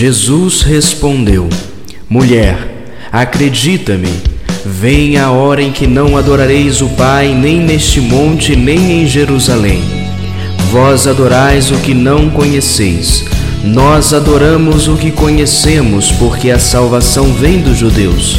[0.00, 1.46] Jesus respondeu:
[2.08, 2.56] Mulher,
[3.12, 4.08] acredita-me,
[4.64, 9.82] vem a hora em que não adorareis o Pai nem neste monte nem em Jerusalém.
[10.72, 13.26] Vós adorais o que não conheceis.
[13.62, 18.38] Nós adoramos o que conhecemos, porque a salvação vem dos judeus.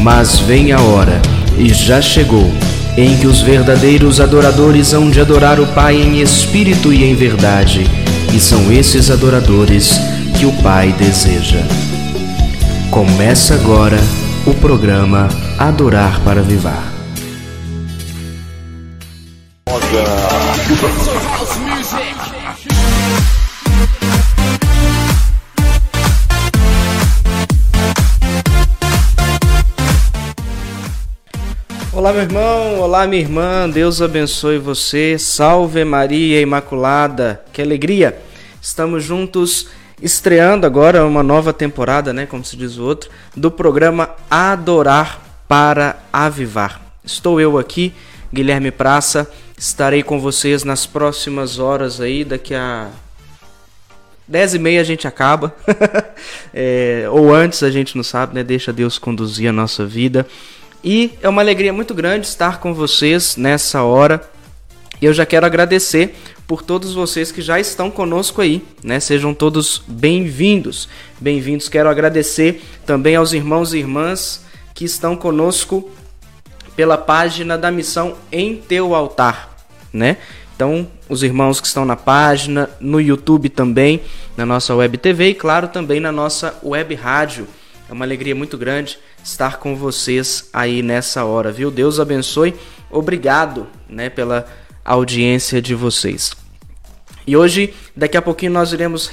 [0.00, 1.20] Mas vem a hora,
[1.58, 2.52] e já chegou,
[2.96, 7.84] em que os verdadeiros adoradores hão de adorar o Pai em espírito e em verdade,
[8.32, 9.98] e são esses adoradores
[10.38, 11.60] que o Pai deseja.
[12.90, 13.98] Começa agora
[14.46, 16.92] o programa Adorar para Vivar.
[31.92, 38.18] Olá, meu irmão, olá, minha irmã, Deus abençoe você, salve Maria Imaculada, que alegria!
[38.62, 39.68] Estamos juntos
[40.02, 45.98] estreando agora uma nova temporada, né, como se diz o outro, do programa Adorar para
[46.12, 46.80] Avivar.
[47.04, 47.92] Estou eu aqui,
[48.32, 52.88] Guilherme Praça, estarei com vocês nas próximas horas aí, daqui a
[54.26, 55.54] dez e meia a gente acaba,
[56.54, 58.44] é, ou antes a gente não sabe, né?
[58.44, 60.26] Deixa Deus conduzir a nossa vida.
[60.82, 64.22] E é uma alegria muito grande estar com vocês nessa hora.
[65.00, 66.14] E eu já quero agradecer
[66.46, 69.00] por todos vocês que já estão conosco aí, né?
[69.00, 70.90] Sejam todos bem-vindos.
[71.18, 71.70] Bem-vindos.
[71.70, 75.90] Quero agradecer também aos irmãos e irmãs que estão conosco
[76.76, 79.48] pela página da missão Em Teu Altar,
[79.90, 80.18] né?
[80.54, 84.02] Então, os irmãos que estão na página, no YouTube também,
[84.36, 87.48] na nossa web TV e, claro, também na nossa web rádio.
[87.88, 91.70] É uma alegria muito grande estar com vocês aí nessa hora, viu?
[91.70, 92.54] Deus abençoe.
[92.90, 94.46] Obrigado, né, pela
[94.84, 96.32] audiência de vocês.
[97.26, 99.08] E hoje, daqui a pouquinho, nós iremos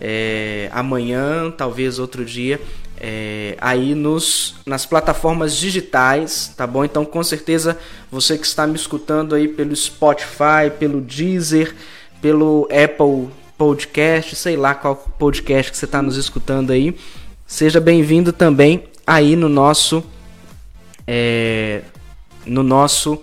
[0.00, 2.60] é, amanhã, talvez outro dia,
[3.00, 6.84] é, aí nos, nas plataformas digitais, tá bom?
[6.84, 7.78] Então, com certeza,
[8.10, 11.74] você que está me escutando aí pelo Spotify, pelo Deezer,
[12.20, 16.96] pelo Apple Podcast, sei lá qual podcast que você está nos escutando aí,
[17.46, 20.04] seja bem-vindo também aí no nosso
[21.06, 21.82] é,
[22.44, 23.20] no nosso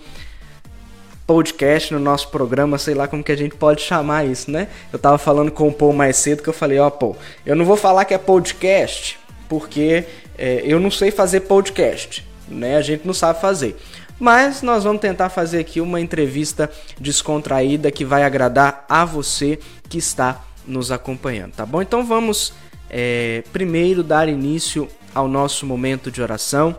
[1.26, 4.68] podcast, no nosso programa, sei lá como que a gente pode chamar isso, né?
[4.92, 7.56] Eu tava falando com o Paul mais cedo que eu falei, ó, oh, Paul, eu
[7.56, 10.04] não vou falar que é podcast, porque
[10.38, 12.76] é, eu não sei fazer podcast, né?
[12.76, 13.76] A gente não sabe fazer.
[14.18, 19.58] Mas nós vamos tentar fazer aqui uma entrevista descontraída que vai agradar a você
[19.88, 21.82] que está nos acompanhando, tá bom?
[21.82, 22.54] Então vamos
[22.88, 26.76] é, primeiro dar início ao nosso momento de oração,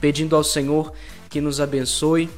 [0.00, 0.92] pedindo ao Senhor
[1.30, 2.28] que nos abençoe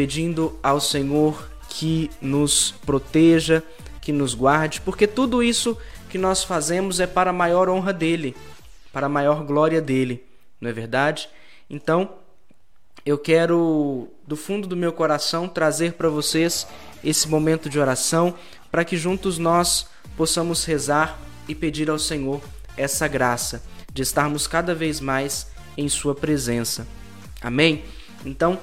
[0.00, 3.62] pedindo ao Senhor que nos proteja,
[4.00, 5.76] que nos guarde, porque tudo isso
[6.08, 8.34] que nós fazemos é para a maior honra dele,
[8.94, 10.24] para a maior glória dele,
[10.58, 11.28] não é verdade?
[11.68, 12.14] Então,
[13.04, 16.66] eu quero do fundo do meu coração trazer para vocês
[17.04, 18.34] esse momento de oração,
[18.70, 19.86] para que juntos nós
[20.16, 22.40] possamos rezar e pedir ao Senhor
[22.74, 23.62] essa graça
[23.92, 26.86] de estarmos cada vez mais em Sua presença.
[27.42, 27.84] Amém?
[28.24, 28.58] Então,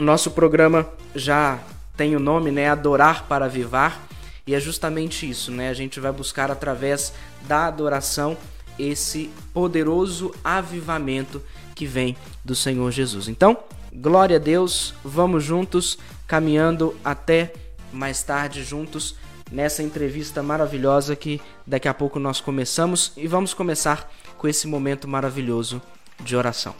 [0.00, 1.58] nosso programa já
[1.96, 2.68] tem o nome, né?
[2.68, 4.00] Adorar para Avivar.
[4.46, 5.68] E é justamente isso, né?
[5.68, 8.36] A gente vai buscar através da adoração
[8.78, 11.42] esse poderoso avivamento
[11.74, 13.28] que vem do Senhor Jesus.
[13.28, 13.56] Então,
[13.92, 17.52] glória a Deus, vamos juntos caminhando até
[17.92, 19.14] mais tarde juntos
[19.50, 25.06] nessa entrevista maravilhosa que daqui a pouco nós começamos e vamos começar com esse momento
[25.06, 25.80] maravilhoso
[26.20, 26.74] de oração.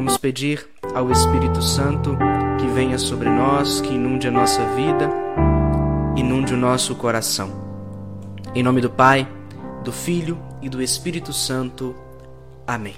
[0.00, 2.16] Vamos pedir ao Espírito Santo
[2.58, 5.10] que venha sobre nós, que inunde a nossa vida,
[6.16, 7.50] inunde o nosso coração.
[8.54, 9.28] Em nome do Pai,
[9.84, 11.94] do Filho e do Espírito Santo.
[12.66, 12.94] Amém.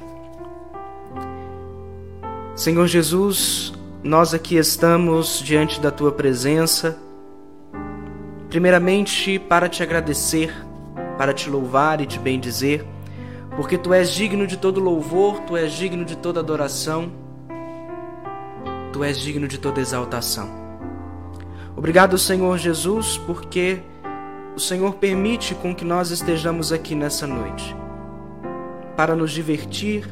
[2.54, 3.72] Senhor Jesus,
[4.05, 6.96] nós aqui estamos diante da tua presença,
[8.48, 10.55] primeiramente para te agradecer,
[11.19, 12.87] para te louvar e te bendizer
[13.56, 17.12] porque tu és digno de todo louvor, tu és digno de toda adoração,
[18.93, 20.49] tu és digno de toda exaltação.
[21.76, 23.81] Obrigado, Senhor Jesus, porque
[24.54, 27.75] o Senhor permite com que nós estejamos aqui nessa noite
[28.96, 30.06] para nos divertir,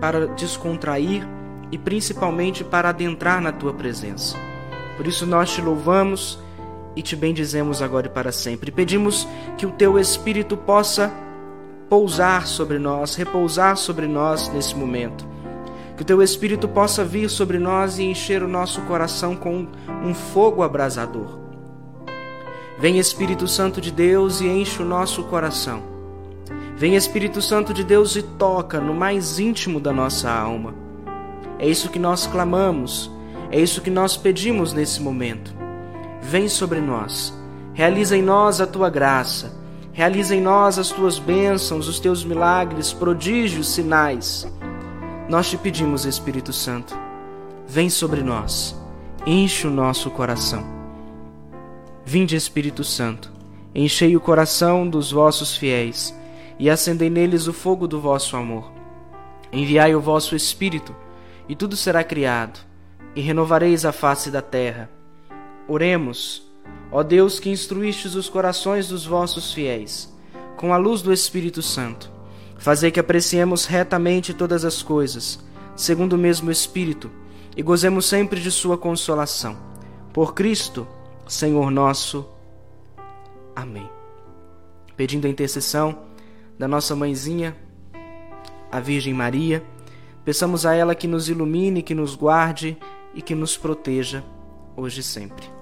[0.00, 1.26] para descontrair
[1.70, 4.36] e principalmente para adentrar na tua presença.
[4.96, 6.38] Por isso nós te louvamos
[6.94, 8.70] e te bendizemos agora e para sempre.
[8.70, 9.26] Pedimos
[9.56, 11.12] que o teu Espírito possa
[11.92, 15.28] pousar sobre nós, repousar sobre nós nesse momento.
[15.94, 19.68] Que o teu Espírito possa vir sobre nós e encher o nosso coração com
[20.02, 21.38] um fogo abrasador.
[22.78, 25.82] Vem Espírito Santo de Deus e enche o nosso coração.
[26.78, 30.74] Vem Espírito Santo de Deus e toca no mais íntimo da nossa alma.
[31.58, 33.10] É isso que nós clamamos,
[33.50, 35.54] é isso que nós pedimos nesse momento.
[36.22, 37.34] Vem sobre nós,
[37.74, 39.60] realiza em nós a tua graça,
[39.92, 44.50] realiza em nós as tuas bênçãos, os teus milagres, prodígios, sinais.
[45.28, 46.98] Nós te pedimos, Espírito Santo,
[47.66, 48.74] vem sobre nós,
[49.26, 50.64] enche o nosso coração.
[52.04, 53.30] Vinde, Espírito Santo,
[53.74, 56.14] enchei o coração dos vossos fiéis
[56.58, 58.72] e acendei neles o fogo do vosso amor.
[59.52, 60.94] Enviai o vosso Espírito,
[61.48, 62.60] e tudo será criado,
[63.14, 64.88] e renovareis a face da terra.
[65.68, 66.50] Oremos,
[66.90, 70.12] ó Deus que instruístes os corações dos vossos fiéis,
[70.56, 72.10] com a luz do Espírito Santo.
[72.58, 75.40] Fazei que apreciemos retamente todas as coisas,
[75.74, 77.10] segundo o mesmo Espírito,
[77.56, 79.56] e gozemos sempre de Sua consolação.
[80.12, 80.86] Por Cristo,
[81.26, 82.26] Senhor nosso.
[83.56, 83.88] Amém.
[84.96, 85.98] Pedindo a intercessão
[86.58, 87.56] da nossa mãezinha,
[88.70, 89.62] a Virgem Maria,
[90.24, 92.76] peçamos a ela que nos ilumine, que nos guarde
[93.14, 94.22] e que nos proteja
[94.76, 95.61] hoje e sempre.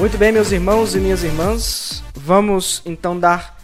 [0.00, 3.60] Muito bem, meus irmãos e minhas irmãs, vamos então dar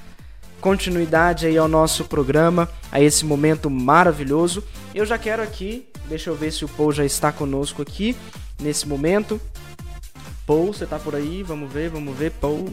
[0.61, 4.62] continuidade aí ao nosso programa, a esse momento maravilhoso.
[4.94, 8.15] Eu já quero aqui, deixa eu ver se o Paul já está conosco aqui
[8.61, 9.41] nesse momento.
[10.47, 11.43] Paul, você tá por aí?
[11.43, 12.69] Vamos ver, vamos ver, Paul.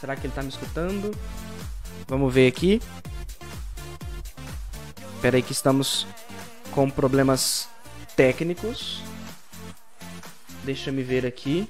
[0.00, 1.12] Será que ele tá me escutando?
[2.08, 2.82] Vamos ver aqui.
[5.14, 6.08] Espera aí que estamos
[6.72, 7.68] com problemas
[8.16, 9.00] técnicos.
[10.64, 11.68] Deixa me ver aqui.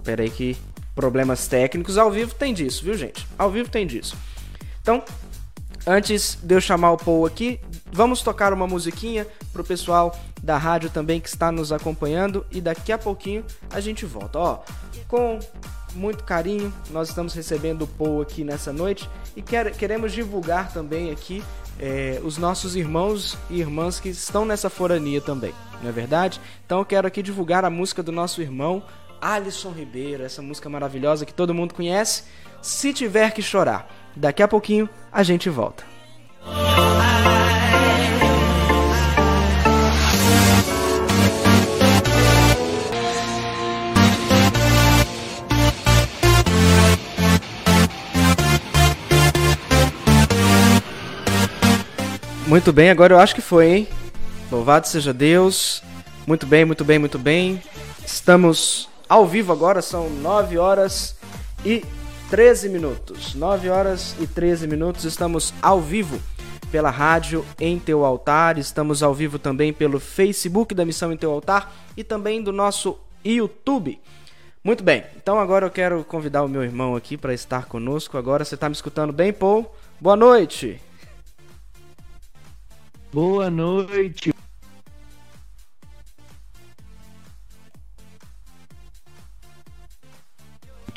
[0.00, 0.56] Espera aí que
[0.94, 3.26] problemas técnicos ao vivo tem disso, viu, gente?
[3.38, 4.16] Ao vivo tem disso.
[4.80, 5.04] Então,
[5.86, 7.60] antes de eu chamar o Paul aqui,
[7.92, 12.92] vamos tocar uma musiquinha pro pessoal da rádio também que está nos acompanhando e daqui
[12.92, 14.38] a pouquinho a gente volta.
[14.38, 14.58] Ó,
[15.06, 15.38] com
[15.94, 21.10] muito carinho, nós estamos recebendo o Paul aqui nessa noite e quer, queremos divulgar também
[21.10, 21.44] aqui
[21.78, 26.40] é, os nossos irmãos e irmãs que estão nessa forania também, não é verdade?
[26.64, 28.82] Então eu quero aqui divulgar a música do nosso irmão
[29.20, 32.24] Alisson Ribeiro, essa música maravilhosa que todo mundo conhece.
[32.62, 35.84] Se tiver que chorar, daqui a pouquinho a gente volta.
[52.46, 53.88] Muito bem, agora eu acho que foi, hein?
[54.50, 55.84] Louvado seja Deus.
[56.26, 57.62] Muito bem, muito bem, muito bem.
[58.04, 61.16] Estamos ao vivo agora, são 9 horas
[61.64, 61.84] e
[62.30, 63.34] 13 minutos.
[63.34, 66.22] 9 horas e 13 minutos, estamos ao vivo
[66.70, 71.32] pela rádio em Teu Altar, estamos ao vivo também pelo Facebook da Missão em Teu
[71.32, 74.00] Altar e também do nosso YouTube.
[74.62, 78.16] Muito bem, então agora eu quero convidar o meu irmão aqui para estar conosco.
[78.16, 79.74] Agora você está me escutando bem, Paul?
[80.00, 80.80] Boa noite!
[83.12, 84.32] Boa noite,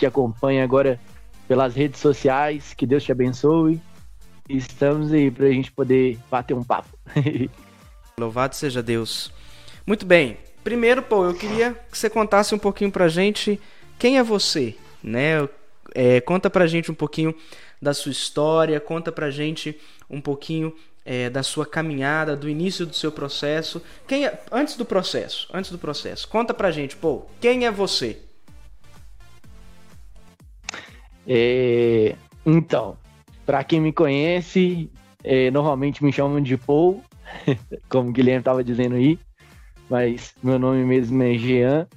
[0.03, 0.99] que acompanha agora
[1.47, 2.73] pelas redes sociais.
[2.73, 3.79] Que Deus te abençoe.
[4.49, 6.89] Estamos aí para a gente poder bater um papo.
[8.19, 9.31] Louvado seja Deus.
[9.87, 10.37] Muito bem.
[10.61, 13.59] Primeiro, pô, eu queria que você contasse um pouquinho pra gente
[13.97, 15.47] quem é você, né?
[15.95, 17.33] É, conta pra gente um pouquinho
[17.81, 19.79] da sua história, conta pra gente
[20.09, 23.81] um pouquinho é, da sua caminhada, do início do seu processo.
[24.05, 28.19] Quem é, antes do processo, antes do processo, conta pra gente, pô, quem é você?
[31.27, 32.15] É,
[32.45, 32.97] então,
[33.45, 34.89] para quem me conhece,
[35.23, 37.01] é, normalmente me chamam de Paul,
[37.89, 39.17] como o Guilherme estava dizendo aí,
[39.89, 41.87] mas meu nome mesmo é Jean.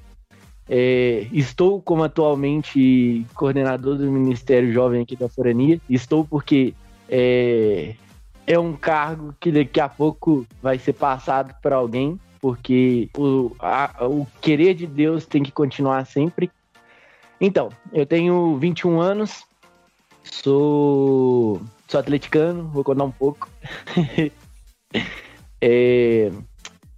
[0.68, 5.80] É, estou como atualmente coordenador do Ministério Jovem aqui da Forania.
[5.88, 6.74] Estou porque
[7.08, 7.94] é,
[8.46, 14.06] é um cargo que daqui a pouco vai ser passado para alguém, porque o, a,
[14.06, 16.50] o querer de Deus tem que continuar sempre.
[17.40, 19.44] Então, eu tenho 21 anos,
[20.22, 23.48] sou, sou atleticano, vou contar um pouco.
[25.60, 26.30] é,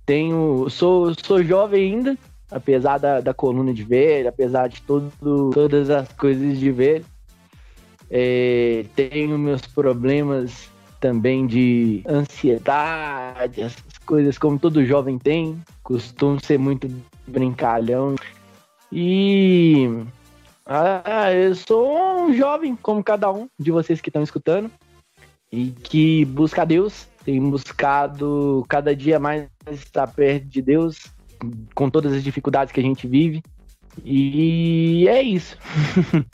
[0.06, 2.16] tenho, sou, sou jovem ainda,
[2.50, 5.12] apesar da, da coluna de velho, apesar de todo,
[5.52, 7.04] todas as coisas de velho.
[8.10, 15.60] É, tenho meus problemas também de ansiedade, essas coisas como todo jovem tem.
[15.82, 16.88] Costumo ser muito
[17.26, 18.14] brincalhão.
[18.90, 19.90] E
[20.68, 24.70] ah, eu sou um jovem como cada um de vocês que estão escutando
[25.50, 31.06] e que busca Deus, tem buscado cada dia mais estar perto de Deus,
[31.74, 33.42] com todas as dificuldades que a gente vive.
[34.04, 35.56] E é isso.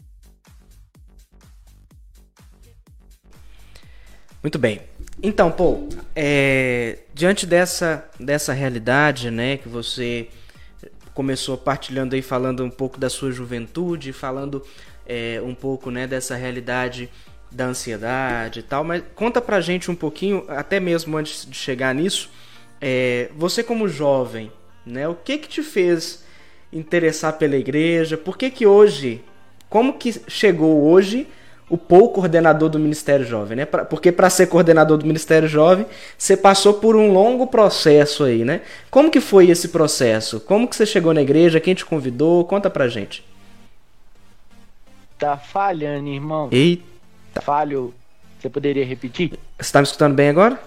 [4.43, 4.81] Muito bem.
[5.23, 10.29] Então, Paul, é, diante dessa, dessa realidade, né, que você
[11.15, 14.63] começou partilhando aí, falando um pouco da sua juventude, falando
[15.07, 17.09] é, um pouco, né, dessa realidade
[17.51, 21.95] da ansiedade e tal, mas conta pra gente um pouquinho, até mesmo antes de chegar
[21.95, 22.29] nisso,
[22.81, 24.51] é, você como jovem,
[24.85, 26.25] né, o que que te fez
[26.73, 28.19] interessar pela igreja?
[28.19, 29.23] Por que que hoje,
[29.71, 31.29] como que chegou hoje
[31.69, 33.65] o Paul coordenador do Ministério Jovem, né?
[33.65, 38.45] Pra, porque para ser coordenador do Ministério Jovem, você passou por um longo processo aí,
[38.45, 38.61] né?
[38.91, 40.41] Como que foi esse processo?
[40.41, 41.61] Como que você chegou na igreja?
[41.61, 42.45] Quem te convidou?
[42.45, 43.25] Conta pra gente.
[45.19, 46.49] Tá falhando, irmão.
[46.53, 46.85] Eita.
[47.41, 47.95] Falho.
[48.39, 49.39] Você poderia repetir?
[49.59, 50.61] Você tá me escutando bem agora?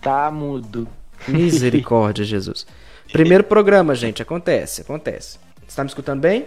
[0.00, 0.88] Tá mudo.
[1.28, 2.66] Misericórdia, Jesus.
[3.12, 5.38] Primeiro programa, gente, acontece, acontece.
[5.66, 6.46] Você tá me escutando bem?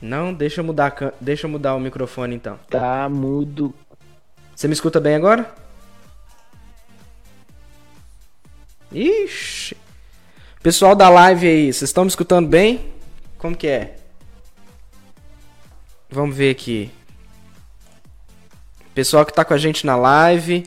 [0.00, 2.58] Não, deixa eu mudar, deixa eu mudar o microfone então.
[2.68, 3.74] Tá mudo.
[4.54, 5.54] Você me escuta bem agora?
[8.92, 9.76] Ixi.
[10.62, 12.92] Pessoal da live aí, vocês estão me escutando bem?
[13.38, 13.96] Como que é?
[16.10, 16.90] Vamos ver aqui.
[18.94, 20.66] Pessoal que tá com a gente na live,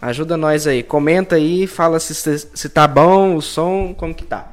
[0.00, 0.82] ajuda nós aí.
[0.82, 4.52] Comenta aí, fala se, se tá bom o som, como que tá.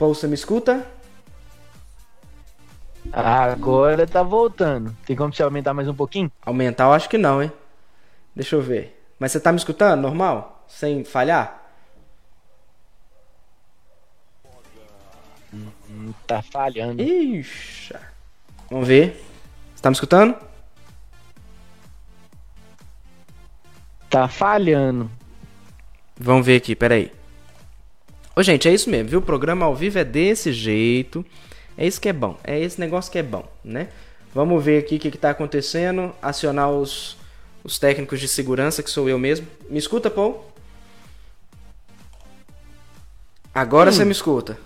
[0.00, 0.86] Paul, você me escuta?
[3.12, 4.96] Agora tá voltando.
[5.04, 6.32] Tem como você aumentar mais um pouquinho?
[6.40, 7.52] Aumentar eu acho que não, hein?
[8.34, 8.98] Deixa eu ver.
[9.18, 10.64] Mas você tá me escutando normal?
[10.66, 11.60] Sem falhar?
[15.52, 17.02] Hum, tá falhando.
[17.02, 17.94] Ixi.
[18.70, 19.22] Vamos ver.
[19.74, 20.34] Você tá me escutando?
[24.08, 25.10] Tá falhando.
[26.18, 27.19] Vamos ver aqui, peraí.
[28.40, 29.18] Ô, gente, é isso mesmo, viu?
[29.18, 31.22] O programa ao vivo é desse jeito.
[31.76, 32.38] É isso que é bom.
[32.42, 33.88] É esse negócio que é bom, né?
[34.34, 36.10] Vamos ver aqui o que está acontecendo.
[36.22, 37.18] Acionar os,
[37.62, 39.46] os técnicos de segurança, que sou eu mesmo.
[39.68, 40.42] Me escuta, Paul?
[43.54, 43.92] Agora hum.
[43.92, 44.56] você me escuta.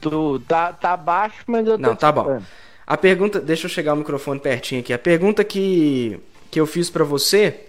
[0.00, 2.42] Tu tá, tá baixo, mas eu tô Não, tá bom.
[2.84, 4.92] A pergunta, deixa eu chegar o microfone pertinho aqui.
[4.92, 6.18] A pergunta que,
[6.50, 7.60] que eu fiz para você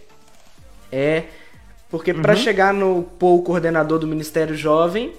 [0.91, 1.25] é
[1.95, 2.21] porque uhum.
[2.21, 5.13] para chegar no Paul coordenador do Ministério Jovem,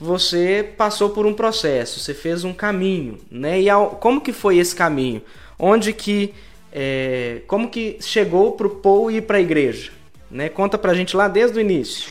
[0.00, 3.60] você passou por um processo, você fez um caminho, né?
[3.60, 5.20] E ao, como que foi esse caminho?
[5.58, 6.32] Onde que
[6.72, 9.92] é, como que chegou para o Paul ir para a igreja?
[10.30, 10.48] Né?
[10.48, 12.10] Conta para a gente lá desde o início.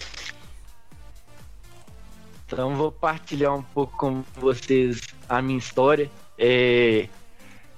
[2.46, 6.12] Então vou partilhar um pouco com vocês a minha história.
[6.38, 7.08] É,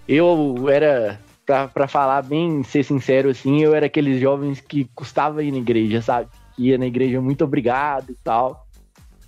[0.05, 5.51] eu era pra, falar bem, ser sincero, assim, eu era aqueles jovens que custava ir
[5.51, 6.29] na igreja, sabe?
[6.57, 8.67] Ia na igreja muito obrigado e tal.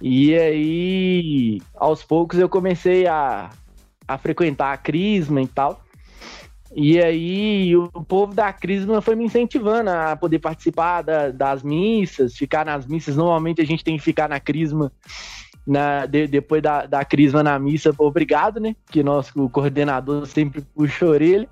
[0.02, 3.50] E aí, aos poucos, eu comecei a,
[4.08, 5.82] a frequentar a Crisma e tal.
[6.76, 12.36] E aí, o povo da Crisma foi me incentivando a poder participar da, das missas,
[12.36, 13.16] ficar nas missas.
[13.16, 14.92] Normalmente a gente tem que ficar na Crisma,
[15.66, 18.76] na, de, depois da, da Crisma na missa, obrigado, né?
[18.90, 21.50] Que nosso coordenador sempre puxa a orelha.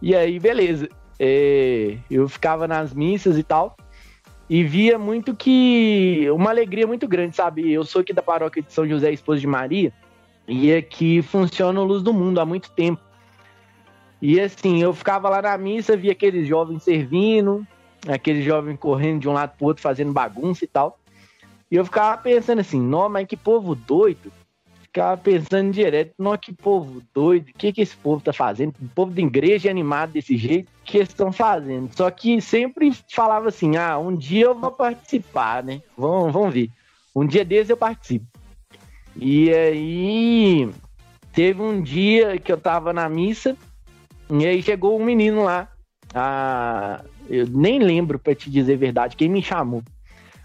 [0.00, 0.88] E aí, beleza.
[1.18, 3.76] É, eu ficava nas missas e tal.
[4.48, 6.26] E via muito que.
[6.30, 7.70] Uma alegria muito grande, sabe?
[7.70, 9.92] Eu sou aqui da paróquia de São José, esposo de Maria.
[10.46, 13.02] E aqui funciona o Luz do Mundo há muito tempo.
[14.20, 17.66] E assim, eu ficava lá na missa, via aqueles jovens servindo,
[18.08, 20.98] aqueles jovens correndo de um lado pro outro, fazendo bagunça e tal.
[21.70, 24.32] E eu ficava pensando assim, não, mas que povo doido
[24.88, 28.74] ficava pensando direto, não, que povo doido, o que, que esse povo tá fazendo?
[28.80, 31.90] O povo da igreja é animado desse jeito, o que eles estão fazendo?
[31.94, 35.82] Só que sempre falava assim, ah, um dia eu vou participar, né?
[35.96, 36.70] Vamos, vamos ver.
[37.14, 38.26] Um dia desses eu participo.
[39.14, 40.70] E aí
[41.32, 43.56] teve um dia que eu tava na missa
[44.30, 45.68] e aí chegou um menino lá.
[46.14, 49.82] Ah, eu nem lembro para te dizer a verdade quem me chamou.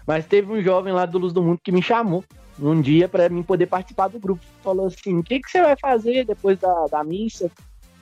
[0.06, 2.22] Mas teve um jovem lá do Luz do Mundo que me chamou
[2.58, 4.44] um dia para mim poder participar do grupo.
[4.62, 7.50] Falou assim: o que, que você vai fazer depois da, da missa?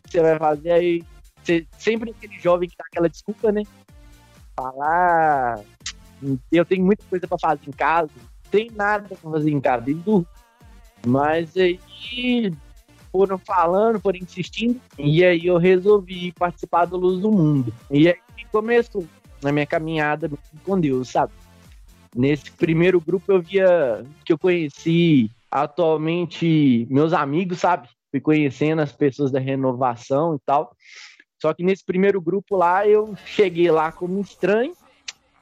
[0.07, 1.05] Você vai fazer aí?
[1.43, 3.63] Você, sempre aquele jovem que dá aquela desculpa, né?
[4.57, 5.61] Falar,
[6.51, 8.11] eu tenho muita coisa para fazer em casa,
[8.51, 10.27] tem nada para fazer em casa, desde
[11.07, 11.81] Mas aí
[13.11, 17.73] foram falando, foram insistindo, e aí eu resolvi participar do Luz do Mundo.
[17.91, 18.17] E aí
[18.51, 19.05] começou
[19.43, 20.31] na minha caminhada
[20.65, 21.33] com Deus, sabe?
[22.15, 27.89] Nesse primeiro grupo eu via que eu conheci atualmente meus amigos, sabe?
[28.11, 30.77] Fui conhecendo as pessoas da renovação e tal.
[31.41, 34.75] Só que nesse primeiro grupo lá eu cheguei lá como estranho,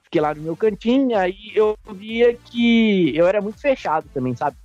[0.04, 4.56] fiquei lá no meu cantinho, aí eu via que eu era muito fechado também, sabe?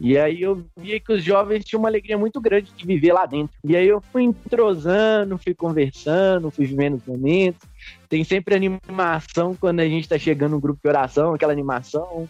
[0.00, 3.26] E aí eu via que os jovens tinham uma alegria muito grande de viver lá
[3.26, 3.54] dentro.
[3.62, 7.68] E aí eu fui entrosando, fui conversando, fui vivendo os momentos.
[8.10, 12.28] Tem sempre animação quando a gente tá chegando no grupo de oração, aquela animação, o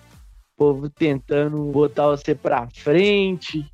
[0.55, 3.65] povo tentando botar você pra frente,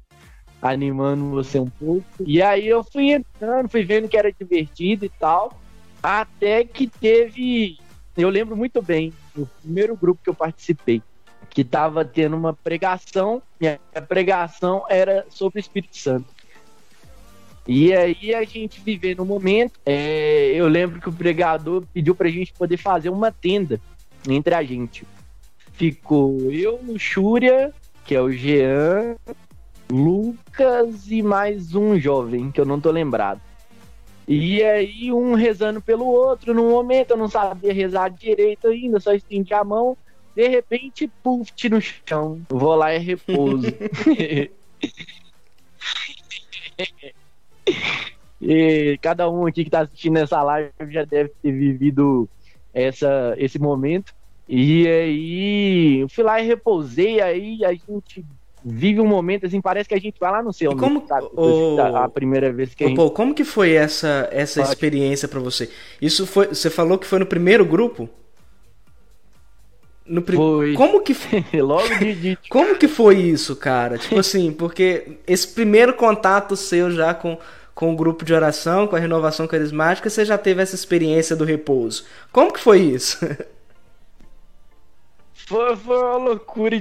[0.63, 2.07] animando você um pouco.
[2.25, 5.61] E aí eu fui entrando, fui vendo que era divertido e tal,
[6.01, 7.77] até que teve,
[8.17, 11.03] eu lembro muito bem, o primeiro grupo que eu participei
[11.51, 16.36] que estava tendo uma pregação, e a pregação era sobre o Espírito Santo.
[17.67, 22.29] E aí a gente vivendo no momento, é, eu lembro que o pregador pediu para
[22.29, 23.81] a gente poder fazer uma tenda
[24.29, 25.05] entre a gente.
[25.73, 27.73] Ficou eu, Luxúria,
[28.05, 29.17] que é o Jean,
[29.91, 33.41] Lucas e mais um jovem, que eu não tô lembrado.
[34.29, 39.13] E aí um rezando pelo outro, no momento eu não sabia rezar direito ainda, só
[39.13, 39.97] estendi a mão.
[40.37, 42.41] De repente, puf, no chão.
[42.49, 43.67] Vou lá e repouso.
[48.41, 52.29] e cada um aqui que tá assistindo essa live já deve ter vivido
[52.73, 54.15] essa, esse momento.
[54.49, 58.25] E aí, eu fui lá e repousei, aí a gente
[58.65, 60.73] vive um momento assim, parece que a gente vai lá no céu.
[60.73, 61.29] E como sabe?
[61.33, 61.81] O...
[61.81, 62.97] A primeira vez que a gente...
[62.97, 65.71] Pô, como que foi essa essa experiência para você?
[66.03, 68.09] Isso foi, você falou que foi no primeiro grupo?
[70.05, 70.37] No prim...
[70.37, 70.75] Foi.
[70.75, 71.15] Como que
[71.61, 73.99] logo de, de, Como que foi isso, cara?
[73.99, 77.39] Tipo assim, porque esse primeiro contato seu já com
[77.77, 81.45] com o grupo de oração, com a renovação carismática, você já teve essa experiência do
[81.45, 82.07] repouso.
[82.33, 83.19] Como que foi isso?
[85.49, 86.75] Foi, foi uma loucura.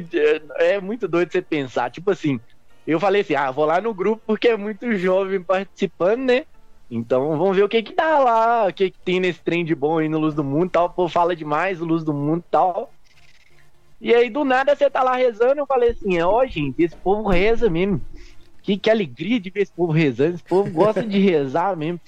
[0.55, 1.91] É muito doido você pensar.
[1.91, 2.39] Tipo assim,
[2.87, 6.45] eu falei assim: ah, vou lá no grupo porque é muito jovem participando, né?
[6.89, 9.75] Então vamos ver o que que dá lá, o que que tem nesse trem de
[9.75, 10.87] bom aí no Luz do Mundo tal.
[10.87, 12.91] O povo fala demais, Luz do Mundo tal.
[14.01, 15.59] E aí, do nada, você tá lá rezando.
[15.59, 18.01] Eu falei assim: ó, oh, gente, esse povo reza mesmo.
[18.65, 20.35] Que, que alegria de ver esse povo rezando.
[20.35, 21.99] Esse povo gosta de rezar mesmo.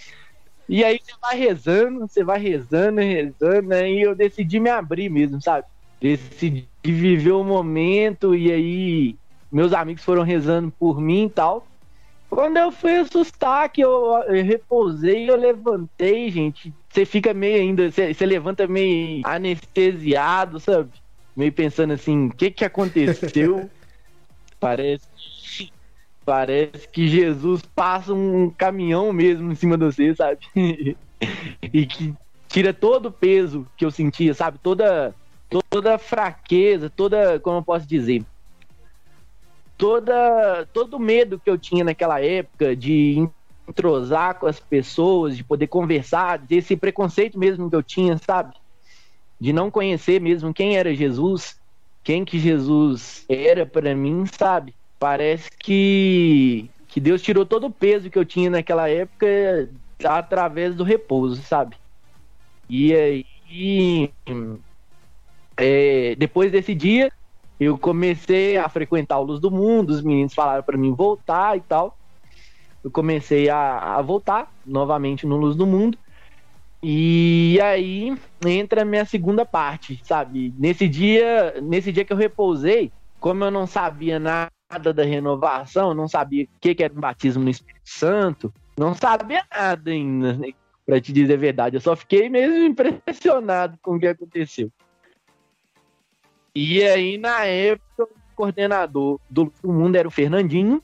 [0.68, 3.74] E aí, você vai rezando, você vai rezando, rezando.
[3.74, 5.66] Aí eu decidi me abrir mesmo, sabe?
[6.02, 8.36] Decidi viver o momento.
[8.36, 9.16] E aí,
[9.52, 11.68] meus amigos foram rezando por mim e tal.
[12.30, 16.74] Quando eu fui assustar, que eu, eu repousei, eu levantei, gente.
[16.90, 20.90] Você fica meio ainda, você, você levanta meio anestesiado, sabe?
[21.38, 23.70] meio pensando assim, o que que aconteceu?
[24.60, 25.06] parece
[26.28, 30.40] parece que Jesus passa um caminhão mesmo em cima de você, sabe?
[31.74, 32.14] e que
[32.50, 34.60] tira todo o peso que eu sentia, sabe?
[34.60, 35.16] Toda
[35.70, 38.22] toda fraqueza, toda, como eu posso dizer,
[39.78, 43.26] toda todo medo que eu tinha naquela época de
[43.66, 48.54] entrosar com as pessoas, de poder conversar, desse preconceito mesmo que eu tinha, sabe?
[49.40, 51.56] de não conhecer mesmo quem era Jesus,
[52.04, 54.74] quem que Jesus era para mim, sabe?
[55.00, 59.70] Parece que que Deus tirou todo o peso que eu tinha naquela época
[60.04, 61.76] através do repouso, sabe?
[62.70, 64.12] E aí,
[65.58, 67.12] é, depois desse dia,
[67.60, 71.62] eu comecei a frequentar o Luz do Mundo, os meninos falaram para mim voltar e
[71.62, 71.96] tal.
[72.84, 75.98] Eu comecei a, a voltar novamente no Luz do Mundo.
[76.82, 80.54] E aí entra a minha segunda parte, sabe?
[80.58, 84.57] Nesse dia, nesse dia que eu repousei, como eu não sabia nada
[84.94, 89.90] da renovação, não sabia o que, era um batismo no Espírito Santo, não sabia nada
[89.90, 90.50] ainda, né?
[90.86, 91.76] para te dizer a verdade.
[91.76, 94.72] Eu só fiquei mesmo impressionado com o que aconteceu.
[96.56, 100.82] E aí, na época, o coordenador do mundo era o Fernandinho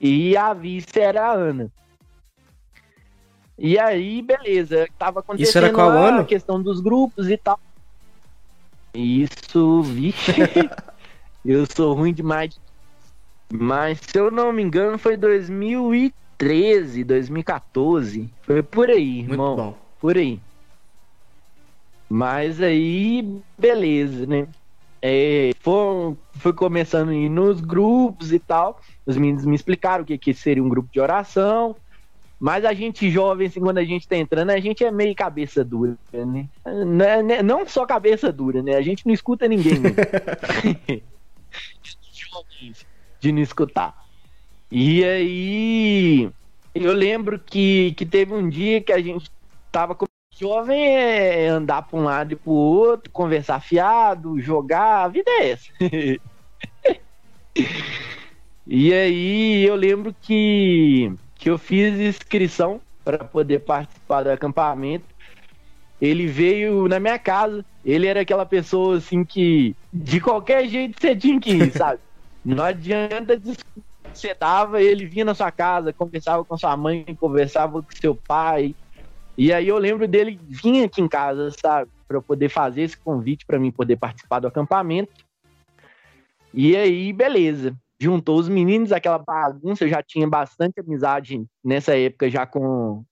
[0.00, 1.70] e a vice era a Ana.
[3.58, 6.26] E aí, beleza, tava acontecendo Isso era qual a ano?
[6.26, 7.58] questão dos grupos e tal.
[8.92, 10.32] Isso, vixe.
[11.44, 12.58] eu sou ruim demais.
[13.52, 18.28] Mas se eu não me engano, foi 2013, 2014.
[18.42, 19.56] Foi por aí, Muito irmão.
[19.56, 19.78] bom.
[20.00, 20.40] Por aí.
[22.08, 24.46] Mas aí, beleza, né?
[25.02, 28.80] É, foi, foi começando a ir nos grupos e tal.
[29.04, 31.76] Os meninos me explicaram o que, que seria um grupo de oração.
[32.38, 35.64] Mas a gente jovem, assim, quando a gente tá entrando, a gente é meio cabeça
[35.64, 36.46] dura, né?
[36.64, 38.76] Não, é- né- não só cabeça dura, né?
[38.76, 39.80] A gente não escuta ninguém.
[39.80, 39.90] Né?
[43.26, 43.92] De não escutar.
[44.70, 46.30] E aí,
[46.72, 49.28] eu lembro que, que teve um dia que a gente
[49.72, 55.08] tava com jovem é andar pra um lado e pro outro, conversar fiado, jogar, a
[55.08, 55.72] vida é essa.
[58.64, 65.04] e aí eu lembro que, que eu fiz inscrição para poder participar do acampamento.
[66.00, 67.64] Ele veio na minha casa.
[67.84, 71.98] Ele era aquela pessoa assim que de qualquer jeito você tinha que ir, sabe?
[72.46, 73.36] Não adianta
[74.14, 78.72] você dava, ele vinha na sua casa, conversava com sua mãe, conversava com seu pai.
[79.36, 81.90] E aí eu lembro dele vir aqui em casa, sabe?
[82.06, 85.12] Para eu poder fazer esse convite para mim poder participar do acampamento.
[86.54, 87.74] E aí, beleza.
[87.98, 93.02] Juntou os meninos, aquela bagunça, eu já tinha bastante amizade nessa época já com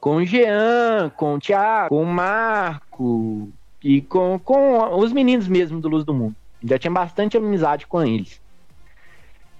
[0.00, 3.52] com o Jean, com o Thiago, com o Marco
[3.82, 6.34] e com, com os meninos mesmo do Luz do Mundo.
[6.62, 8.40] Já tinha bastante amizade com eles.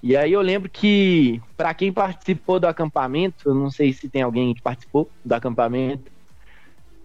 [0.02, 4.22] E aí eu lembro que, para quem participou do acampamento, eu não sei se tem
[4.22, 6.10] alguém que participou do acampamento,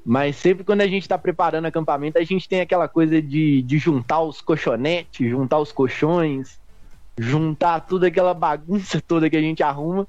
[0.06, 3.77] mas sempre quando a gente está preparando acampamento, a gente tem aquela coisa de, de
[3.77, 6.60] juntar os colchonetes, juntar os colchões,
[7.17, 10.08] juntar toda aquela bagunça toda que a gente arruma.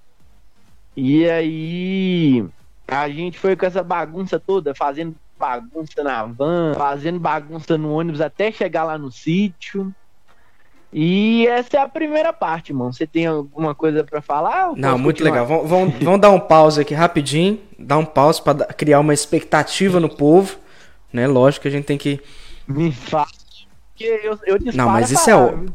[0.97, 2.45] E aí
[2.87, 8.21] a gente foi com essa bagunça toda, fazendo bagunça na van, fazendo bagunça no ônibus
[8.21, 9.95] até chegar lá no sítio.
[10.93, 12.93] E essa é a primeira parte, irmão.
[12.93, 14.73] Você tem alguma coisa pra falar?
[14.77, 15.43] Não, muito continuar?
[15.43, 15.47] legal.
[15.47, 17.61] Vamos, vamos, vamos dar um pause aqui rapidinho.
[17.79, 20.57] Dar um pause para criar uma expectativa no povo.
[21.13, 21.27] Né?
[21.27, 22.21] Lógico que a gente tem que.
[22.67, 23.27] Me fala.
[23.91, 25.33] Porque eu, eu Não, mas isso é.
[25.33, 25.73] palavra, ó, viu?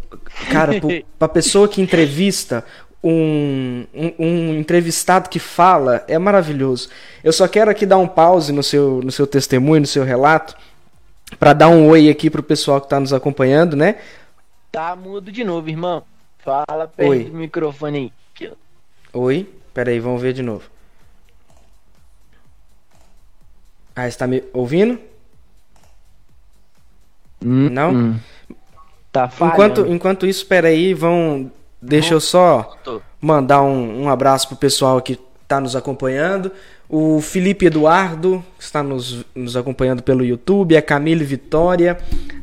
[0.51, 0.73] Cara,
[1.17, 2.65] pra pessoa que entrevista,
[3.03, 6.89] um, um, um entrevistado que fala, é maravilhoso.
[7.23, 10.55] Eu só quero aqui dar um pause no seu, no seu testemunho, no seu relato.
[11.39, 13.97] Pra dar um oi aqui pro pessoal que tá nos acompanhando, né?
[14.71, 16.03] Tá mudo de novo, irmão.
[16.39, 17.23] Fala perto Oi.
[17.25, 18.51] do microfone aí.
[19.13, 20.69] Oi, peraí, vamos ver de novo.
[23.95, 24.99] Ah, você tá me ouvindo?
[27.41, 27.91] Não?
[27.91, 28.19] Hum.
[29.12, 29.53] Tá falhando.
[29.53, 31.51] Enquanto, enquanto isso, peraí, vão.
[31.81, 32.77] Deixa eu só
[33.21, 36.51] mandar um, um abraço pro pessoal que está nos acompanhando.
[36.89, 40.75] O Felipe Eduardo, que está nos, nos acompanhando pelo YouTube.
[40.75, 41.97] A Camille Vitória.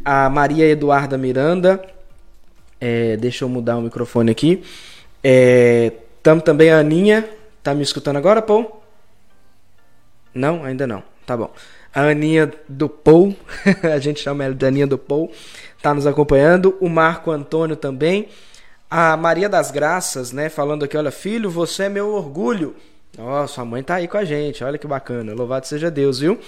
[0.05, 1.83] A Maria Eduarda Miranda.
[2.81, 4.63] É, deixa eu mudar o microfone aqui.
[5.23, 7.29] É, tamo também a Aninha.
[7.63, 8.81] Tá me escutando agora, Paul?
[10.33, 11.03] Não, ainda não.
[11.27, 11.51] Tá bom.
[11.93, 13.35] A Aninha do Paul,
[13.83, 15.33] a gente chama ela de Aninha do Paul,
[15.83, 16.77] tá nos acompanhando.
[16.81, 18.29] O Marco Antônio também.
[18.91, 22.77] A Maria das Graças, né, falando aqui, olha, filho, você é meu orgulho.
[23.19, 25.35] Ó, sua mãe tá aí com a gente, olha que bacana.
[25.35, 26.39] Louvado seja Deus, viu?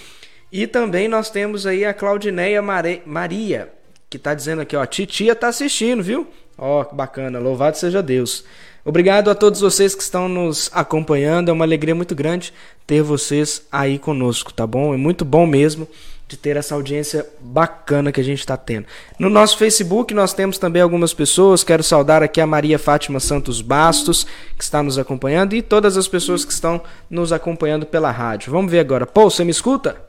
[0.51, 3.69] E também nós temos aí a Claudineia Mare- Maria,
[4.09, 6.27] que tá dizendo aqui, ó, titia tá assistindo, viu?
[6.57, 8.43] Ó, que bacana, louvado seja Deus.
[8.85, 12.53] Obrigado a todos vocês que estão nos acompanhando, é uma alegria muito grande
[12.87, 14.93] ter vocês aí conosco, tá bom?
[14.93, 15.87] É muito bom mesmo
[16.29, 18.85] de ter essa audiência bacana que a gente está tendo.
[19.17, 23.63] No nosso Facebook nós temos também algumas pessoas, quero saudar aqui a Maria Fátima Santos
[23.63, 28.51] Bastos, que está nos acompanhando, e todas as pessoas que estão nos acompanhando pela rádio.
[28.51, 29.07] Vamos ver agora.
[29.07, 29.99] Pô, você me escuta?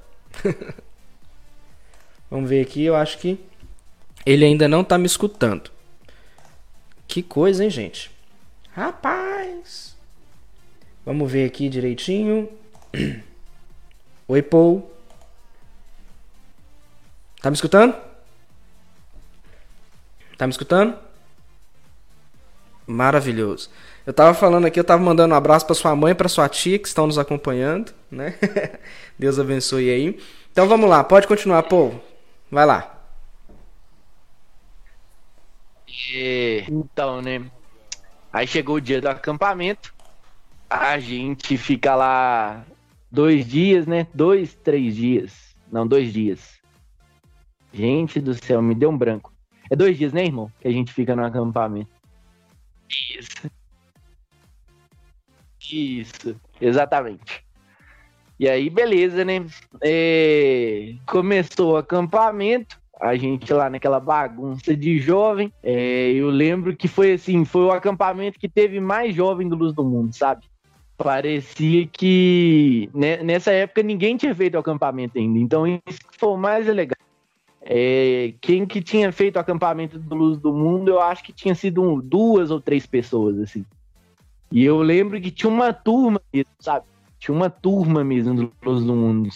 [2.31, 3.41] Vamos ver aqui, eu acho que
[4.27, 5.71] ele ainda não está me escutando.
[7.09, 8.11] Que coisa, hein, gente?
[8.73, 9.97] Rapaz!
[11.07, 12.47] Vamos ver aqui direitinho.
[14.29, 15.00] Oi, Paul.
[17.41, 17.97] Tá me escutando?
[20.37, 20.97] Tá me escutando?
[22.87, 23.71] Maravilhoso.
[24.07, 26.79] Eu tava falando aqui, eu tava mandando um abraço para sua mãe, para sua tia
[26.79, 28.37] que estão nos acompanhando, né?
[29.19, 30.21] Deus abençoe aí.
[30.51, 32.03] Então vamos lá, pode continuar, Paul.
[32.51, 32.99] Vai lá.
[36.13, 37.45] É, então, né?
[38.33, 39.95] Aí chegou o dia do acampamento.
[40.69, 42.65] A gente fica lá
[43.11, 44.07] dois dias, né?
[44.13, 45.33] Dois, três dias.
[45.71, 46.60] Não, dois dias.
[47.73, 49.33] Gente do céu, me deu um branco.
[49.71, 50.51] É dois dias, né, irmão?
[50.61, 51.91] Que a gente fica no acampamento.
[52.89, 53.51] Isso.
[55.73, 57.45] Isso, exatamente.
[58.39, 59.45] E aí, beleza, né?
[59.83, 62.81] É, Começou o acampamento.
[63.01, 65.53] a gente lá naquela bagunça de jovem.
[65.63, 69.73] É, eu lembro que foi assim, foi o acampamento que teve mais jovem do Luz
[69.73, 70.47] do Mundo, sabe?
[70.97, 75.39] Parecia que né, nessa época ninguém tinha feito o acampamento ainda.
[75.39, 76.97] Então isso foi o mais legal.
[77.73, 81.55] É, quem que tinha feito o acampamento do Luz do Mundo, eu acho que tinha
[81.55, 83.65] sido um, duas ou três pessoas, assim.
[84.51, 86.85] E eu lembro que tinha uma turma mesmo, sabe?
[87.21, 89.31] Tinha uma turma mesmo do Luz do Mundo.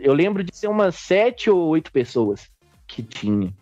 [0.00, 2.50] Eu lembro de ser umas sete ou oito pessoas
[2.86, 3.52] que tinha.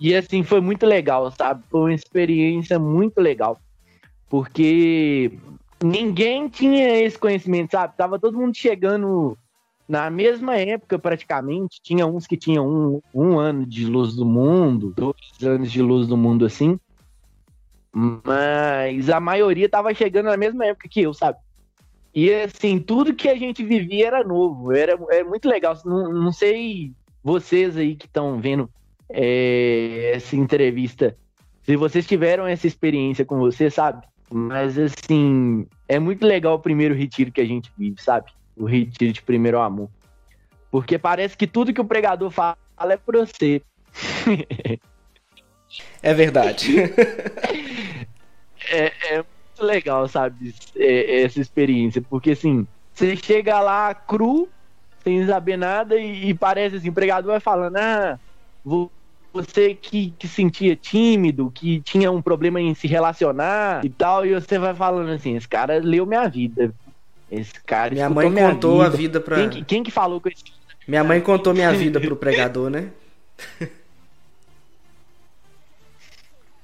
[0.00, 1.62] E assim, foi muito legal, sabe?
[1.70, 3.60] Foi uma experiência muito legal.
[4.28, 5.38] Porque
[5.80, 7.96] ninguém tinha esse conhecimento, sabe?
[7.96, 9.38] Tava todo mundo chegando
[9.88, 11.80] na mesma época, praticamente.
[11.82, 16.06] Tinha uns que tinham um, um ano de luz do mundo, dois anos de luz
[16.06, 16.78] do mundo, assim.
[17.92, 21.38] Mas a maioria tava chegando na mesma época que eu, sabe?
[22.14, 25.78] E assim, tudo que a gente vivia era novo, era, era muito legal.
[25.84, 28.70] Não, não sei vocês aí que estão vendo
[29.08, 31.16] é, essa entrevista,
[31.62, 34.06] se vocês tiveram essa experiência com você, sabe?
[34.30, 38.30] Mas assim, é muito legal o primeiro retiro que a gente vive, sabe?
[38.56, 39.88] O retiro de primeiro amor.
[40.70, 42.56] Porque parece que tudo que o pregador fala
[42.88, 43.62] é por você.
[46.02, 46.76] é verdade.
[48.70, 50.54] é, é, muito legal, sabe?
[50.74, 52.02] É, essa experiência.
[52.02, 54.48] Porque assim, você chega lá cru,
[55.04, 58.18] sem saber nada e, e parece assim, o empregador vai falando, ah,
[59.32, 64.34] você que, que sentia tímido, que tinha um problema em se relacionar e tal, e
[64.34, 66.74] você vai falando assim, esse cara leu minha vida.
[67.30, 68.86] Esse cara Minha mãe minha contou vida.
[68.86, 69.48] a vida pra.
[69.48, 70.44] Quem, quem que falou com esse
[70.86, 72.90] Minha mãe contou minha vida pro pregador, né?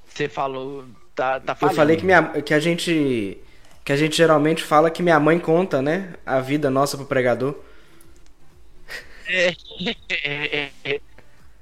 [0.06, 0.84] Você falou.
[1.14, 3.38] Tá, tá Eu falei que, minha, que a gente.
[3.84, 6.14] Que a gente geralmente fala que minha mãe conta, né?
[6.24, 7.56] A vida nossa pro pregador.
[9.26, 9.54] É,
[10.10, 11.00] é, é,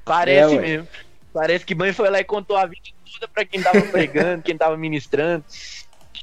[0.05, 0.89] Parece é, mesmo.
[1.33, 2.83] Parece que mãe foi lá e contou a vida
[3.13, 5.45] toda pra quem tava pregando, quem tava ministrando.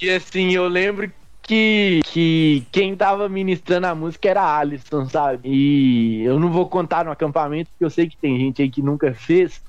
[0.02, 1.12] E assim, eu lembro
[1.48, 5.50] que, que quem tava ministrando a música era a Alisson, sabe?
[5.50, 8.82] E eu não vou contar no acampamento, porque eu sei que tem gente aí que
[8.82, 9.62] nunca fez,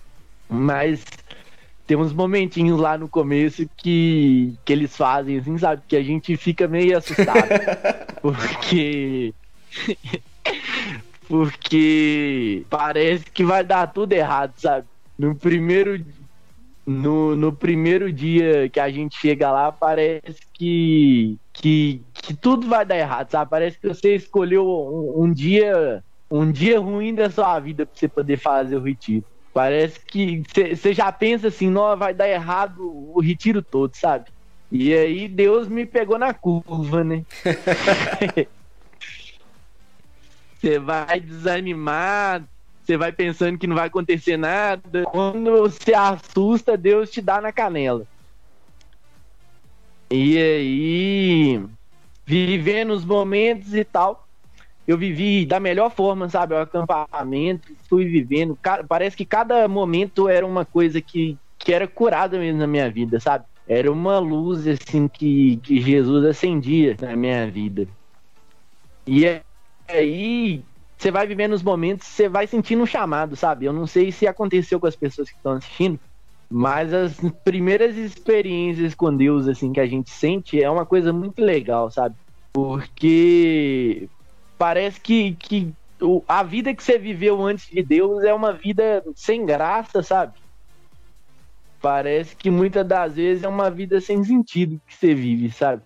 [0.48, 1.04] mas
[1.86, 5.82] tem uns momentinhos lá no começo que, que eles fazem, assim, sabe?
[5.86, 7.48] Que a gente fica meio assustado.
[8.20, 9.32] porque
[11.28, 14.86] porque parece que vai dar tudo errado, sabe?
[15.16, 16.04] No primeiro
[16.88, 22.86] no, no primeiro dia que a gente chega lá, parece que, que, que tudo vai
[22.86, 23.50] dar errado, sabe?
[23.50, 28.08] Parece que você escolheu um, um dia um dia ruim da sua vida para você
[28.08, 29.24] poder fazer o retiro.
[29.52, 34.26] Parece que você já pensa assim, não, vai dar errado o retiro todo, sabe?
[34.70, 37.22] E aí Deus me pegou na curva, né?
[40.60, 42.44] Você vai desanimar,
[42.88, 45.04] você vai pensando que não vai acontecer nada.
[45.04, 48.06] Quando você assusta, Deus te dá na canela.
[50.10, 51.62] E aí,
[52.24, 54.26] vivendo os momentos e tal,
[54.86, 56.54] eu vivi da melhor forma, sabe?
[56.54, 58.58] O acampamento, fui vivendo.
[58.88, 63.20] Parece que cada momento era uma coisa que, que era curada mesmo na minha vida,
[63.20, 63.44] sabe?
[63.66, 67.86] Era uma luz, assim, que, que Jesus acendia na minha vida.
[69.06, 69.26] E
[69.86, 70.62] aí
[70.98, 73.64] você vai vivendo os momentos, você vai sentindo um chamado, sabe?
[73.64, 75.98] Eu não sei se aconteceu com as pessoas que estão assistindo,
[76.50, 81.40] mas as primeiras experiências com Deus, assim, que a gente sente é uma coisa muito
[81.40, 82.16] legal, sabe?
[82.52, 84.08] Porque
[84.58, 85.72] parece que, que
[86.26, 90.32] a vida que você viveu antes de Deus é uma vida sem graça, sabe?
[91.80, 95.82] Parece que muitas das vezes é uma vida sem sentido que você vive, sabe?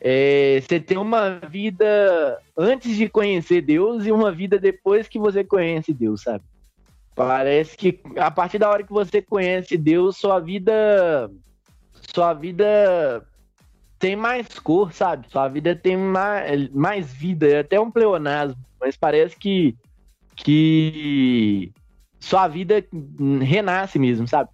[0.00, 5.42] É, você tem uma vida antes de conhecer Deus e uma vida depois que você
[5.42, 6.44] conhece Deus, sabe?
[7.14, 11.28] Parece que a partir da hora que você conhece Deus, sua vida
[12.14, 13.26] sua vida
[13.98, 15.26] tem mais cor, sabe?
[15.28, 19.76] Sua vida tem mais, mais vida, é até um pleonasmo, mas parece que
[20.36, 21.72] que
[22.20, 22.84] sua vida
[23.40, 24.50] renasce mesmo, sabe?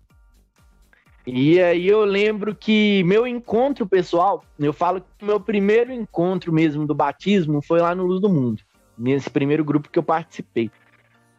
[1.27, 6.87] E aí eu lembro que meu encontro pessoal, eu falo que meu primeiro encontro mesmo
[6.87, 8.63] do batismo foi lá no Luz do Mundo,
[8.97, 10.71] nesse primeiro grupo que eu participei.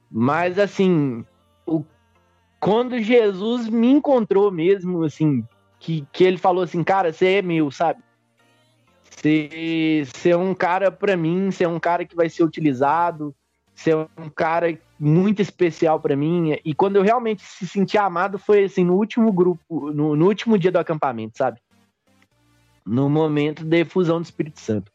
[0.09, 1.23] Mas assim,
[1.67, 1.83] o,
[2.59, 5.43] quando Jesus me encontrou mesmo, assim,
[5.79, 8.01] que, que ele falou assim, cara, você é meu, sabe?
[9.03, 13.35] Você, é um cara para mim, você é um cara que vai ser utilizado,
[13.91, 16.57] é um cara muito especial para mim.
[16.63, 20.57] E quando eu realmente se senti amado foi assim no último grupo, no, no, último
[20.57, 21.59] dia do acampamento, sabe?
[22.85, 24.91] No momento da efusão do Espírito Santo.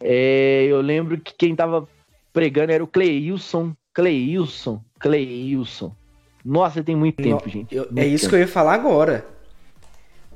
[0.00, 1.88] É, eu lembro que quem tava
[2.32, 4.82] pregando era o Cleilson Cleilson.
[5.00, 5.96] Cleilson.
[6.44, 7.74] Nossa, tem muito tempo, no, gente.
[7.74, 8.30] Eu, muito é isso tempo.
[8.30, 9.26] que eu ia falar agora.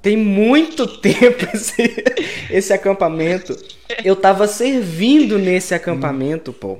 [0.00, 2.04] Tem muito tempo esse,
[2.50, 3.54] esse acampamento.
[4.02, 6.78] Eu tava servindo nesse acampamento, pô.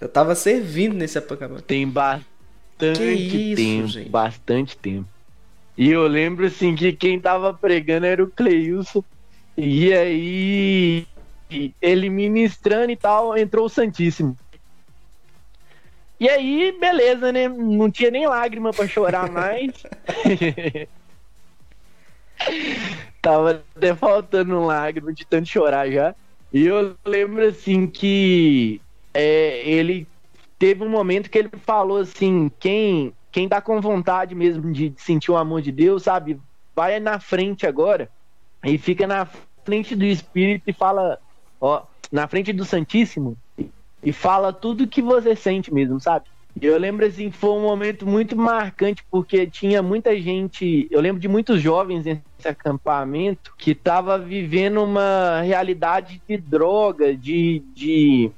[0.00, 1.62] Eu tava servindo nesse acampamento.
[1.62, 3.88] Tem bastante isso, tempo.
[3.88, 4.08] Gente?
[4.10, 5.08] Bastante tempo.
[5.76, 9.02] E eu lembro assim que quem tava pregando era o Cleilson.
[9.56, 11.06] E aí,
[11.80, 14.36] ele ministrando e tal, entrou o Santíssimo.
[16.18, 17.48] E aí, beleza, né?
[17.48, 19.72] Não tinha nem lágrima para chorar mais.
[23.20, 26.14] Tava até faltando lágrima de tanto chorar já.
[26.52, 28.80] E eu lembro assim que
[29.14, 30.06] é, ele
[30.58, 35.30] teve um momento que ele falou assim: quem, quem tá com vontade mesmo de sentir
[35.30, 36.38] o amor de Deus, sabe?
[36.74, 38.10] Vai na frente agora
[38.64, 39.28] e fica na
[39.64, 41.18] frente do Espírito e fala,
[41.60, 43.36] ó, na frente do Santíssimo
[44.02, 46.26] e fala tudo que você sente mesmo, sabe?
[46.60, 51.20] E eu lembro assim, foi um momento muito marcante porque tinha muita gente, eu lembro
[51.20, 58.30] de muitos jovens nesse acampamento que estava vivendo uma realidade de droga, de de,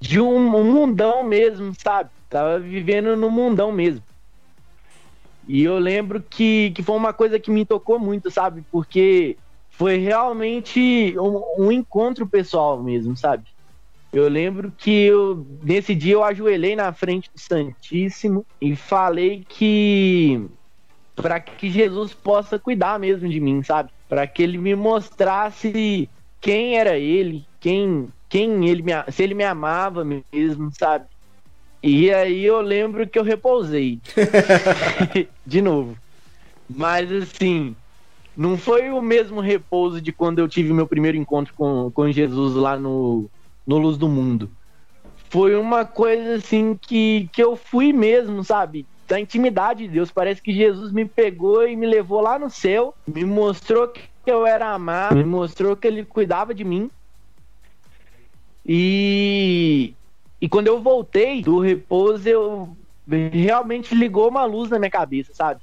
[0.00, 2.10] de um, um mundão mesmo, sabe?
[2.28, 4.02] Tava vivendo no mundão mesmo.
[5.46, 8.64] E eu lembro que, que foi uma coisa que me tocou muito, sabe?
[8.70, 9.36] Porque
[9.70, 13.44] foi realmente um, um encontro pessoal mesmo, sabe?
[14.12, 20.48] Eu lembro que eu, nesse dia eu ajoelhei na frente do Santíssimo e falei que
[21.16, 23.90] para que Jesus possa cuidar mesmo de mim, sabe?
[24.08, 26.08] Para que ele me mostrasse
[26.40, 31.04] quem era ele, quem quem ele me, se ele me amava mesmo, sabe?
[31.80, 34.00] E aí eu lembro que eu repousei.
[35.46, 35.96] de novo.
[36.68, 37.76] Mas assim,
[38.36, 42.56] não foi o mesmo repouso de quando eu tive meu primeiro encontro com, com Jesus
[42.56, 43.30] lá no
[43.64, 44.50] no Luz do Mundo.
[45.30, 48.84] Foi uma coisa assim que, que eu fui mesmo, sabe?
[49.06, 50.10] Da intimidade de Deus.
[50.10, 54.44] Parece que Jesus me pegou e me levou lá no céu, me mostrou que eu
[54.44, 56.90] era amado, me mostrou que ele cuidava de mim.
[58.66, 59.94] E,
[60.40, 62.76] e quando eu voltei do repouso, eu
[63.32, 65.60] realmente ligou uma luz na minha cabeça, sabe?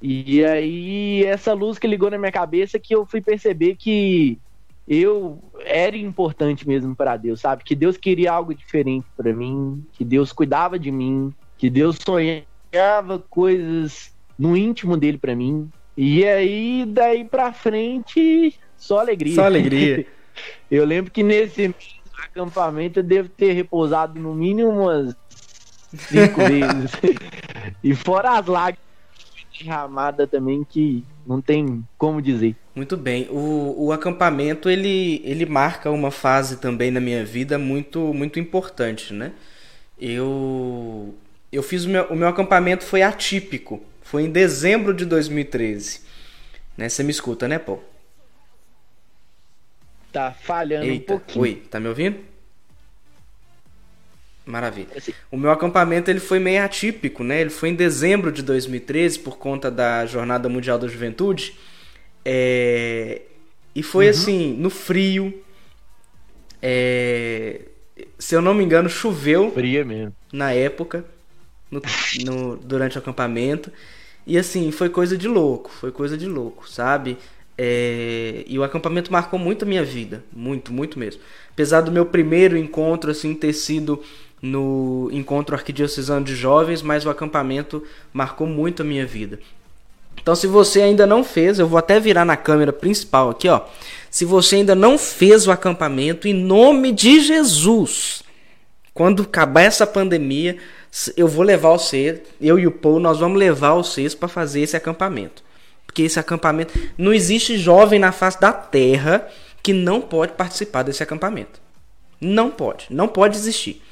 [0.00, 4.38] E aí, essa luz que ligou na minha cabeça que eu fui perceber que
[4.86, 7.62] eu era importante mesmo para Deus, sabe?
[7.62, 13.18] Que Deus queria algo diferente para mim, que Deus cuidava de mim, que Deus sonhava
[13.30, 15.70] coisas no íntimo dele para mim.
[15.96, 19.34] E aí daí para frente só alegria.
[19.34, 20.04] Só alegria.
[20.68, 21.72] eu lembro que nesse
[22.22, 25.14] acampamento eu devo ter repousado no mínimo umas
[25.92, 26.92] cinco vezes.
[27.82, 28.92] e fora as lágrimas
[29.58, 32.56] derramada também que não tem como dizer.
[32.74, 33.28] Muito bem.
[33.30, 39.12] O, o acampamento ele, ele marca uma fase também na minha vida muito muito importante,
[39.12, 39.32] né?
[40.00, 41.14] Eu
[41.52, 43.82] eu fiz o meu, o meu acampamento foi atípico.
[44.02, 46.00] Foi em dezembro de 2013.
[46.76, 46.88] Né?
[46.88, 47.78] Você me escuta, né, pô?
[50.12, 51.42] Tá falhando Eita, um pouquinho.
[51.42, 52.18] Oi, tá me ouvindo?
[54.44, 54.88] Maravilha.
[55.30, 57.40] O meu acampamento ele foi meio atípico, né?
[57.40, 61.56] Ele foi em dezembro de 2013 por conta da Jornada Mundial da Juventude.
[62.24, 63.22] É...
[63.74, 64.10] E foi uhum.
[64.10, 65.42] assim, no frio.
[66.60, 67.62] É...
[68.18, 69.50] Se eu não me engano, choveu.
[69.52, 70.14] Fria mesmo.
[70.32, 71.04] Na época,
[71.70, 71.80] no,
[72.24, 73.72] no, durante o acampamento.
[74.26, 75.70] E assim, foi coisa de louco.
[75.70, 77.16] Foi coisa de louco, sabe?
[77.64, 78.42] É...
[78.44, 80.24] E o acampamento marcou muito a minha vida.
[80.34, 81.20] Muito, muito mesmo.
[81.52, 84.02] Apesar do meu primeiro encontro assim ter sido
[84.40, 89.38] no encontro arquidiocesano de jovens, mas o acampamento marcou muito a minha vida.
[90.20, 93.60] Então, se você ainda não fez, eu vou até virar na câmera principal aqui, ó.
[94.10, 98.24] Se você ainda não fez o acampamento, em nome de Jesus,
[98.92, 100.56] quando acabar essa pandemia,
[101.16, 104.76] eu vou levar você, eu e o Paul, nós vamos levar vocês para fazer esse
[104.76, 105.42] acampamento.
[105.92, 109.28] Porque esse acampamento, não existe jovem na face da terra
[109.62, 111.60] que não pode participar desse acampamento.
[112.18, 113.82] Não pode, não pode existir.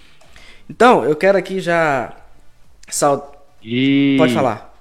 [0.69, 2.17] Então, eu quero aqui já.
[2.89, 3.45] Sal...
[3.63, 4.17] E...
[4.17, 4.75] Pode falar.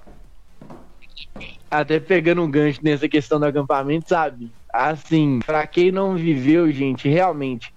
[1.70, 4.50] Até pegando um gancho nessa questão do acampamento, sabe?
[4.72, 7.70] Assim, pra quem não viveu, gente, realmente,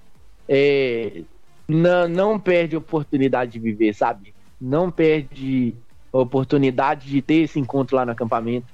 [0.48, 1.22] é...
[1.68, 4.34] não, não perde oportunidade de viver, sabe?
[4.62, 5.76] Não perde
[6.14, 8.68] oportunidade de ter esse encontro lá no acampamento.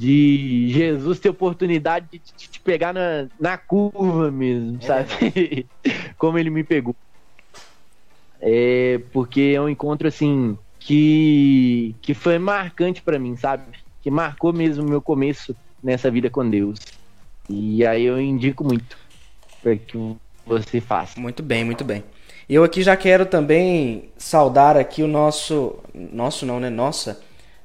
[0.00, 4.86] De Jesus ter oportunidade de te pegar na, na curva mesmo, é.
[4.86, 5.66] sabe?
[6.16, 6.96] Como ele me pegou.
[8.40, 13.64] É porque é um encontro assim que que foi marcante para mim, sabe?
[14.00, 16.80] Que marcou mesmo o meu começo nessa vida com Deus.
[17.46, 18.96] E aí eu indico muito
[19.62, 21.20] para que você faça.
[21.20, 22.02] Muito bem, muito bem.
[22.48, 26.70] Eu aqui já quero também saudar aqui o nosso, nosso não, né?
[26.70, 27.20] Nossa,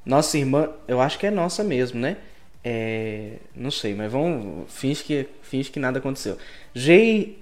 [0.06, 2.16] nossa irmã, eu acho que é nossa mesmo, né?
[2.62, 6.38] É, não sei, mas vamos, finge que, finge que nada aconteceu.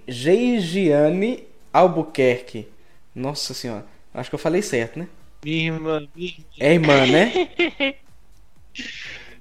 [0.08, 2.66] Geigiane Albuquerque.
[3.14, 3.84] Nossa senhora,
[4.14, 5.06] acho que eu falei certo, né?
[5.44, 6.32] Minha irmã, minha.
[6.58, 7.32] É irmã, né?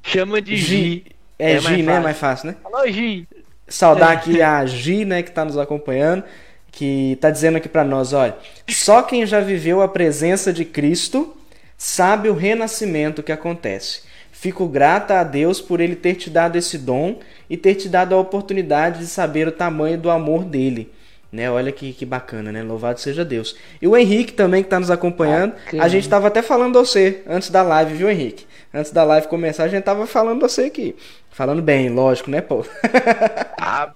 [0.04, 1.06] Chama de Gi.
[1.40, 2.00] É, é Gi, né?
[2.02, 2.58] Mais fácil, né?
[2.64, 3.26] Alô, Gi.
[3.68, 6.26] Saudar aqui a Gi, né, que está nos acompanhando,
[6.72, 11.36] que está dizendo aqui para nós, olha, só quem já viveu a presença de Cristo
[11.84, 14.04] sabe o renascimento que acontece.
[14.32, 17.20] Fico grata a Deus por ele ter te dado esse dom
[17.50, 20.90] e ter te dado a oportunidade de saber o tamanho do amor dele.
[21.30, 21.52] Né?
[21.52, 22.64] Olha que, que bacana, né?
[22.64, 23.58] Louvado seja Deus.
[23.82, 25.56] E o Henrique também que está nos acompanhando.
[25.56, 25.84] Bacana.
[25.84, 28.46] A gente estava até falando você antes da live, viu, Henrique?
[28.74, 30.96] Antes da live começar, a gente estava falando você aqui.
[31.32, 32.66] Falando bem, lógico, né, pô?
[33.60, 33.92] ah,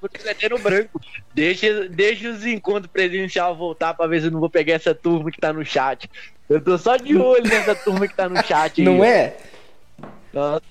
[0.00, 1.00] porque é no branco.
[1.34, 5.30] Deixa, deixa os encontros presencial voltar para ver se eu não vou pegar essa turma
[5.30, 6.08] que tá no chat.
[6.52, 8.82] Eu tô só de olho nessa turma que tá no chat.
[8.82, 9.36] Não é?
[10.32, 10.62] Nossa.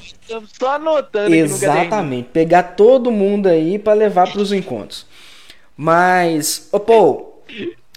[0.00, 2.30] Estamos só anotando Exatamente.
[2.30, 5.06] Pegar todo mundo aí para levar para os encontros.
[5.76, 7.42] Mas, ô Paul,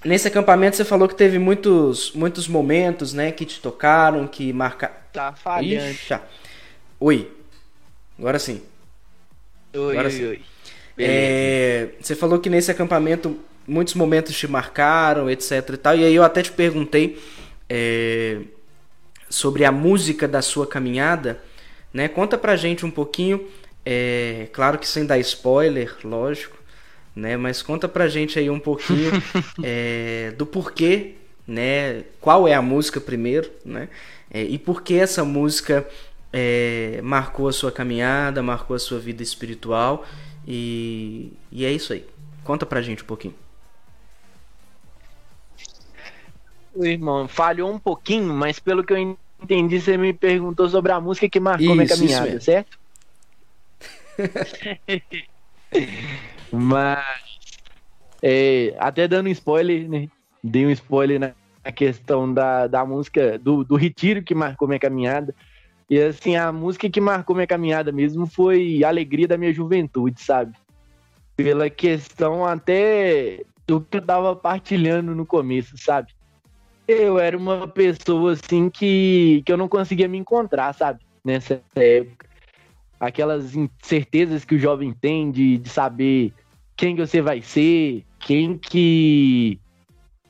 [0.03, 4.95] nesse acampamento você falou que teve muitos, muitos momentos, né, que te tocaram, que marcaram.
[5.11, 5.89] Tá falhando.
[5.91, 6.19] Ixi.
[6.99, 7.31] Oi.
[8.19, 8.61] Agora sim.
[9.73, 10.25] Oi, Agora oi, sim.
[10.25, 10.41] oi.
[10.99, 15.95] É, você falou que nesse acampamento muitos momentos te marcaram, etc e tal.
[15.95, 17.21] E aí eu até te perguntei
[17.69, 18.39] é,
[19.29, 21.41] sobre a música da sua caminhada.
[21.93, 22.07] Né?
[22.07, 23.47] Conta pra gente um pouquinho,
[23.85, 26.57] é, claro que sem dar spoiler, lógico,
[27.15, 27.35] né?
[27.37, 29.11] Mas conta pra gente aí um pouquinho
[29.63, 31.15] é, do porquê,
[31.47, 32.03] né?
[32.19, 33.89] Qual é a música primeiro, né?
[34.29, 35.87] É, e por que essa música
[36.31, 40.05] é, marcou a sua caminhada, marcou a sua vida espiritual
[40.45, 42.05] e, e é isso aí.
[42.43, 43.33] Conta pra gente um pouquinho.
[46.85, 51.29] Irmão falhou um pouquinho, mas pelo que eu entendi, você me perguntou sobre a música
[51.29, 52.79] que marcou isso, minha caminhada, certo?
[56.51, 57.27] Mas
[58.21, 60.07] é, até dando um spoiler, né?
[60.43, 65.35] Dei um spoiler na questão da, da música do, do retiro que marcou minha caminhada.
[65.89, 70.53] E assim, a música que marcou minha caminhada mesmo foi Alegria da Minha Juventude, sabe?
[71.35, 76.13] Pela questão até do que eu tava partilhando no começo, sabe?
[76.87, 80.99] Eu era uma pessoa assim que, que eu não conseguia me encontrar, sabe?
[81.23, 82.25] Nessa época.
[82.99, 86.33] Aquelas incertezas que o jovem tem de, de saber
[86.75, 89.59] quem você vai ser, quem que.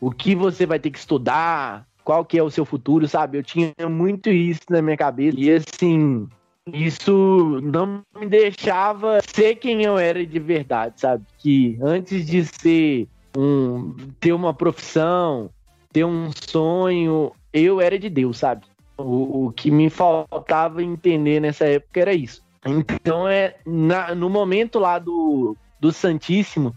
[0.01, 3.37] o que você vai ter que estudar, qual que é o seu futuro, sabe?
[3.37, 5.37] Eu tinha muito isso na minha cabeça.
[5.39, 6.27] E assim,
[6.73, 11.23] isso não me deixava ser quem eu era de verdade, sabe?
[11.37, 15.49] Que antes de ser um ter uma profissão,
[15.97, 17.31] ter um sonho.
[17.51, 18.67] Eu era de Deus, sabe?
[18.99, 22.43] O, o que me faltava entender nessa época era isso.
[22.63, 26.75] Então, é na, no momento lá do, do Santíssimo,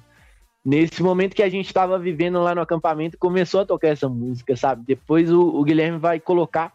[0.65, 4.57] nesse momento que a gente estava vivendo lá no acampamento, começou a tocar essa música,
[4.57, 4.85] sabe?
[4.87, 6.73] Depois o, o Guilherme vai colocar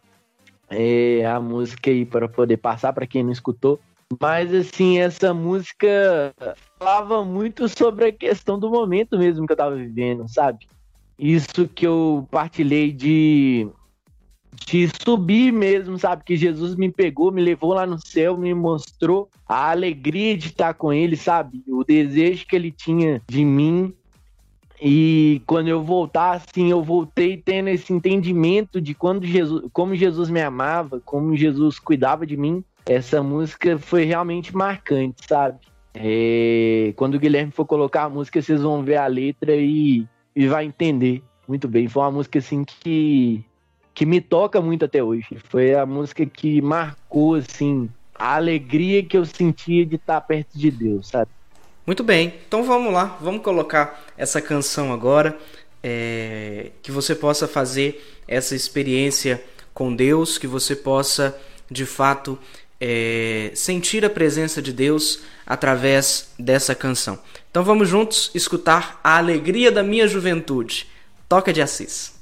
[0.70, 3.80] é, a música aí para poder passar para quem não escutou.
[4.22, 6.32] Mas assim, essa música
[6.78, 10.68] falava muito sobre a questão do momento mesmo que eu estava vivendo, sabe?
[11.18, 13.68] Isso que eu partilhei de,
[14.68, 16.24] de subir mesmo, sabe?
[16.24, 20.74] Que Jesus me pegou, me levou lá no céu, me mostrou a alegria de estar
[20.74, 21.64] com ele, sabe?
[21.68, 23.94] O desejo que ele tinha de mim.
[24.82, 30.30] E quando eu voltar, assim, eu voltei tendo esse entendimento de quando Jesus, como Jesus
[30.30, 32.64] me amava, como Jesus cuidava de mim.
[32.86, 35.60] Essa música foi realmente marcante, sabe?
[35.94, 40.06] É, quando o Guilherme for colocar a música, vocês vão ver a letra e
[40.36, 41.88] e vai entender muito bem.
[41.88, 43.44] Foi uma música assim que
[43.94, 45.38] que me toca muito até hoje.
[45.50, 50.72] Foi a música que marcou assim a alegria que eu sentia de estar perto de
[50.72, 51.30] Deus, sabe?
[51.86, 55.38] Muito bem, então vamos lá, vamos colocar essa canção agora,
[55.84, 61.38] é, que você possa fazer essa experiência com Deus, que você possa
[61.70, 62.40] de fato
[62.80, 67.20] é, sentir a presença de Deus através dessa canção.
[67.56, 70.88] Então vamos juntos escutar a alegria da minha juventude.
[71.30, 72.15] Toca de Assis.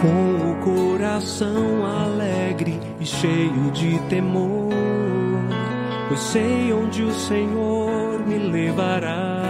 [0.00, 4.72] Com o coração alegre e cheio de temor,
[6.08, 9.42] pois sei onde o Senhor me levará.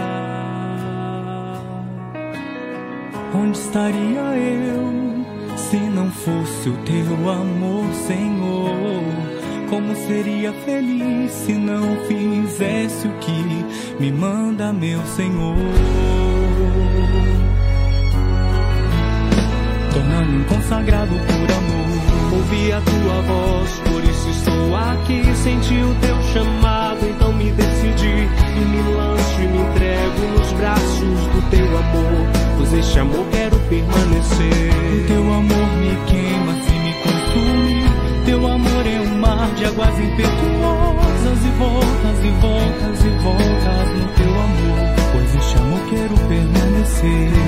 [3.35, 5.57] Onde estaria eu?
[5.57, 9.03] Se não fosse o teu amor, Senhor,
[9.69, 16.20] como seria feliz se não fizesse o que me manda, meu Senhor?
[19.93, 22.37] Tornar-me consagrado por amor.
[22.37, 25.35] Ouvi a tua voz, por isso estou aqui.
[25.35, 31.19] Senti o teu chamado, então me decidi e me lanço e me entrego nos braços
[31.33, 34.71] do teu amor pois este amor quero permanecer.
[34.93, 38.25] O teu amor me queima se me consumir.
[38.25, 40.50] Teu amor é um mar de águas impetuosas
[47.01, 47.40] permanecer.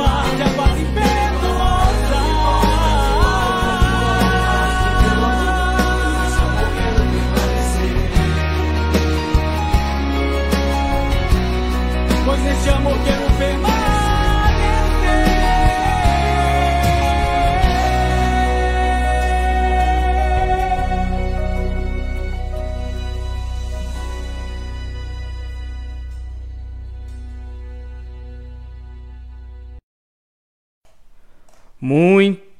[0.00, 0.47] Amor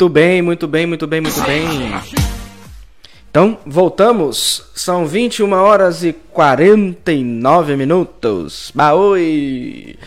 [0.01, 1.67] Muito bem, muito bem, muito bem, muito bem.
[3.29, 4.71] Então, voltamos.
[4.73, 8.71] São 21 horas e 49 minutos.
[8.73, 9.99] Baoi!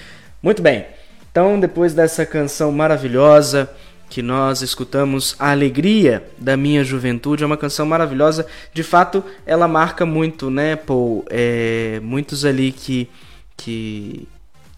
[0.42, 0.86] Muito bem.
[1.30, 3.70] Então, depois dessa canção maravilhosa
[4.10, 8.48] que nós escutamos, A Alegria da Minha Juventude, é uma canção maravilhosa.
[8.74, 11.26] De fato, ela marca muito, né, Paul?
[11.30, 13.10] É, muitos ali que,
[13.58, 14.26] que,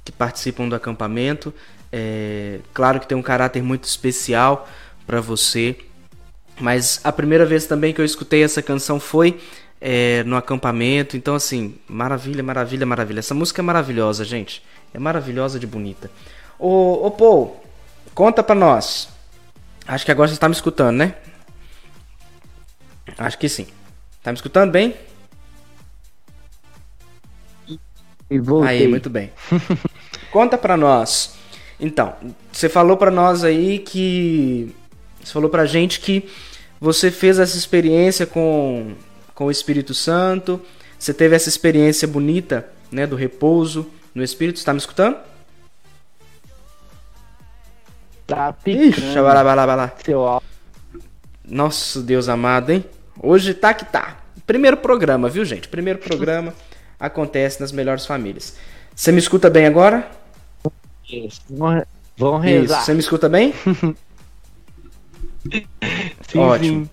[0.03, 1.53] que participam do acampamento.
[1.91, 4.68] É, claro que tem um caráter muito especial,
[5.06, 5.76] para você.
[6.60, 9.39] Mas a primeira vez também que eu escutei essa canção foi
[9.82, 11.18] é, no acampamento.
[11.18, 13.20] Então, assim, maravilha, maravilha, maravilha.
[13.20, 14.64] Essa música é maravilhosa, gente.
[14.93, 16.10] É maravilhosa de bonita.
[16.58, 17.64] Ô, ô Paul,
[18.14, 19.10] conta pra nós.
[19.88, 21.16] Acho que agora você tá me escutando, né?
[23.18, 23.68] Acho que sim.
[24.22, 24.95] Tá me escutando bem?
[28.30, 28.70] E voltei.
[28.70, 29.32] Aí, muito bem.
[30.32, 31.36] Conta pra nós.
[31.80, 32.16] Então,
[32.51, 34.74] você falou pra nós aí que.
[35.24, 36.30] Você falou pra gente que
[36.80, 38.93] você fez essa experiência com,
[39.34, 40.61] com o Espírito Santo.
[40.99, 43.07] Você teve essa experiência bonita, né?
[43.07, 44.59] Do repouso no Espírito.
[44.59, 45.17] Você tá me escutando?
[48.28, 48.89] Tá picando.
[48.89, 49.93] Ixi, vai lá, vai lá, vai lá.
[50.03, 50.41] Seu
[51.45, 52.86] Nosso Deus amado, hein?
[53.21, 54.17] Hoje tá que tá.
[54.45, 55.67] Primeiro programa, viu, gente?
[55.67, 56.53] Primeiro programa
[56.99, 58.57] acontece nas melhores famílias.
[58.95, 60.09] Você me escuta bem agora?
[61.09, 61.41] Isso.
[62.17, 62.78] Vamos rezar.
[62.78, 62.86] Isso.
[62.86, 63.53] Você me escuta bem?
[66.27, 66.85] Sim, Ótimo.
[66.85, 66.89] sim.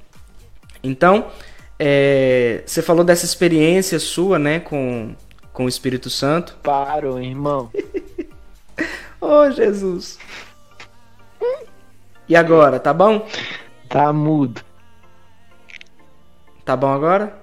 [0.83, 1.31] Então,
[1.79, 5.15] é, você falou dessa experiência sua, né, com,
[5.53, 6.57] com o Espírito Santo.
[6.63, 7.71] Parou, irmão.
[9.23, 10.19] Oh, Jesus.
[12.27, 13.29] E agora, tá bom?
[13.87, 14.63] Tá mudo.
[16.65, 17.39] Tá bom agora?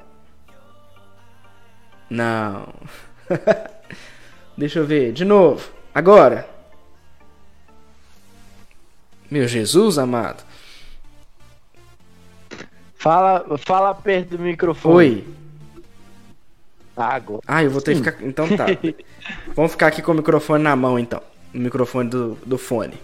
[2.10, 2.74] Não.
[4.58, 5.70] Deixa eu ver, de novo.
[5.94, 6.50] Agora.
[9.30, 10.44] Meu Jesus amado.
[12.98, 14.96] Fala, fala perto do microfone.
[14.96, 15.28] Oi.
[16.96, 17.40] Água.
[17.48, 18.26] Ah, eu vou ter que ficar.
[18.26, 18.66] Então tá.
[19.56, 21.22] Vamos ficar aqui com o microfone na mão, então.
[21.54, 22.96] O microfone do, do fone.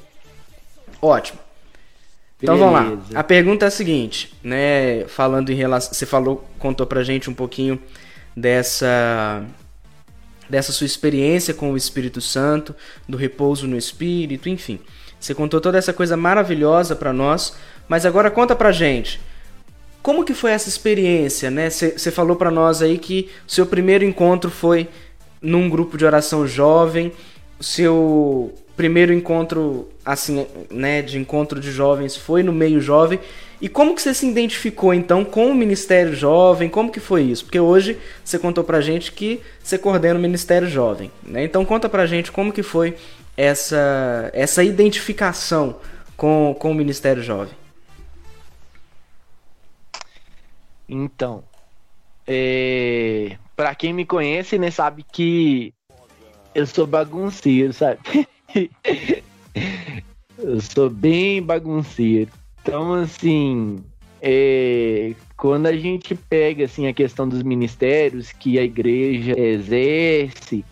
[1.01, 1.39] Ótimo.
[2.41, 2.83] Então vamos lá.
[2.83, 3.03] Beleza.
[3.19, 5.05] A pergunta é a seguinte, né?
[5.07, 5.93] Falando em relação.
[5.93, 7.79] Você falou, contou pra gente um pouquinho
[8.35, 9.45] dessa.
[10.49, 12.75] Dessa sua experiência com o Espírito Santo,
[13.07, 14.79] do repouso no Espírito, enfim.
[15.19, 17.55] Você contou toda essa coisa maravilhosa pra nós,
[17.87, 19.21] mas agora conta pra gente.
[20.03, 21.69] Como que foi essa experiência, né?
[21.69, 24.89] Você falou pra nós aí que seu primeiro encontro foi
[25.41, 27.11] num grupo de oração jovem,
[27.59, 33.17] seu primeiro encontro, assim, né, de encontro de jovens foi no meio jovem.
[33.61, 36.67] E como que você se identificou então com o Ministério Jovem?
[36.67, 37.45] Como que foi isso?
[37.45, 41.45] Porque hoje você contou pra gente que você coordena o Ministério Jovem, né?
[41.45, 42.95] Então conta pra gente como que foi
[43.37, 45.77] essa essa identificação
[46.17, 47.62] com, com o Ministério Jovem.
[50.88, 51.43] Então,
[52.27, 53.38] é...
[53.55, 55.73] pra quem me conhece, né, sabe que
[56.53, 57.99] eu sou bagunceiro, sabe?
[60.38, 62.31] eu sou bem bagunceiro.
[62.61, 63.84] Então, assim,
[64.21, 65.13] é...
[65.36, 70.63] quando a gente pega assim a questão dos ministérios que a igreja exerce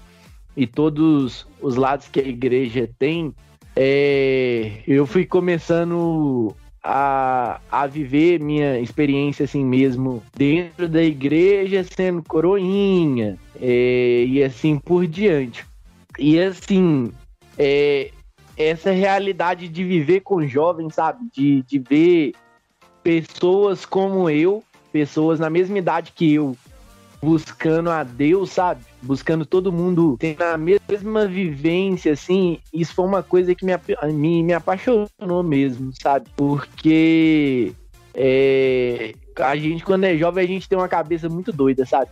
[0.55, 3.34] e todos os lados que a igreja tem,
[3.76, 4.84] é...
[4.88, 13.38] eu fui começando a, a viver minha experiência assim mesmo dentro da igreja, sendo coroinha
[13.59, 15.65] é, e assim por diante.
[16.17, 17.11] E assim,
[17.57, 18.11] é,
[18.57, 21.27] essa realidade de viver com jovens, sabe?
[21.34, 22.34] De, de ver
[23.03, 26.55] pessoas como eu, pessoas na mesma idade que eu,
[27.21, 28.84] buscando a Deus, sabe?
[29.02, 32.60] Buscando todo mundo tendo a mesma vivência, assim.
[32.74, 33.74] Isso foi uma coisa que me,
[34.14, 36.30] me, me apaixonou mesmo, sabe?
[36.36, 37.74] Porque
[38.14, 42.10] é, a gente, quando é jovem, a gente tem uma cabeça muito doida, sabe?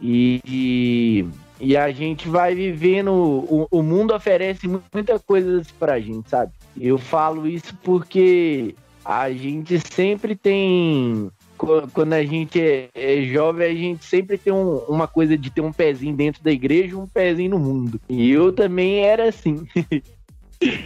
[0.00, 1.26] E, e,
[1.60, 3.10] e a gente vai vivendo.
[3.12, 6.52] O, o mundo oferece mu- muita coisa pra gente, sabe?
[6.78, 13.74] Eu falo isso porque a gente sempre tem quando a gente é, é jovem, a
[13.74, 17.06] gente sempre tem um- uma coisa de ter um pezinho dentro da igreja e um
[17.06, 18.00] pezinho no mundo.
[18.08, 19.66] E eu também era assim.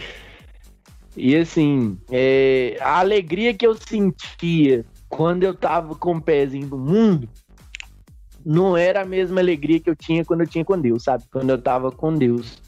[1.15, 6.77] e assim, é, a alegria que eu sentia quando eu tava com o pezinho no
[6.77, 7.29] mundo
[8.45, 11.25] não era a mesma alegria que eu tinha quando eu tinha com Deus, sabe?
[11.31, 12.61] Quando eu tava com Deus.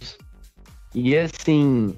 [0.93, 1.95] E assim,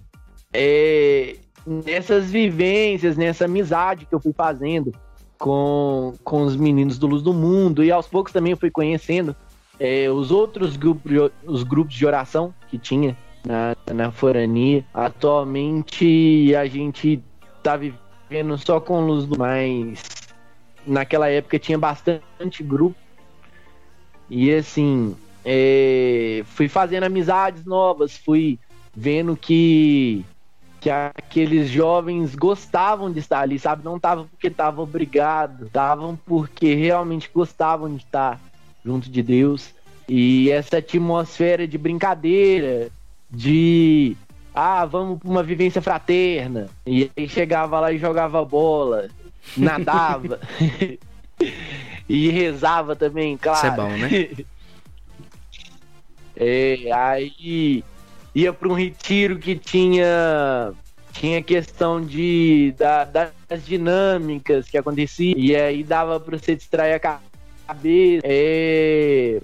[0.53, 1.35] é,
[1.65, 4.93] nessas vivências, nessa amizade que eu fui fazendo,
[5.37, 9.35] com, com os meninos do Luz do Mundo e aos poucos também eu fui conhecendo
[9.79, 14.85] é, os outros grupos, os grupos de oração que tinha na, na Forania.
[14.93, 17.23] Atualmente a gente
[17.61, 20.03] tá vivendo só com Luz do mas
[20.85, 22.95] naquela época tinha bastante grupo
[24.29, 28.59] e assim é, fui fazendo amizades novas, fui
[28.95, 30.25] vendo que
[30.85, 33.83] que aqueles jovens gostavam de estar ali, sabe?
[33.83, 38.39] Não estavam porque estavam obrigados, estavam porque realmente gostavam de estar
[38.85, 39.73] junto de Deus.
[40.07, 42.91] E essa atmosfera de brincadeira,
[43.31, 44.15] de
[44.53, 46.69] ah, vamos pra uma vivência fraterna.
[46.85, 49.09] E aí chegava lá e jogava bola,
[49.57, 50.39] nadava.
[52.07, 53.57] e rezava também, claro.
[53.57, 54.45] Isso é bom, né?
[56.37, 57.83] é, aí
[58.35, 60.73] ia para um retiro que tinha
[61.13, 66.99] tinha questão de da, das dinâmicas que acontecia e aí dava para você distrair a
[66.99, 68.21] cabeça.
[68.25, 69.41] É,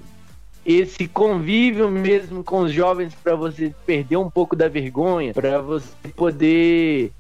[0.66, 6.10] esse convívio mesmo com os jovens para você perder um pouco da vergonha, para você
[6.16, 7.12] poder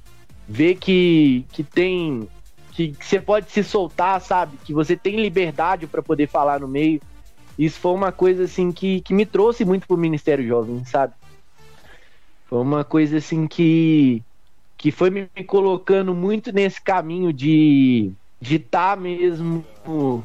[0.47, 2.27] ver que, que tem
[2.71, 4.57] que, você pode se soltar, sabe?
[4.63, 7.01] Que você tem liberdade para poder falar no meio.
[7.57, 11.13] Isso foi uma coisa assim que, que me trouxe muito pro Ministério Jovem, sabe?
[12.51, 14.21] Foi uma coisa assim que
[14.77, 19.63] que foi me colocando muito nesse caminho de de estar tá mesmo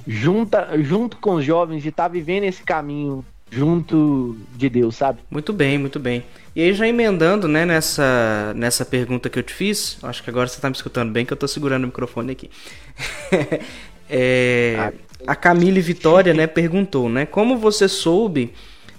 [0.08, 5.20] junta, junto com os jovens, de estar tá vivendo esse caminho junto de Deus, sabe?
[5.30, 6.24] Muito bem, muito bem.
[6.56, 10.48] E aí já emendando, né, nessa, nessa pergunta que eu te fiz, acho que agora
[10.48, 12.50] você está me escutando bem, que eu estou segurando o microfone aqui.
[14.10, 14.92] é,
[15.24, 18.52] a Camille Vitória, né, perguntou, né, como você soube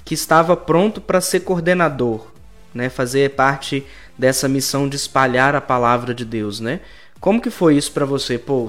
[0.05, 2.36] que estava pronto para ser coordenador,
[2.73, 3.85] né, fazer parte
[4.17, 6.79] dessa missão de espalhar a palavra de Deus, né?
[7.19, 8.67] Como que foi isso para você, Pô?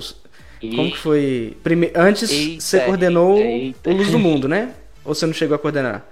[0.61, 1.57] Como que foi?
[1.63, 1.91] Prime...
[1.95, 3.91] Antes eita, você coordenou eita, eita.
[3.91, 4.75] o Luz do Mundo, né?
[5.05, 6.05] Ou você não chegou a coordenar?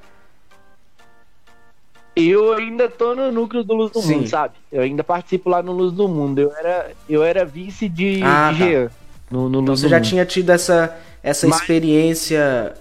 [2.15, 4.17] Eu ainda tô no núcleo do Luz do Sim.
[4.17, 4.55] Mundo, sabe?
[4.73, 6.41] Eu ainda participo lá no Luz do Mundo.
[6.41, 8.65] Eu era, eu era vice de, ah, de tá.
[8.65, 8.91] Jean
[9.31, 11.61] no, no então você já tinha tido essa, essa mas...
[11.61, 12.75] experiência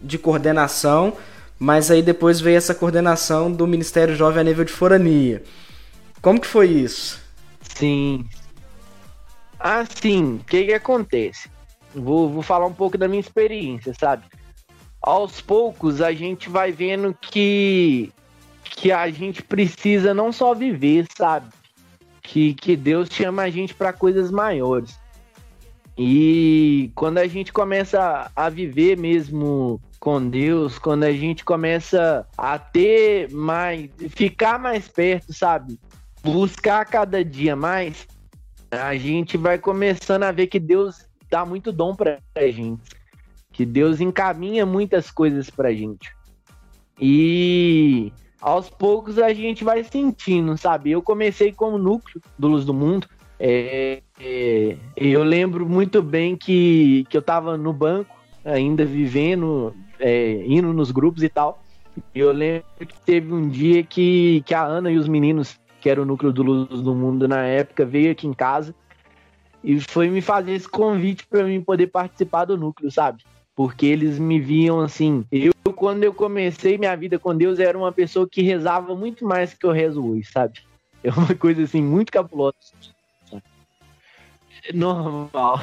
[0.00, 1.14] de coordenação,
[1.62, 5.42] mas aí depois veio essa coordenação do Ministério Jovem a nível de forania.
[6.20, 7.20] Como que foi isso?
[7.60, 8.26] Sim,
[9.62, 11.48] Assim, o que que acontece?
[11.94, 14.24] Vou, vou falar um pouco da minha experiência, sabe?
[15.00, 18.12] Aos poucos a gente vai vendo que
[18.64, 21.46] que a gente precisa não só viver, sabe?
[22.20, 24.98] Que, que Deus chama a gente para coisas maiores.
[25.96, 32.58] E quando a gente começa a viver mesmo com Deus, quando a gente começa a
[32.58, 35.78] ter mais, ficar mais perto, sabe?
[36.24, 38.08] Buscar cada dia mais,
[38.68, 42.82] a gente vai começando a ver que Deus dá muito dom pra gente.
[43.52, 46.12] Que Deus encaminha muitas coisas pra gente.
[47.00, 50.90] E aos poucos a gente vai sentindo, sabe?
[50.90, 53.06] Eu comecei como núcleo do Luz do Mundo.
[53.38, 58.12] É, é, eu lembro muito bem que, que eu tava no banco,
[58.44, 59.72] ainda vivendo,
[60.02, 61.62] é, indo nos grupos e tal.
[62.14, 66.00] Eu lembro que teve um dia que, que a Ana e os meninos que era
[66.00, 68.72] o núcleo do Luz do Mundo na época, veio aqui em casa
[69.64, 73.24] e foi me fazer esse convite para mim poder participar do núcleo, sabe?
[73.54, 75.24] Porque eles me viam assim.
[75.30, 79.54] Eu, quando eu comecei minha vida com Deus, era uma pessoa que rezava muito mais
[79.54, 80.60] que eu rezo hoje, sabe?
[81.02, 82.56] É uma coisa assim, muito cabulosa.
[84.72, 85.60] Normal.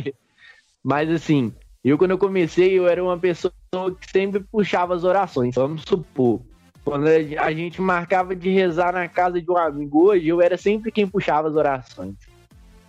[0.82, 1.52] Mas assim,
[1.84, 5.54] eu quando eu comecei, eu era uma pessoa que sempre puxava as orações.
[5.54, 6.42] Vamos supor,
[6.84, 10.92] quando a gente marcava de rezar na casa de um amigo hoje, eu era sempre
[10.92, 12.14] quem puxava as orações.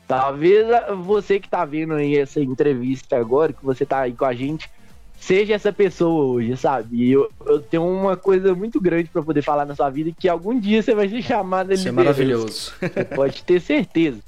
[0.05, 0.67] Talvez
[1.05, 4.69] você que tá vendo aí essa entrevista agora, que você tá aí com a gente,
[5.17, 7.09] seja essa pessoa hoje, sabe?
[7.09, 10.59] Eu, eu tenho uma coisa muito grande para poder falar na sua vida que algum
[10.59, 12.73] dia você vai ser chamado de Isso é maravilhoso.
[12.77, 14.19] Você pode ter certeza.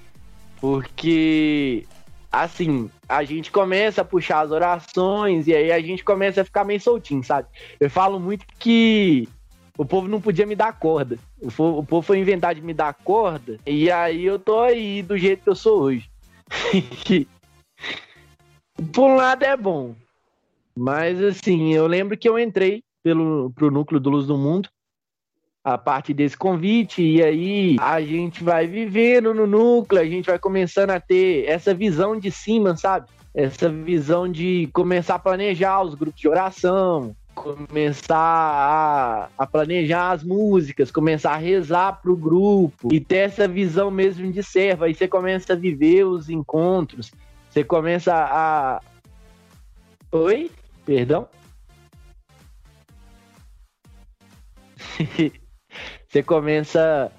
[0.58, 1.84] Porque
[2.30, 6.64] assim, a gente começa a puxar as orações e aí a gente começa a ficar
[6.64, 7.48] meio soltinho, sabe?
[7.78, 9.28] Eu falo muito que
[9.76, 11.18] o povo não podia me dar corda.
[11.40, 15.42] O povo, foi inventar de me dar corda e aí eu tô aí do jeito
[15.42, 16.08] que eu sou hoje.
[18.92, 19.94] Por um lado é bom,
[20.76, 24.70] mas assim, eu lembro que eu entrei pelo, pro núcleo do Luz do Mundo
[25.62, 30.38] a parte desse convite, e aí a gente vai vivendo no núcleo, a gente vai
[30.38, 33.08] começando a ter essa visão de cima, sabe?
[33.34, 40.24] Essa visão de começar a planejar os grupos de oração, começar a, a planejar as
[40.24, 44.84] músicas, começar a rezar pro grupo e ter essa visão mesmo de servo.
[44.84, 47.12] Aí você começa a viver os encontros,
[47.48, 48.80] você começa a.
[50.10, 50.50] Oi?
[50.84, 51.28] Perdão?
[56.10, 57.12] você começa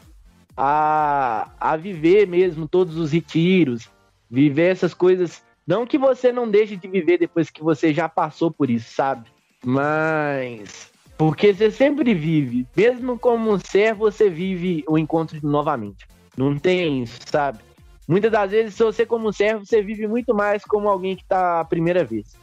[0.56, 3.90] a, a viver mesmo todos os retiros,
[4.30, 5.42] viver essas coisas.
[5.66, 9.30] Não que você não deixe de viver depois que você já passou por isso, sabe?
[9.64, 10.92] Mas.
[11.18, 16.06] Porque você sempre vive, mesmo como servo, você vive o encontro novamente.
[16.36, 17.60] Não tem isso, sabe?
[18.08, 21.62] Muitas das vezes, se você como servo, você vive muito mais como alguém que tá
[21.62, 22.36] a primeira vez.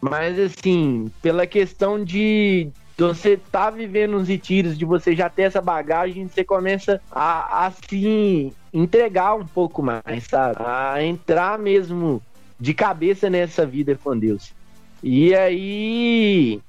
[0.00, 5.62] Mas assim, pela questão de você tá vivendo uns retiros, de você já ter essa
[5.62, 10.56] bagagem, você começa a, a se entregar um pouco mais, sabe?
[10.64, 12.20] A entrar mesmo
[12.58, 14.52] de cabeça nessa vida com Deus.
[15.02, 16.60] E aí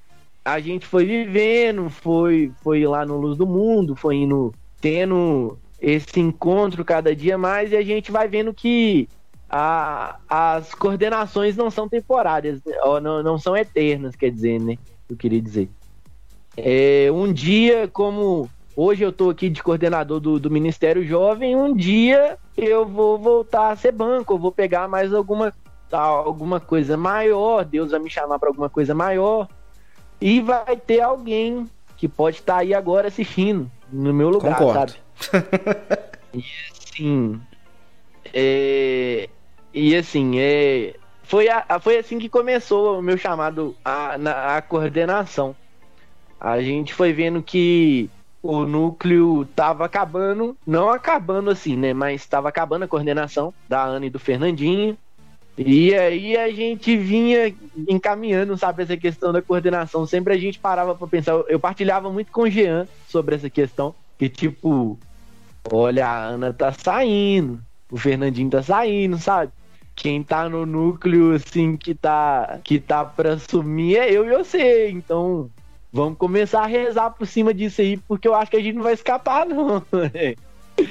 [0.46, 6.20] a gente foi vivendo, foi, foi lá no Luz do Mundo, foi indo tendo esse
[6.20, 9.10] encontro cada dia mais e a gente vai vendo que
[9.50, 14.78] a, as coordenações não são temporárias, ou não, não são eternas, quer dizer, né?
[15.10, 15.70] Eu queria dizer.
[16.58, 21.76] É, um dia, como hoje eu estou aqui de coordenador do, do Ministério Jovem, um
[21.76, 25.54] dia eu vou voltar a ser banco, eu vou pegar mais alguma,
[25.92, 29.48] alguma coisa maior, Deus vai me chamar para alguma coisa maior,
[30.20, 34.94] e vai ter alguém que pode estar tá aí agora assistindo no meu lugar, Concordo.
[35.18, 35.46] sabe?
[36.34, 37.42] e assim,
[38.34, 39.30] é,
[39.74, 45.56] e assim, é, foi, a, foi assim que começou o meu chamado a coordenação.
[46.40, 48.10] A gente foi vendo que
[48.42, 51.94] o núcleo tava acabando, não acabando assim, né?
[51.94, 54.98] Mas estava acabando a coordenação da Ana e do Fernandinho.
[55.58, 57.54] E aí a gente vinha
[57.88, 60.08] encaminhando, sabe, essa questão da coordenação.
[60.08, 61.34] Sempre a gente parava para pensar.
[61.50, 63.94] Eu partilhava muito com o Jean sobre essa questão.
[64.18, 64.98] Que tipo,
[65.70, 67.60] olha, a Ana tá saindo,
[67.92, 69.52] o Fernandinho tá saindo, sabe?
[69.94, 74.90] Quem tá no núcleo, assim, que tá, que tá pra assumir é eu e você.
[74.90, 75.50] Então,
[75.92, 78.84] vamos começar a rezar por cima disso aí, porque eu acho que a gente não
[78.84, 79.84] vai escapar, não.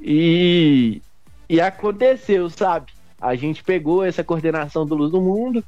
[0.00, 1.02] e,
[1.48, 2.92] e aconteceu, sabe?
[3.20, 5.64] A gente pegou essa coordenação do Luz do Mundo,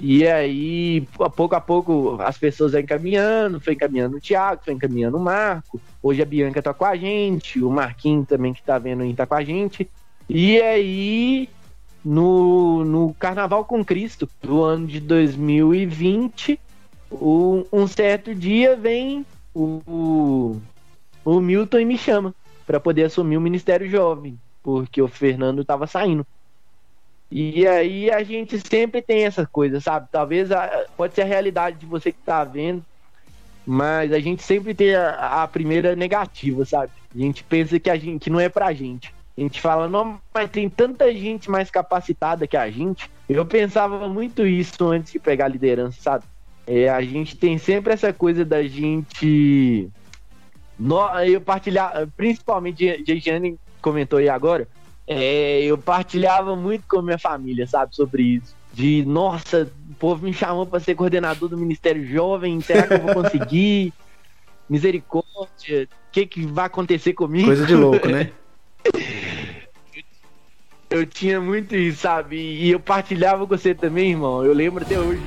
[0.00, 4.74] e aí, a pouco a pouco, as pessoas vão encaminhando, foi encaminhando o Thiago, foi
[4.74, 5.80] encaminhando o Marco.
[6.02, 9.26] Hoje a Bianca tá com a gente, o Marquinho também que tá vendo aí tá
[9.26, 9.90] com a gente.
[10.28, 11.48] E aí,
[12.04, 16.60] no, no Carnaval com Cristo, do ano de 2020,
[17.10, 20.60] o, um certo dia vem o,
[21.24, 22.34] o, Milton e me chama
[22.66, 26.26] para poder assumir o Ministério Jovem, porque o Fernando estava saindo.
[27.30, 30.08] E aí a gente sempre tem essa coisa, sabe?
[30.10, 32.84] Talvez a, pode ser a realidade de você que tá vendo,
[33.66, 36.92] mas a gente sempre tem a, a primeira negativa, sabe?
[37.14, 39.12] A gente pensa que a gente que não é pra gente.
[39.36, 43.10] A gente fala, não, mas tem tanta gente mais capacitada que a gente.
[43.28, 46.24] Eu pensava muito isso antes de pegar a liderança, sabe?
[46.70, 49.88] É, a gente tem sempre essa coisa da gente.
[50.78, 54.68] No, eu partilhar, principalmente, Jane comentou aí agora.
[55.06, 58.54] É, eu partilhava muito com a minha família, sabe, sobre isso.
[58.74, 63.00] De, nossa, o povo me chamou para ser coordenador do Ministério Jovem, será que eu
[63.00, 63.94] vou conseguir?
[64.68, 67.46] Misericórdia, o que, que vai acontecer comigo?
[67.46, 68.30] Coisa de louco, né?
[70.90, 72.36] Eu tinha muito isso, sabe?
[72.36, 74.42] E eu partilhava com você também, irmão.
[74.42, 75.20] Eu lembro até hoje.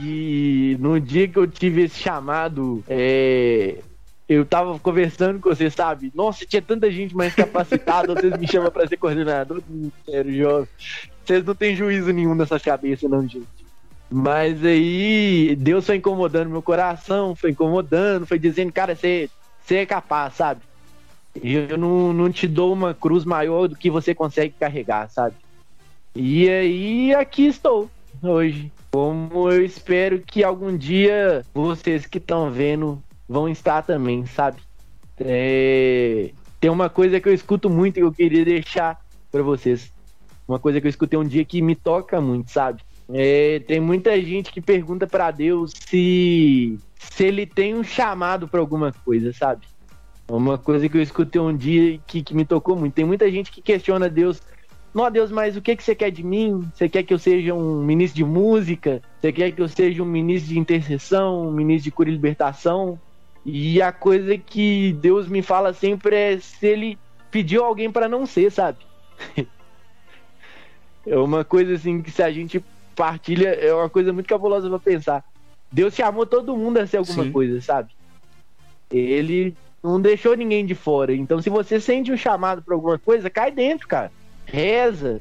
[0.00, 3.78] E no dia que eu tive esse chamado, é,
[4.28, 6.12] eu tava conversando com você, sabe?
[6.14, 10.68] Nossa, tinha tanta gente mais capacitada, vocês me chamam pra ser coordenador do Ministério Jovem.
[11.24, 13.46] Vocês não têm juízo nenhum nessas cabeças, não, gente.
[14.10, 19.28] Mas aí, Deus foi incomodando meu coração, foi incomodando, foi dizendo, cara, você
[19.70, 20.60] é capaz, sabe?
[21.42, 25.36] eu não, não te dou uma cruz maior do que você consegue carregar, sabe?
[26.14, 27.90] E aí aqui estou
[28.22, 28.72] hoje.
[28.90, 34.60] Como eu espero que algum dia vocês que estão vendo vão estar também, sabe?
[35.18, 36.30] É...
[36.60, 39.92] Tem uma coisa que eu escuto muito e eu queria deixar para vocês.
[40.46, 42.82] Uma coisa que eu escutei um dia que me toca muito, sabe?
[43.10, 43.60] É...
[43.60, 48.92] Tem muita gente que pergunta para Deus se se ele tem um chamado para alguma
[48.92, 49.66] coisa, sabe?
[50.28, 52.94] Uma coisa que eu escutei um dia que, que me tocou muito.
[52.94, 54.42] Tem muita gente que questiona Deus.
[54.94, 56.60] Não, Deus, mas o que, que você quer de mim?
[56.74, 59.02] Você quer que eu seja um ministro de música?
[59.20, 61.48] Você quer que eu seja um ministro de intercessão?
[61.48, 62.98] Um ministro de cura e libertação?
[63.44, 66.98] E a coisa que Deus me fala sempre é se ele
[67.30, 68.78] pediu alguém para não ser, sabe?
[71.06, 72.62] é uma coisa assim que se a gente
[72.96, 75.24] partilha, é uma coisa muito cabulosa para pensar.
[75.70, 77.32] Deus chamou todo mundo a ser alguma Sim.
[77.32, 77.92] coisa, sabe?
[78.90, 81.14] Ele não deixou ninguém de fora.
[81.14, 84.10] Então, se você sente um chamado para alguma coisa, cai dentro, cara.
[84.50, 85.20] Reza,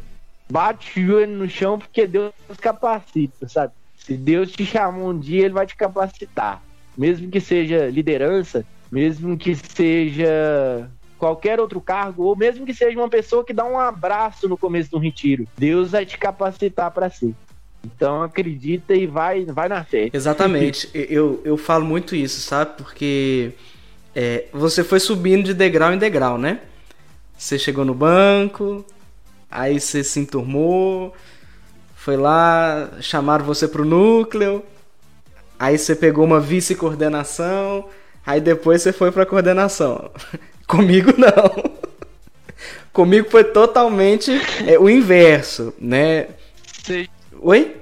[0.50, 3.74] bate o joelho no chão, porque Deus capacita, sabe?
[3.98, 6.64] Se Deus te chamou um dia, ele vai te capacitar.
[6.98, 13.10] Mesmo que seja liderança, mesmo que seja qualquer outro cargo, ou mesmo que seja uma
[13.10, 17.34] pessoa que dá um abraço no começo do retiro, Deus vai te capacitar para ser.
[17.84, 20.10] Então acredita e vai, vai na fé.
[20.14, 20.90] Exatamente.
[20.94, 22.78] eu, eu falo muito isso, sabe?
[22.78, 23.52] Porque
[24.16, 26.62] é, você foi subindo de degrau em degrau, né?
[27.38, 28.86] Você chegou no banco,
[29.50, 31.14] aí você se enturmou,
[31.96, 34.64] foi lá, chamaram você pro núcleo,
[35.60, 37.86] Aí você pegou uma vice-coordenação,
[38.26, 40.12] aí depois você foi pra coordenação.
[40.68, 41.78] Comigo não.
[42.94, 44.32] Comigo foi totalmente
[44.68, 46.28] é, o inverso, né?
[46.84, 47.08] Sim.
[47.40, 47.76] Oi?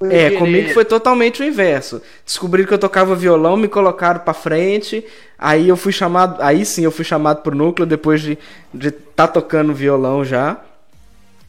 [0.00, 2.00] É, comigo foi totalmente o inverso.
[2.24, 5.04] Descobriram que eu tocava violão, me colocaram para frente.
[5.36, 8.38] Aí eu fui chamado, aí sim eu fui chamado pro núcleo depois de
[8.72, 10.58] de tá tocando violão já.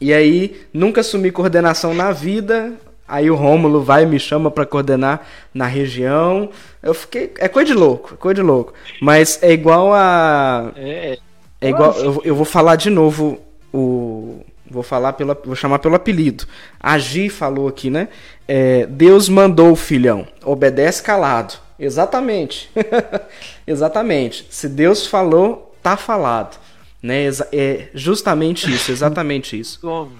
[0.00, 2.72] E aí nunca assumi coordenação na vida.
[3.06, 6.48] Aí o Rômulo vai e me chama para coordenar na região.
[6.82, 8.72] Eu fiquei, é coisa de louco, é coisa de louco.
[9.00, 11.18] Mas é igual a É,
[11.60, 13.38] é igual eu, eu vou falar de novo
[13.72, 16.46] o Vou falar pela, vou chamar pelo apelido.
[16.78, 18.08] A Gi falou aqui, né?
[18.46, 21.54] É, Deus mandou o filhão, obedece calado.
[21.76, 22.70] Exatamente.
[23.66, 24.46] exatamente.
[24.48, 26.56] Se Deus falou, tá falado.
[27.02, 27.28] Né?
[27.52, 29.80] É justamente isso, exatamente isso.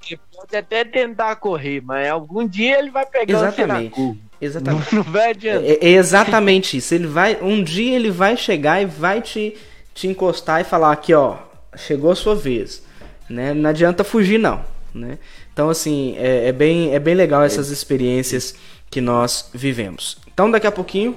[0.00, 4.00] Você pode até tentar correr, mas algum dia ele vai pegar exatamente.
[4.00, 4.94] na Exatamente.
[4.94, 5.64] Não, não vai adiantar.
[5.64, 6.94] É, é, exatamente isso.
[6.94, 9.56] Ele vai, um dia ele vai chegar e vai te,
[9.92, 11.36] te encostar e falar aqui, ó,
[11.76, 12.87] chegou a sua vez
[13.28, 13.54] né?
[13.54, 14.64] Não adianta fugir não,
[14.94, 15.18] né?
[15.52, 18.54] Então assim é, é bem é bem legal essas experiências
[18.90, 20.18] que nós vivemos.
[20.32, 21.16] Então daqui a pouquinho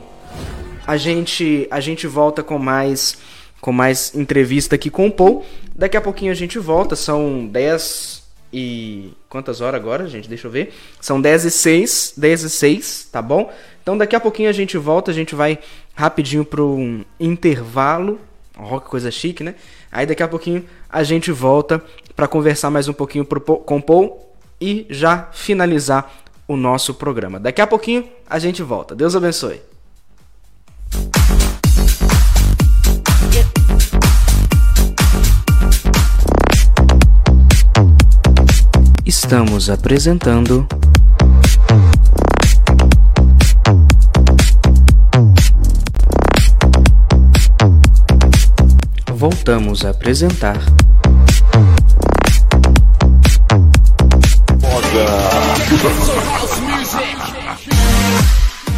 [0.85, 3.17] a gente a gente volta com mais
[3.61, 5.45] com mais entrevista aqui com o Paul.
[5.75, 8.21] Daqui a pouquinho a gente volta, são 10
[8.53, 10.27] e quantas horas agora, gente?
[10.27, 10.73] Deixa eu ver.
[10.99, 13.53] São 10 e 6, 10 e 6, tá bom?
[13.81, 15.59] Então daqui a pouquinho a gente volta, a gente vai
[15.93, 18.19] rapidinho para um intervalo.
[18.57, 19.55] Ó, que coisa chique, né?
[19.91, 21.83] Aí daqui a pouquinho a gente volta
[22.15, 26.11] para conversar mais um pouquinho com o Paul e já finalizar
[26.47, 27.39] o nosso programa.
[27.39, 28.95] Daqui a pouquinho a gente volta.
[28.95, 29.61] Deus abençoe.
[39.05, 40.67] Estamos apresentando
[49.21, 50.57] voltamos a apresentar.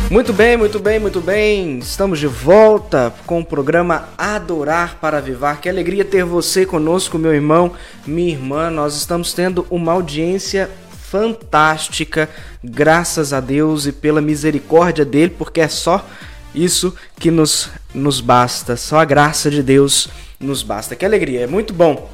[0.09, 1.79] Muito bem, muito bem, muito bem.
[1.79, 5.61] Estamos de volta com o programa Adorar para Vivar.
[5.61, 7.71] Que alegria ter você conosco, meu irmão,
[8.05, 8.69] minha irmã.
[8.69, 10.69] Nós estamos tendo uma audiência
[11.09, 12.29] fantástica,
[12.61, 16.05] graças a Deus e pela misericórdia dele, porque é só
[16.53, 20.09] isso que nos, nos basta, só a graça de Deus
[20.43, 20.95] nos basta.
[20.95, 22.09] Que alegria, é muito bom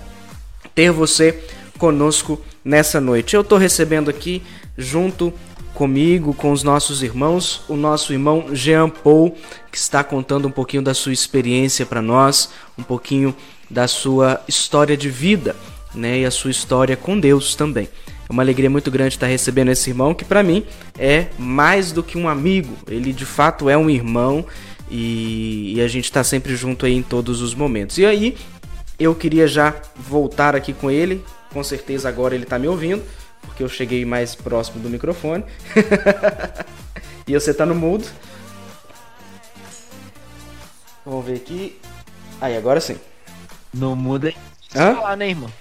[0.74, 1.44] ter você
[1.78, 3.36] conosco nessa noite.
[3.36, 4.44] Eu estou recebendo aqui,
[4.78, 5.34] junto
[5.74, 9.36] comigo, com os nossos irmãos, o nosso irmão Jean Paul,
[9.72, 13.36] que está contando um pouquinho da sua experiência para nós, um pouquinho
[13.70, 15.56] da sua história de vida,
[15.94, 17.88] né, e a sua história com Deus também.
[18.30, 20.64] É uma alegria muito grande estar recebendo esse irmão que para mim
[20.98, 22.78] é mais do que um amigo.
[22.88, 24.46] Ele de fato é um irmão
[24.90, 27.98] e, e a gente está sempre junto aí em todos os momentos.
[27.98, 28.38] E aí,
[29.00, 31.24] eu queria já voltar aqui com ele.
[31.54, 33.04] Com certeza agora ele está me ouvindo,
[33.42, 35.44] porque eu cheguei mais próximo do microfone.
[37.28, 38.08] e você está no mudo.
[41.06, 41.80] Vamos ver aqui.
[42.42, 42.98] Aí, agora sim.
[43.74, 44.96] No mudo é difícil Hã?
[44.96, 45.52] falar, né, irmão?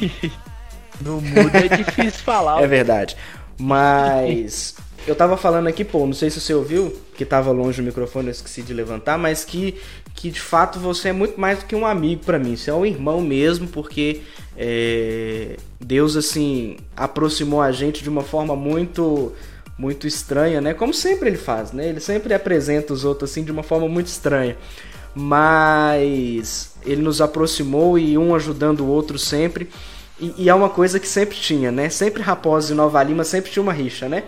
[1.00, 2.62] no mudo é difícil falar.
[2.62, 3.16] É verdade.
[3.58, 4.76] Mas
[5.06, 8.28] eu tava falando aqui, pô, não sei se você ouviu, que tava longe do microfone,
[8.28, 9.76] eu esqueci de levantar, mas que,
[10.14, 12.74] que de fato você é muito mais do que um amigo para mim, você é
[12.74, 14.22] um irmão mesmo, porque
[14.56, 19.32] é, Deus, assim, aproximou a gente de uma forma muito
[19.78, 20.74] muito estranha, né?
[20.74, 21.88] Como sempre ele faz, né?
[21.88, 24.56] Ele sempre apresenta os outros assim de uma forma muito estranha.
[25.14, 29.70] Mas ele nos aproximou e um ajudando o outro sempre.
[30.20, 31.88] E, e é uma coisa que sempre tinha, né?
[31.88, 34.24] Sempre Raposo e Nova Lima sempre tinha uma rixa, né?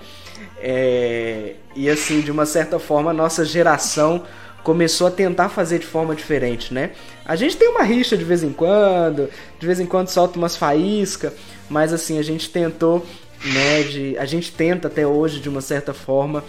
[0.61, 4.24] É, e assim, de uma certa forma, a nossa geração
[4.62, 6.90] começou a tentar fazer de forma diferente, né?
[7.24, 10.56] A gente tem uma rixa de vez em quando, de vez em quando solta umas
[10.56, 11.32] faíscas,
[11.68, 13.06] mas assim, a gente tentou,
[13.44, 16.44] né, de, a gente tenta até hoje de uma certa forma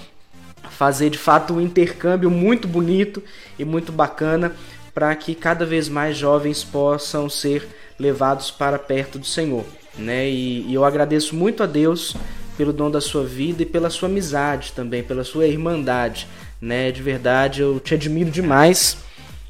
[0.70, 3.24] fazer de fato um intercâmbio muito bonito
[3.58, 4.56] e muito bacana
[4.94, 9.64] para que cada vez mais jovens possam ser levados para perto do Senhor,
[9.98, 10.28] né?
[10.30, 12.16] E, e eu agradeço muito a Deus
[12.58, 16.28] pelo dom da sua vida e pela sua amizade também, pela sua irmandade,
[16.60, 16.92] né?
[16.92, 18.98] De verdade, eu te admiro demais,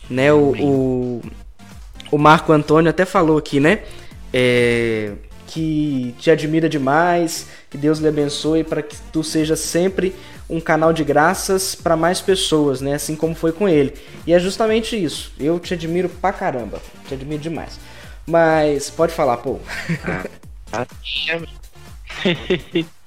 [0.10, 0.32] né?
[0.32, 1.22] O, o,
[2.12, 3.84] o Marco Antônio até falou aqui, né?
[4.34, 5.14] É,
[5.47, 10.16] que te admira demais, que Deus lhe abençoe para que tu seja sempre
[10.49, 12.93] um canal de graças para mais pessoas, né?
[12.93, 13.93] Assim como foi com ele.
[14.26, 15.34] E é justamente isso.
[15.38, 16.82] Eu te admiro pra caramba.
[17.08, 17.80] Te admiro demais.
[18.26, 19.60] Mas pode falar, pô.
[20.72, 20.86] Ah,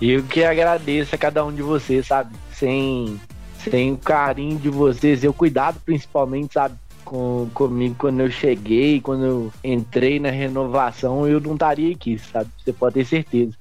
[0.00, 2.34] Eu que agradeço a cada um de vocês, sabe?
[2.52, 3.18] Sem,
[3.58, 6.76] sem o carinho de vocês, eu cuidado principalmente, sabe?
[7.04, 12.50] Com, comigo quando eu cheguei, quando eu entrei na renovação, eu não estaria aqui, sabe?
[12.62, 13.52] Você pode ter certeza.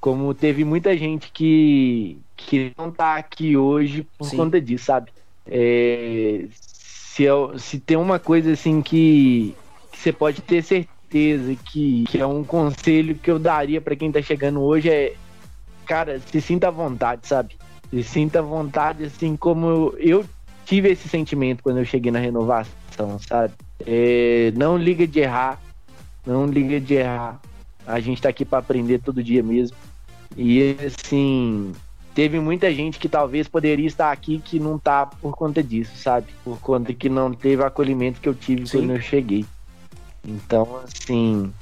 [0.00, 4.36] Como teve muita gente que, que não tá aqui hoje por Sim.
[4.36, 5.10] conta disso, sabe?
[5.46, 9.54] É, se, eu, se tem uma coisa assim que,
[9.92, 14.10] que você pode ter certeza que, que é um conselho que eu daria para quem
[14.10, 15.14] tá chegando hoje é,
[15.86, 17.56] cara, se sinta à vontade, sabe?
[17.90, 20.24] Se sinta à vontade, assim como eu
[20.64, 23.54] tive esse sentimento quando eu cheguei na renovação, sabe?
[23.86, 25.60] É, não liga de errar,
[26.26, 27.40] não liga de errar.
[27.86, 29.76] A gente tá aqui para aprender todo dia mesmo.
[30.36, 31.72] E assim,
[32.14, 36.26] teve muita gente que talvez poderia estar aqui que não tá por conta disso, sabe?
[36.42, 38.78] Por conta que não teve o acolhimento que eu tive Sim.
[38.78, 39.46] quando eu cheguei.
[40.26, 41.52] Então, assim,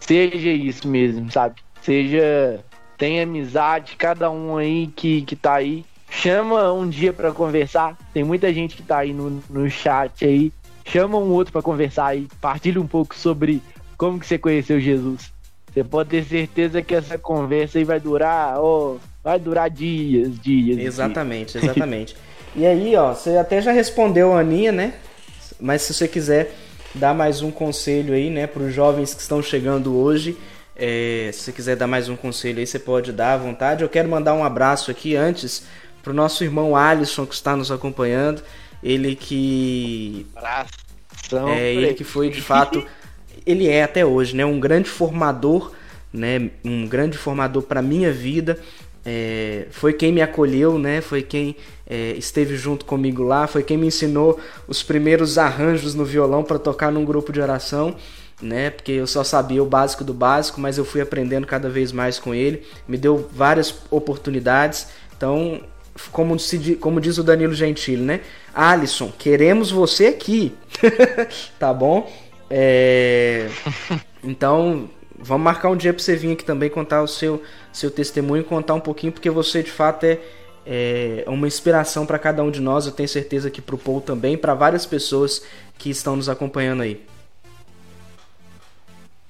[0.00, 1.56] seja isso mesmo, sabe?
[1.82, 2.62] Seja
[2.98, 5.84] tem amizade, cada um aí que, que tá aí.
[6.10, 7.96] Chama um dia para conversar.
[8.12, 10.52] Tem muita gente que tá aí no, no chat aí.
[10.84, 12.26] Chama um outro para conversar aí.
[12.40, 13.62] Partilha um pouco sobre
[13.96, 15.30] como que você conheceu Jesus.
[15.72, 20.78] Você pode ter certeza que essa conversa aí vai durar, oh, vai durar dias, dias.
[20.78, 21.64] Exatamente, dias.
[21.64, 22.16] exatamente.
[22.56, 24.94] e aí, ó, você até já respondeu a Aninha, né?
[25.60, 26.52] Mas se você quiser
[26.94, 30.36] dar mais um conselho aí, né, para os jovens que estão chegando hoje,
[30.78, 33.82] é, se você quiser dar mais um conselho aí, você pode dar à vontade.
[33.82, 35.64] Eu quero mandar um abraço aqui antes
[36.02, 38.42] para o nosso irmão Alisson que está nos acompanhando.
[38.80, 40.24] Ele que.
[40.36, 42.86] Abração, é, ele que foi de fato.
[43.44, 44.44] ele é até hoje, né?
[44.44, 45.72] Um grande formador,
[46.12, 46.48] né?
[46.64, 48.56] Um grande formador para minha vida
[49.04, 51.00] é, foi quem me acolheu, né?
[51.00, 51.56] Foi quem
[51.88, 56.58] é, esteve junto comigo lá, foi quem me ensinou os primeiros arranjos no violão para
[56.58, 57.96] tocar num grupo de oração,
[58.42, 58.68] né?
[58.68, 62.18] Porque eu só sabia o básico do básico, mas eu fui aprendendo cada vez mais
[62.18, 62.62] com ele.
[62.86, 64.88] Me deu várias oportunidades.
[65.16, 65.62] Então,
[66.12, 68.20] como, se, como diz o Danilo Gentili, né?
[68.54, 70.54] Alisson, queremos você aqui,
[71.58, 72.10] tá bom?
[72.50, 73.48] É...
[74.20, 77.40] Então, vamos marcar um dia para você vir aqui também contar o seu,
[77.72, 80.18] seu testemunho, contar um pouquinho, porque você de fato é,
[80.70, 82.84] é uma inspiração para cada um de nós.
[82.84, 85.42] Eu tenho certeza que para o Paul também, para várias pessoas
[85.78, 87.02] que estão nos acompanhando aí.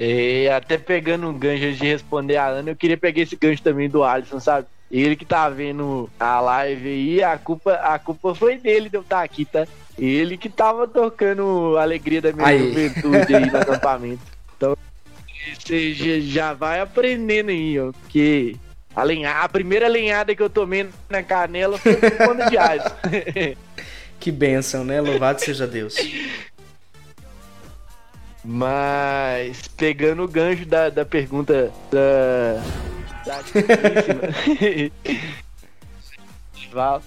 [0.01, 3.89] E até pegando um gancho de responder a Ana, eu queria pegar esse gancho também
[3.89, 4.67] do Alisson, sabe?
[4.91, 9.03] Ele que tá vendo a live aí, a culpa, a culpa foi dele de eu
[9.03, 9.65] estar aqui, tá?
[9.97, 12.69] Ele que tava tocando a alegria da minha aí.
[12.69, 14.23] juventude aí no acampamento.
[14.57, 14.77] Então,
[15.59, 17.93] você já vai aprendendo aí, ó.
[17.93, 18.57] Porque
[18.99, 22.83] a, lenha, a primeira lenhada que eu tomei na canela foi com pano de alho.
[24.19, 25.01] que bênção, né?
[25.01, 25.97] Louvado seja Deus.
[28.45, 32.63] Mas, pegando o gancho da, da pergunta da.
[33.27, 33.41] da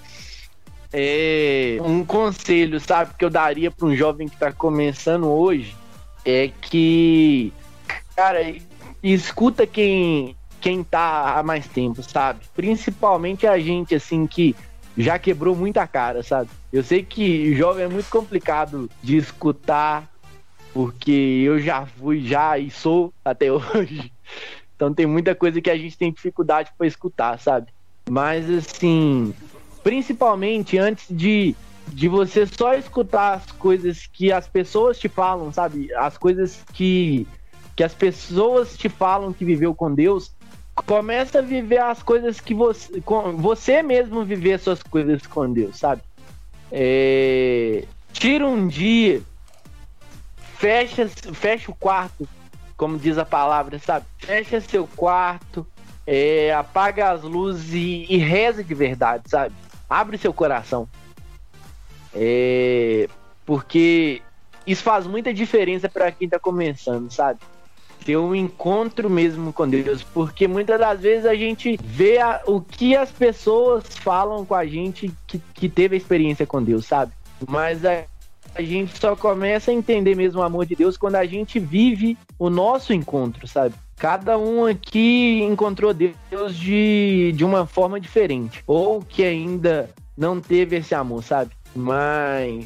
[0.94, 5.76] é, um conselho, sabe, que eu daria para um jovem que está começando hoje
[6.24, 7.52] é que
[8.16, 8.54] Cara,
[9.02, 12.40] escuta quem, quem tá há mais tempo, sabe?
[12.56, 14.56] Principalmente a gente, assim, que
[14.96, 16.50] já quebrou muita cara, sabe?
[16.72, 20.10] Eu sei que jovem é muito complicado de escutar,
[20.74, 21.12] porque
[21.44, 24.14] eu já fui, já e sou até hoje.
[24.76, 27.68] Então tem muita coisa que a gente tem dificuldade para escutar, sabe?
[28.10, 29.34] Mas assim,
[29.84, 31.56] principalmente antes de,
[31.88, 35.94] de você só escutar as coisas que as pessoas te falam, sabe?
[35.96, 37.28] As coisas que
[37.76, 40.36] que as pessoas te falam que viveu com Deus,
[40.76, 43.02] começa a viver as coisas que você,
[43.36, 46.02] você mesmo viver suas coisas com Deus, sabe?
[46.72, 49.22] É, tira um dia,
[50.58, 52.28] fecha, fecha o quarto,
[52.78, 54.06] como diz a palavra, sabe?
[54.18, 55.68] Fecha seu quarto,
[56.08, 59.54] é, apaga as luzes e, e reza de verdade, sabe?
[59.90, 60.88] Abre seu coração.
[62.14, 63.08] É,
[63.46, 64.22] porque
[64.66, 67.40] isso faz muita diferença para quem tá começando, sabe?
[68.04, 72.60] Ter um encontro mesmo com Deus, porque muitas das vezes a gente vê a, o
[72.60, 77.12] que as pessoas falam com a gente que, que teve a experiência com Deus, sabe?
[77.48, 78.04] Mas a,
[78.56, 82.18] a gente só começa a entender mesmo o amor de Deus quando a gente vive
[82.38, 83.76] o nosso encontro, sabe?
[83.98, 90.78] Cada um aqui encontrou Deus de, de uma forma diferente, ou que ainda não teve
[90.78, 91.52] esse amor, sabe?
[91.76, 92.66] Mas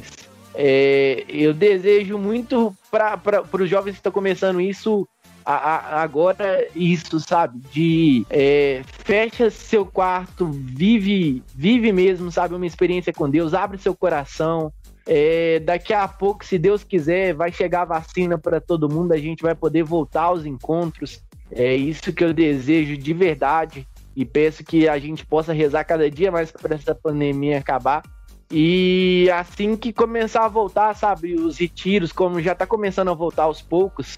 [0.54, 5.06] é, eu desejo muito para os jovens que estão começando isso
[5.46, 7.60] a, a, agora isso, sabe?
[7.72, 12.56] De é, fecha seu quarto, vive, vive mesmo, sabe?
[12.56, 14.72] Uma experiência com Deus, abre seu coração.
[15.06, 19.18] É, daqui a pouco, se Deus quiser, vai chegar a vacina para todo mundo, a
[19.18, 21.22] gente vai poder voltar aos encontros.
[21.52, 23.86] É isso que eu desejo de verdade.
[24.16, 28.02] e peço que a gente possa rezar cada dia mais para essa pandemia acabar.
[28.50, 33.42] E assim que começar a voltar, sabe, os retiros, como já tá começando a voltar
[33.44, 34.16] aos poucos,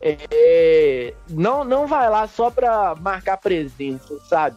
[0.00, 4.56] é, não, não vai lá só para marcar presença, sabe?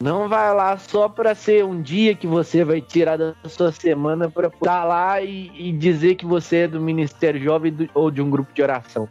[0.00, 4.28] Não vai lá só para ser um dia que você vai tirar da sua semana
[4.28, 8.20] para estar lá e, e, dizer que você é do Ministério Jovem do, ou de
[8.20, 9.08] um grupo de oração.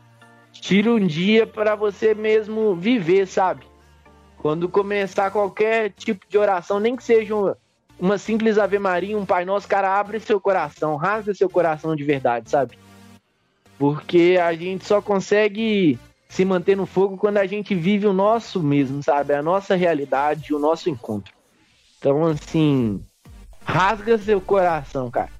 [0.51, 3.65] Tira um dia para você mesmo viver, sabe?
[4.37, 7.57] Quando começar qualquer tipo de oração, nem que seja uma,
[7.97, 12.03] uma simples Ave Maria, um Pai Nosso, cara, abre seu coração, rasga seu coração de
[12.03, 12.77] verdade, sabe?
[13.81, 15.97] Porque a gente só consegue
[16.29, 19.33] se manter no fogo quando a gente vive o nosso mesmo, sabe?
[19.33, 21.33] A nossa realidade, o nosso encontro.
[21.97, 23.03] Então, assim,
[23.65, 25.31] rasga seu coração, cara.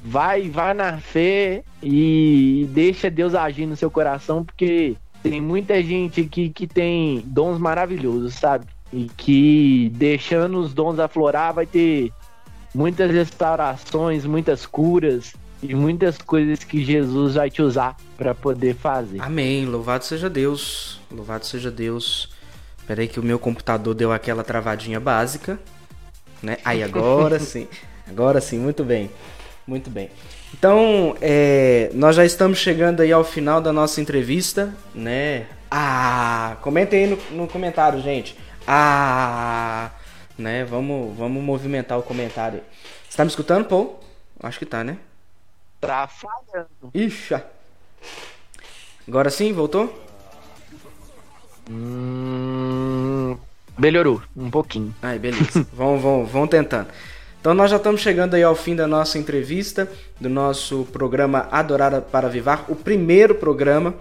[0.00, 6.20] Vai, vai na fé e deixa Deus agir no seu coração, porque tem muita gente
[6.20, 8.66] aqui que tem dons maravilhosos, sabe?
[8.92, 12.12] E que deixando os dons aflorar vai ter
[12.72, 15.34] muitas restaurações, muitas curas,
[15.70, 19.20] e muitas coisas que Jesus vai te usar para poder fazer.
[19.20, 19.66] Amém.
[19.66, 21.00] Louvado seja Deus.
[21.10, 22.30] Louvado seja Deus.
[22.86, 25.58] Peraí que o meu computador deu aquela travadinha básica,
[26.42, 26.58] né?
[26.64, 27.66] Aí agora sim.
[28.08, 29.10] Agora sim, muito bem.
[29.66, 30.10] Muito bem.
[30.54, 35.46] Então, é, nós já estamos chegando aí ao final da nossa entrevista, né?
[35.68, 38.36] Ah, comentem aí no, no comentário, gente.
[38.64, 39.90] Ah,
[40.38, 40.64] né?
[40.64, 42.60] Vamos, vamos movimentar o comentário.
[43.08, 43.98] Você tá me escutando, Paul?
[44.40, 44.98] Acho que tá, né?
[45.80, 46.68] Tá falhando.
[46.94, 47.34] Ixi.
[49.06, 50.02] Agora sim, voltou?
[51.70, 53.36] Hum,
[53.78, 54.94] melhorou um pouquinho.
[55.02, 55.66] Ai, beleza.
[55.72, 56.88] vão, vão, vão tentando.
[57.40, 59.88] Então nós já estamos chegando aí ao fim da nossa entrevista,
[60.20, 63.94] do nosso programa Adorar para Vivar, o primeiro programa.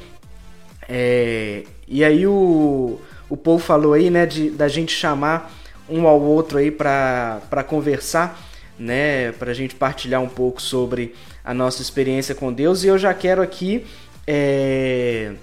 [0.90, 1.64] É...
[1.88, 3.00] E aí o,
[3.30, 5.52] o Paul falou aí, né, de, da gente chamar
[5.88, 8.40] um ao outro aí para conversar,
[8.80, 11.14] né, para a gente partilhar um pouco sobre
[11.46, 13.86] a nossa experiência com Deus e eu já quero aqui
[14.26, 15.34] é,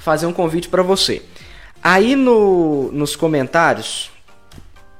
[0.00, 1.22] fazer um convite para você.
[1.82, 4.10] Aí no, nos comentários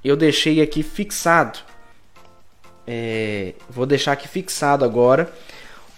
[0.04, 1.60] eu deixei aqui fixado,
[2.86, 5.32] é, vou deixar aqui fixado agora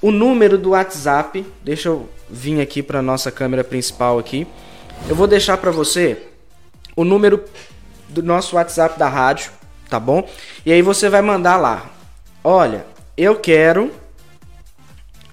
[0.01, 1.45] o número do WhatsApp.
[1.63, 4.47] Deixa eu vir aqui para nossa câmera principal aqui.
[5.09, 6.23] Eu vou deixar para você
[6.95, 7.43] o número
[8.09, 9.51] do nosso WhatsApp da rádio,
[9.89, 10.29] tá bom?
[10.65, 11.91] E aí você vai mandar lá.
[12.45, 12.87] Olha,
[13.17, 13.91] eu quero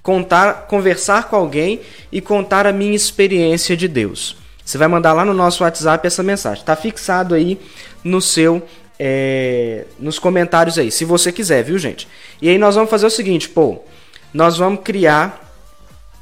[0.04, 1.80] contar, conversar com alguém
[2.12, 4.36] e contar a minha experiência de Deus.
[4.64, 6.60] Você vai mandar lá no nosso WhatsApp essa mensagem.
[6.60, 7.58] Está fixado aí
[8.04, 8.62] no seu
[8.98, 12.06] é, nos comentários aí, se você quiser, viu, gente?
[12.40, 13.80] E aí nós vamos fazer o seguinte, pô,
[14.32, 15.52] nós vamos criar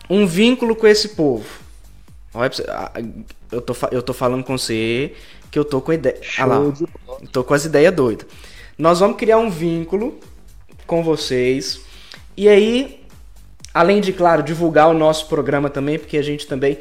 [0.08, 1.44] um vínculo com esse povo.
[2.32, 2.50] Olha,
[3.50, 5.12] eu tô, eu tô falando com você
[5.50, 6.18] que eu tô com ideia.
[6.38, 6.58] Ah lá,
[7.30, 8.26] tô com as ideias doidas.
[8.78, 10.18] Nós vamos criar um vínculo
[10.86, 11.80] com vocês.
[12.34, 13.01] E aí
[13.72, 16.78] Além de, claro, divulgar o nosso programa também, porque a gente também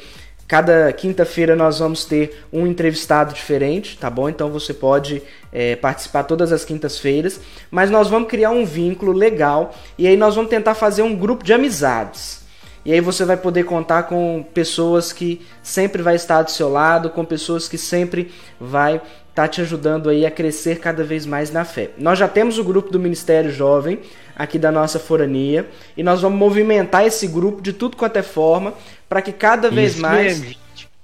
[0.51, 4.27] Cada quinta-feira nós vamos ter um entrevistado diferente, tá bom?
[4.27, 7.39] Então você pode é, participar todas as quintas-feiras.
[7.71, 11.41] Mas nós vamos criar um vínculo legal e aí nós vamos tentar fazer um grupo
[11.45, 12.41] de amizades.
[12.83, 17.11] E aí você vai poder contar com pessoas que sempre vai estar do seu lado,
[17.11, 19.01] com pessoas que sempre vai
[19.31, 21.89] estar te ajudando aí a crescer cada vez mais na fé.
[21.97, 23.99] Nós já temos o grupo do Ministério Jovem,
[24.35, 28.73] aqui da nossa forania e nós vamos movimentar esse grupo de tudo quanto é forma
[29.07, 30.55] para que cada Isso vez mais mesmo,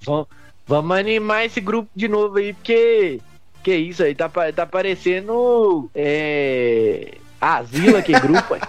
[0.06, 0.28] vamos,
[0.66, 3.20] vamos animar esse grupo de novo aí porque
[3.64, 8.62] que isso aí tá, tá parecendo é, asilo aqui grupo aí.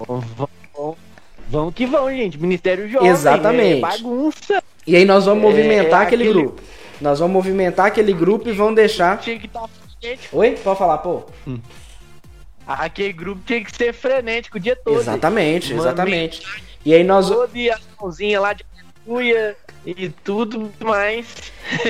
[1.50, 2.38] vamos, que vamos gente.
[2.38, 3.78] Ministério Jovem exatamente.
[3.78, 4.62] É bagunça.
[4.86, 6.62] E aí nós vamos movimentar é, aquele, aquele, grupo
[7.00, 9.20] nós vamos movimentar aquele grupo e vamos deixar
[9.52, 9.64] tá
[10.32, 11.58] Oi pode falar pô hum.
[12.68, 15.00] Aquele grupo tinha que ser frenético o dia todo.
[15.00, 16.42] Exatamente, exatamente.
[16.84, 17.30] E aí nós.
[17.54, 18.62] E a mãozinha lá de
[19.06, 19.56] cuia
[19.86, 21.26] e tudo mais.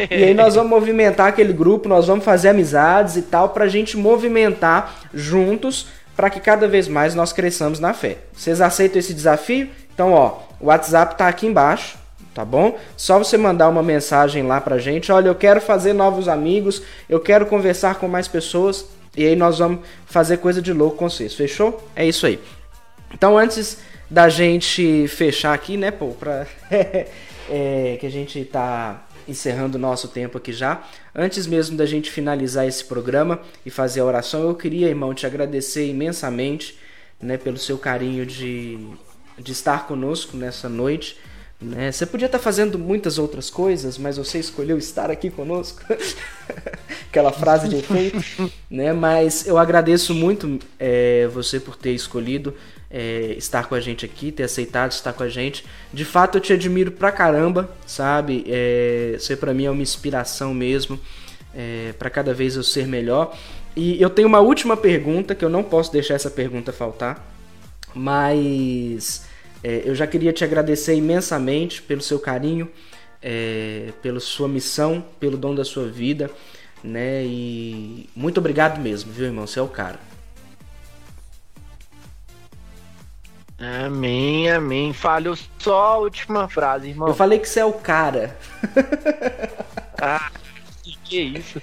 [0.08, 3.96] e aí nós vamos movimentar aquele grupo, nós vamos fazer amizades e tal, pra gente
[3.96, 8.18] movimentar juntos para que cada vez mais nós cresçamos na fé.
[8.32, 9.68] Vocês aceitam esse desafio?
[9.92, 11.97] Então, ó, o WhatsApp tá aqui embaixo,
[12.38, 12.78] tá bom?
[12.96, 17.18] Só você mandar uma mensagem lá pra gente, olha, eu quero fazer novos amigos, eu
[17.18, 18.86] quero conversar com mais pessoas,
[19.16, 21.84] e aí nós vamos fazer coisa de louco com vocês, fechou?
[21.96, 22.38] É isso aí.
[23.12, 23.78] Então antes
[24.08, 26.46] da gente fechar aqui, né, pô, pra...
[27.50, 30.84] é, que a gente tá encerrando o nosso tempo aqui já.
[31.12, 35.26] Antes mesmo da gente finalizar esse programa e fazer a oração, eu queria, irmão, te
[35.26, 36.78] agradecer imensamente,
[37.20, 38.78] né, pelo seu carinho de,
[39.36, 41.16] de estar conosco nessa noite.
[41.60, 41.90] Né?
[41.90, 45.82] Você podia estar fazendo muitas outras coisas, mas você escolheu estar aqui conosco.
[47.08, 48.22] aquela frase de efeito,
[48.70, 48.92] né?
[48.92, 52.54] Mas eu agradeço muito é, você por ter escolhido
[52.90, 55.64] é, estar com a gente aqui, ter aceitado estar com a gente.
[55.92, 58.44] De fato, eu te admiro pra caramba, sabe?
[58.46, 61.00] É, você para mim é uma inspiração mesmo,
[61.54, 63.36] é, para cada vez eu ser melhor.
[63.74, 67.24] E eu tenho uma última pergunta que eu não posso deixar essa pergunta faltar,
[67.94, 69.26] mas
[69.62, 72.70] é, eu já queria te agradecer imensamente pelo seu carinho,
[73.22, 76.30] é, pela sua missão, pelo dom da sua vida,
[76.82, 77.24] né?
[77.24, 79.46] E muito obrigado mesmo, viu, irmão?
[79.46, 79.98] Você é o cara.
[83.58, 84.92] Amém, amém.
[84.92, 87.08] Falhou só a última frase, irmão.
[87.08, 88.36] Eu falei que você é o cara.
[90.00, 90.30] ah,
[91.08, 91.60] que isso?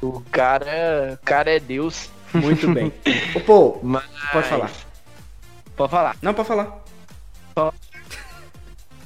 [0.00, 2.08] O cara, cara é Deus.
[2.32, 2.90] Muito bem.
[3.44, 4.04] Pô, Mas...
[4.32, 4.70] pode falar.
[5.76, 6.16] Pode falar.
[6.22, 6.85] Não, pode falar.
[7.56, 7.76] Pode.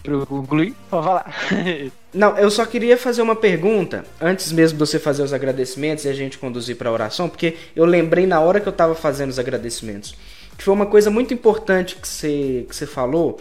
[0.02, 1.34] Pra concluir, pode falar.
[2.12, 6.08] Não, eu só queria fazer uma pergunta antes mesmo de você fazer os agradecimentos e
[6.08, 9.30] a gente conduzir para a oração, porque eu lembrei na hora que eu estava fazendo
[9.30, 10.14] os agradecimentos
[10.60, 13.40] que foi uma coisa muito importante que você, que você falou.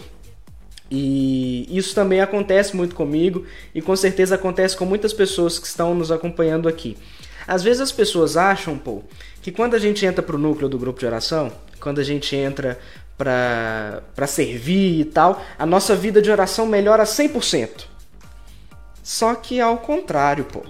[0.90, 3.45] E isso também acontece muito comigo
[3.76, 6.98] e com certeza acontece com muitas pessoas que estão nos acompanhando aqui.
[7.45, 9.03] Às vezes as pessoas acham, pô,
[9.41, 12.38] que quando a gente entra para o núcleo do grupo de oração, quando a gente
[12.38, 12.80] entra
[13.20, 17.86] para servir e tal, a nossa vida de oração melhora 100%.
[19.04, 20.62] Só que ao contrário, pô.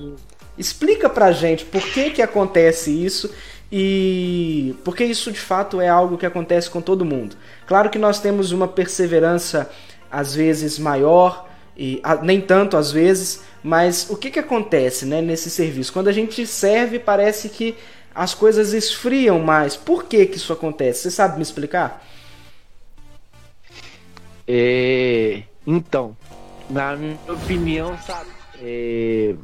[0.57, 3.29] Explica pra gente por que que acontece isso
[3.71, 7.37] e porque isso de fato é algo que acontece com todo mundo.
[7.67, 9.69] Claro que nós temos uma perseverança
[10.11, 11.47] às vezes maior
[11.77, 15.93] e nem tanto às vezes, mas o que, que acontece né, nesse serviço?
[15.93, 17.77] Quando a gente serve, parece que
[18.13, 19.77] as coisas esfriam mais.
[19.77, 21.03] Por que, que isso acontece?
[21.03, 22.03] Você sabe me explicar?
[24.51, 26.17] É, então,
[26.71, 29.35] na minha opinião, sabe, é,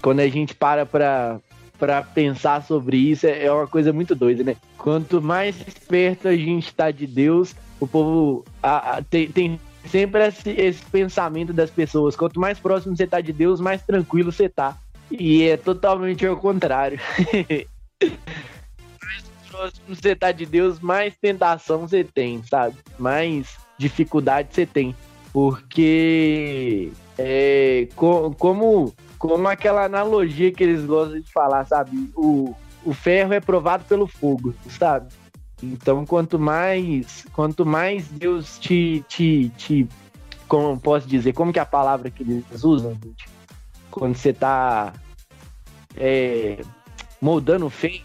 [0.00, 1.40] quando a gente para pra,
[1.76, 4.54] para pensar sobre isso é, é uma coisa muito doida, né?
[4.78, 5.56] Quanto mais
[5.88, 10.84] perto a gente está de Deus, o povo a, a, tem, tem, sempre esse, esse,
[10.84, 12.14] pensamento das pessoas.
[12.14, 14.78] Quanto mais próximo você está de Deus, mais tranquilo você está.
[15.10, 17.00] E é totalmente ao contrário.
[18.00, 22.76] mais próximo você está de Deus, mais tentação você tem, sabe?
[22.96, 24.94] Mais dificuldade você tem.
[25.32, 32.10] Porque é, co como como aquela analogia que eles gostam de falar, sabe?
[32.16, 32.54] O,
[32.84, 35.14] o ferro é provado pelo fogo, sabe?
[35.62, 39.86] Então, quanto mais, quanto mais Deus te, te, te,
[40.48, 43.28] como posso dizer, como que é a palavra que eles usam, gente?
[43.92, 44.92] Quando você tá
[45.96, 46.60] é,
[47.20, 48.02] moldando o ferro,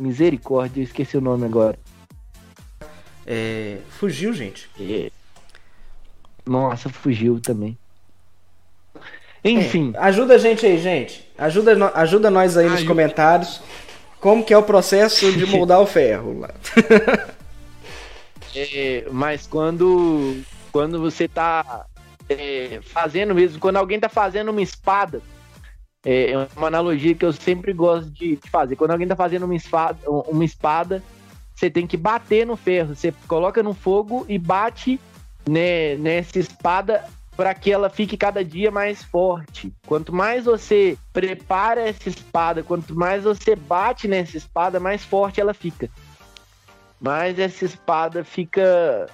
[0.00, 1.76] misericórdia, eu esqueci o nome agora.
[3.26, 4.68] É, fugiu, gente.
[6.44, 7.78] Nossa, fugiu também.
[9.44, 9.92] Enfim.
[9.94, 11.28] É, ajuda a gente aí, gente.
[11.36, 13.60] Ajuda, ajuda nós aí nos comentários.
[14.20, 16.50] Como que é o processo de moldar o ferro lá.
[18.54, 20.40] é, mas quando,
[20.70, 21.86] quando você tá
[22.28, 25.20] é, fazendo mesmo, quando alguém tá fazendo uma espada,
[26.04, 28.76] é, é uma analogia que eu sempre gosto de, de, fazer.
[28.76, 31.02] Quando alguém tá fazendo uma espada, uma espada,
[31.54, 32.94] você tem que bater no ferro.
[32.94, 35.00] Você coloca no fogo e bate
[35.48, 37.04] né, nessa espada
[37.36, 39.72] para que ela fique cada dia mais forte.
[39.86, 45.54] Quanto mais você prepara essa espada, quanto mais você bate nessa espada, mais forte ela
[45.54, 45.88] fica.
[47.00, 49.08] Mais essa espada fica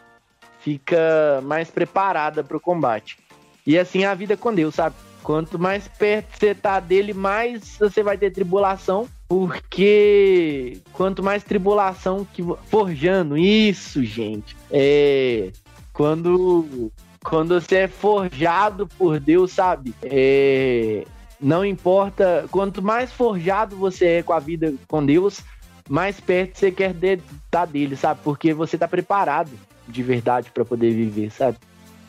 [0.60, 3.18] fica mais preparada para o combate.
[3.66, 4.96] E assim a vida com Deus, sabe?
[5.22, 12.26] Quanto mais perto você tá dele, mais você vai ter tribulação, porque quanto mais tribulação
[12.32, 15.52] que forjando isso, gente, é
[15.92, 16.90] quando
[17.22, 19.94] quando você é forjado por Deus, sabe?
[20.02, 21.04] É,
[21.38, 25.40] não importa, quanto mais forjado você é com a vida com Deus,
[25.88, 28.20] mais perto você quer estar tá dele, sabe?
[28.24, 29.50] Porque você está preparado
[29.86, 31.58] de verdade para poder viver, sabe?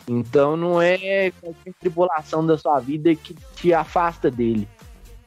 [0.08, 4.68] Então não é qualquer tribulação da sua vida que te afasta dele.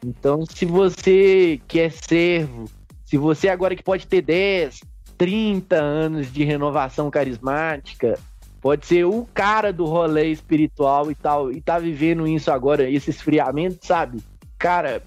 [0.05, 2.65] Então, se você quer servo,
[3.05, 4.81] se você agora que pode ter 10,
[5.16, 8.19] 30 anos de renovação carismática,
[8.61, 13.11] pode ser o cara do rolê espiritual e tal, e tá vivendo isso agora, esse
[13.11, 14.20] esfriamento, sabe?
[14.59, 15.03] Cara,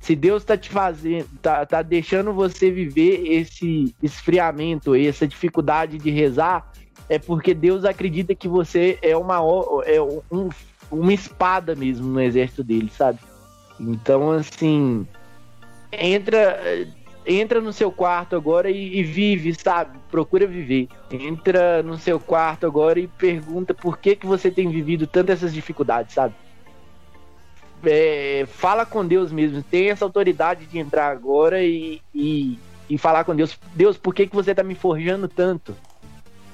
[0.00, 6.10] se Deus tá te fazendo, tá, tá deixando você viver esse esfriamento, essa dificuldade de
[6.10, 6.72] rezar,
[7.08, 9.36] é porque Deus acredita que você é uma,
[9.84, 10.48] é um,
[10.90, 13.20] uma espada mesmo no exército dele, sabe?
[13.78, 15.06] Então, assim,
[15.90, 16.60] entra
[17.24, 19.96] entra no seu quarto agora e, e, vive, sabe?
[20.10, 20.88] Procura viver.
[21.10, 25.54] Entra no seu quarto agora e pergunta por que que você tem vivido tantas essas
[25.54, 26.34] dificuldades, sabe?
[27.84, 32.58] é, fala com Deus mesmo, tem essa autoridade de entrar agora e, e,
[32.88, 33.58] e falar com Deus.
[33.74, 35.74] Deus, por que, que você tá me forjando tanto?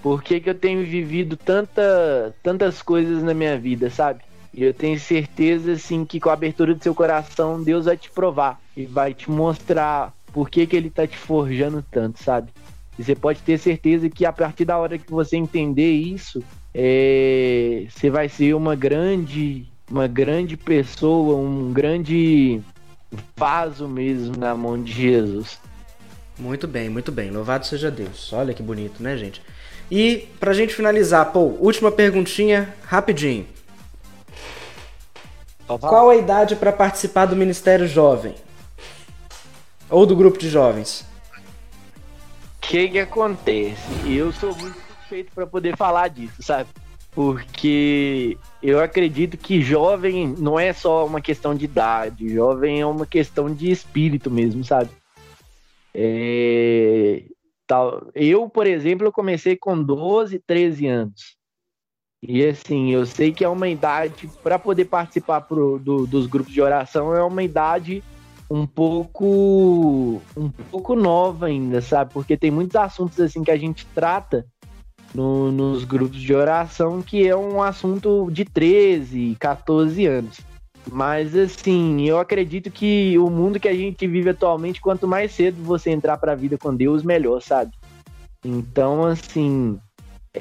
[0.02, 4.22] Por que, que eu tenho vivido tanta, tantas coisas na minha vida, sabe?
[4.58, 8.10] E eu tenho certeza, assim, que com a abertura do seu coração, Deus vai te
[8.10, 12.50] provar e vai te mostrar por que, que ele tá te forjando tanto, sabe?
[12.98, 16.42] E você pode ter certeza que a partir da hora que você entender isso,
[16.74, 22.60] é, você vai ser uma grande, uma grande pessoa, um grande
[23.36, 25.60] vaso mesmo na mão de Jesus.
[26.36, 27.30] Muito bem, muito bem.
[27.30, 28.32] Louvado seja Deus.
[28.32, 29.40] Olha que bonito, né, gente?
[29.88, 33.46] E pra gente finalizar, pô, última perguntinha, rapidinho.
[35.76, 38.34] Qual a idade para participar do Ministério Jovem?
[39.90, 41.04] Ou do grupo de jovens?
[42.56, 43.82] O que que acontece?
[44.06, 46.68] Eu sou muito suspeito para poder falar disso, sabe?
[47.12, 53.06] Porque eu acredito que jovem não é só uma questão de idade, jovem é uma
[53.06, 54.90] questão de espírito mesmo, sabe?
[55.94, 57.24] É,
[57.66, 61.37] tal, eu, por exemplo, eu comecei com 12, 13 anos.
[62.22, 66.52] E assim, eu sei que é uma idade para poder participar pro, do, dos grupos
[66.52, 68.02] de oração é uma idade
[68.50, 72.12] um pouco um pouco nova ainda, sabe?
[72.12, 74.44] Porque tem muitos assuntos assim que a gente trata
[75.14, 80.40] no, nos grupos de oração que é um assunto de 13, 14 anos.
[80.90, 85.62] Mas assim, eu acredito que o mundo que a gente vive atualmente, quanto mais cedo
[85.62, 87.72] você entrar para a vida com Deus, melhor, sabe?
[88.44, 89.78] Então, assim,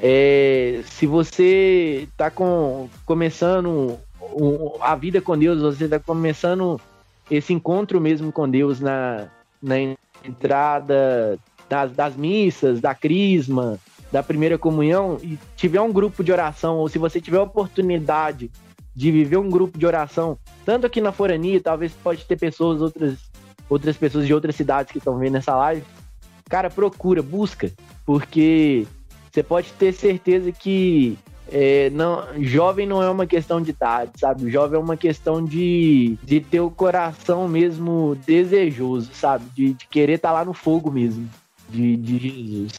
[0.02, 3.98] é, se você está com, começando
[4.34, 6.80] um, a vida com Deus, você está começando
[7.30, 9.28] esse encontro mesmo com Deus na,
[9.62, 9.76] na
[10.24, 11.38] entrada
[11.68, 13.78] das, das missas, da crisma,
[14.10, 18.50] da primeira comunhão, e tiver um grupo de oração, ou se você tiver a oportunidade
[18.94, 23.18] de viver um grupo de oração, tanto aqui na Forania, talvez pode ter pessoas, outras,
[23.68, 25.84] outras pessoas de outras cidades que estão vendo essa live,
[26.48, 27.70] cara, procura, busca,
[28.04, 28.86] porque
[29.30, 31.18] você pode ter certeza que
[31.50, 34.50] é, não, jovem não é uma questão de idade, sabe?
[34.50, 39.44] Jovem é uma questão de, de ter o coração mesmo desejoso, sabe?
[39.54, 41.28] De, de querer estar tá lá no fogo mesmo,
[41.68, 42.72] de, de Jesus.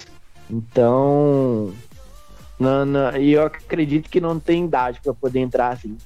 [0.49, 1.73] Então,
[2.59, 5.97] não, não, e eu acredito que não tem idade para poder entrar assim.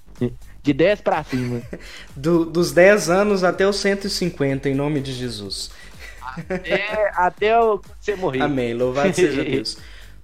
[0.62, 1.62] De 10 para cima.
[2.16, 5.72] Do, dos 10 anos até os 150, em nome de Jesus.
[6.22, 7.52] Até, até
[8.00, 8.42] você morrer.
[8.42, 8.74] Amém.
[8.74, 9.78] Louvado seja Deus.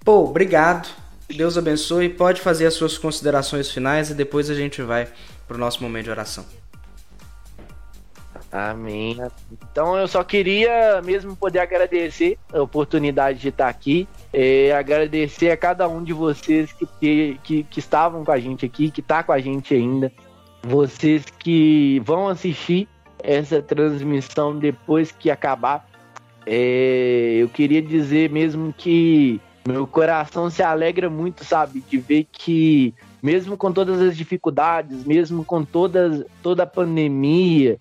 [0.09, 0.89] Pô, obrigado.
[1.29, 2.09] Deus abençoe.
[2.09, 5.07] Pode fazer as suas considerações finais e depois a gente vai
[5.47, 6.43] para o nosso momento de oração.
[8.51, 9.15] Amém.
[9.51, 14.09] Então eu só queria mesmo poder agradecer a oportunidade de estar aqui.
[14.33, 18.89] É, agradecer a cada um de vocês que, que, que estavam com a gente aqui,
[18.89, 20.11] que está com a gente ainda.
[20.63, 22.89] Vocês que vão assistir
[23.21, 25.87] essa transmissão depois que acabar.
[26.47, 32.93] É, eu queria dizer mesmo que meu coração se alegra muito, sabe, de ver que
[33.21, 37.77] mesmo com todas as dificuldades, mesmo com todas, toda a pandemia,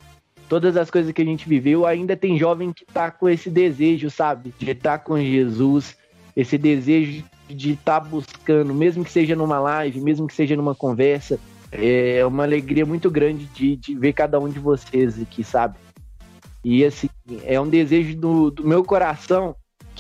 [0.49, 4.11] todas as coisas que a gente viveu, ainda tem jovem que tá com esse desejo,
[4.11, 5.97] sabe, de estar tá com Jesus,
[6.37, 10.75] esse desejo de estar tá buscando, mesmo que seja numa live, mesmo que seja numa
[10.75, 11.39] conversa,
[11.73, 15.77] é uma alegria muito grande de, de ver cada um de vocês aqui, sabe?
[16.63, 17.09] E assim,
[17.45, 19.55] é um desejo do, do meu coração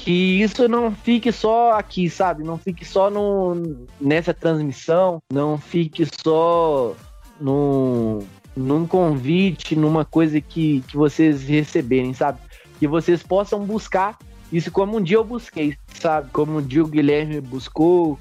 [0.05, 2.45] que isso não fique só aqui, sabe?
[2.45, 6.95] Não fique só no, nessa transmissão, não fique só
[7.41, 8.23] no,
[8.57, 12.39] num convite, numa coisa que, que vocês receberem, sabe?
[12.79, 14.16] Que vocês possam buscar
[14.53, 16.31] isso como um dia eu busquei, sabe?
[16.33, 18.19] Como um dia o Guilherme buscou,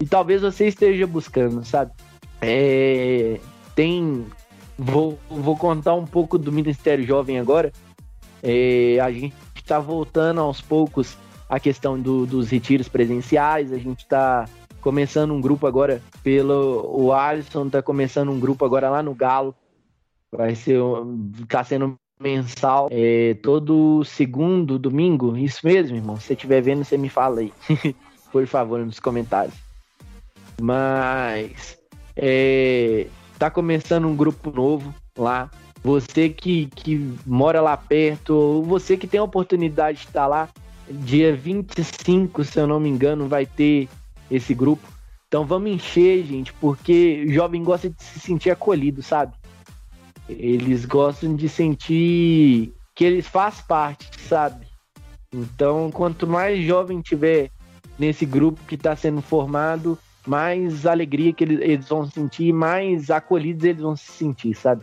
[0.00, 1.92] e talvez você esteja buscando, sabe?
[2.40, 3.38] É,
[3.74, 4.24] tem.
[4.76, 7.72] Vou, vou contar um pouco do Ministério Jovem agora.
[8.42, 9.34] É, a gente
[9.68, 11.14] está voltando aos poucos
[11.46, 13.70] a questão do, dos retiros presenciais.
[13.70, 14.48] A gente está
[14.80, 19.54] começando um grupo agora pelo o Alisson está começando um grupo agora lá no Galo.
[20.32, 20.78] Vai ser
[21.46, 25.36] tá sendo mensal é, todo segundo domingo.
[25.36, 26.16] Isso mesmo, irmão.
[26.16, 27.52] Se estiver vendo, você me fala aí,
[28.32, 29.54] por favor, nos comentários.
[30.60, 31.78] Mas
[32.16, 33.06] é,
[33.38, 35.50] tá começando um grupo novo lá
[35.82, 40.48] você que, que mora lá perto, você que tem a oportunidade de estar lá,
[40.90, 43.88] dia 25, se eu não me engano, vai ter
[44.30, 44.86] esse grupo.
[45.28, 49.34] Então vamos encher, gente, porque jovem gosta de se sentir acolhido, sabe?
[50.28, 54.66] Eles gostam de sentir que eles fazem parte, sabe?
[55.32, 57.50] Então, quanto mais jovem tiver
[57.98, 63.64] nesse grupo que está sendo formado, mais alegria que eles, eles vão sentir, mais acolhidos
[63.64, 64.82] eles vão se sentir, sabe?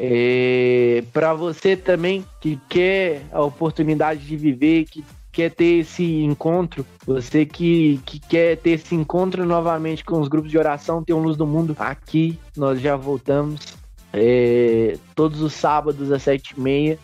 [0.00, 6.86] É, para você também que quer a oportunidade de viver, que quer ter esse encontro,
[7.04, 11.18] você que, que quer ter esse encontro novamente com os grupos de oração, tem um
[11.18, 13.76] Luz do Mundo aqui, nós já voltamos.
[14.12, 16.96] É, todos os sábados às sete e meia,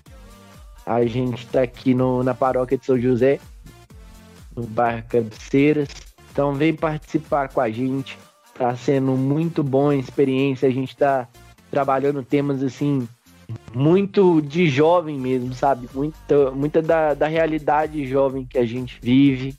[0.87, 3.41] a gente está aqui no, na paróquia de São José,
[4.55, 5.89] no bairro Cabeceiras.
[6.31, 8.17] Então vem participar com a gente.
[8.57, 10.69] Tá sendo muito bom a experiência.
[10.69, 11.29] A gente tá
[11.75, 13.09] trabalhando temas assim
[13.75, 15.89] muito de jovem mesmo, sabe?
[15.93, 19.57] Muita, muita da, da realidade jovem que a gente vive.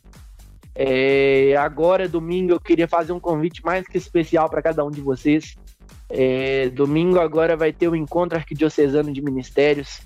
[0.73, 5.01] É, agora, domingo, eu queria fazer um convite mais que especial para cada um de
[5.01, 5.57] vocês.
[6.09, 9.99] É, domingo agora vai ter o encontro arquidiocesano de ministérios.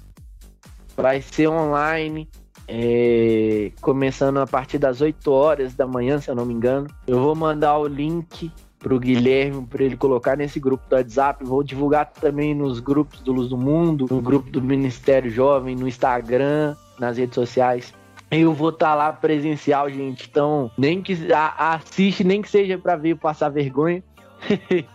[0.97, 2.27] Vai ser online,
[2.67, 6.87] é, começando a partir das 8 horas da manhã, se eu não me engano.
[7.05, 11.43] Eu vou mandar o link para o Guilherme para ele colocar nesse grupo do WhatsApp.
[11.43, 15.87] Vou divulgar também nos grupos do Luz do Mundo, no grupo do Ministério Jovem, no
[15.87, 17.93] Instagram, nas redes sociais.
[18.31, 20.27] Eu vou estar tá lá presencial, gente.
[20.29, 24.01] Então, nem que a, assiste, nem que seja para ver passar vergonha.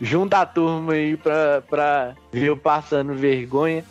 [0.00, 3.84] Junta a turma aí pra ver eu passando vergonha.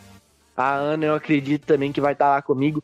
[0.56, 2.82] A Ana, eu acredito também que vai estar tá lá comigo.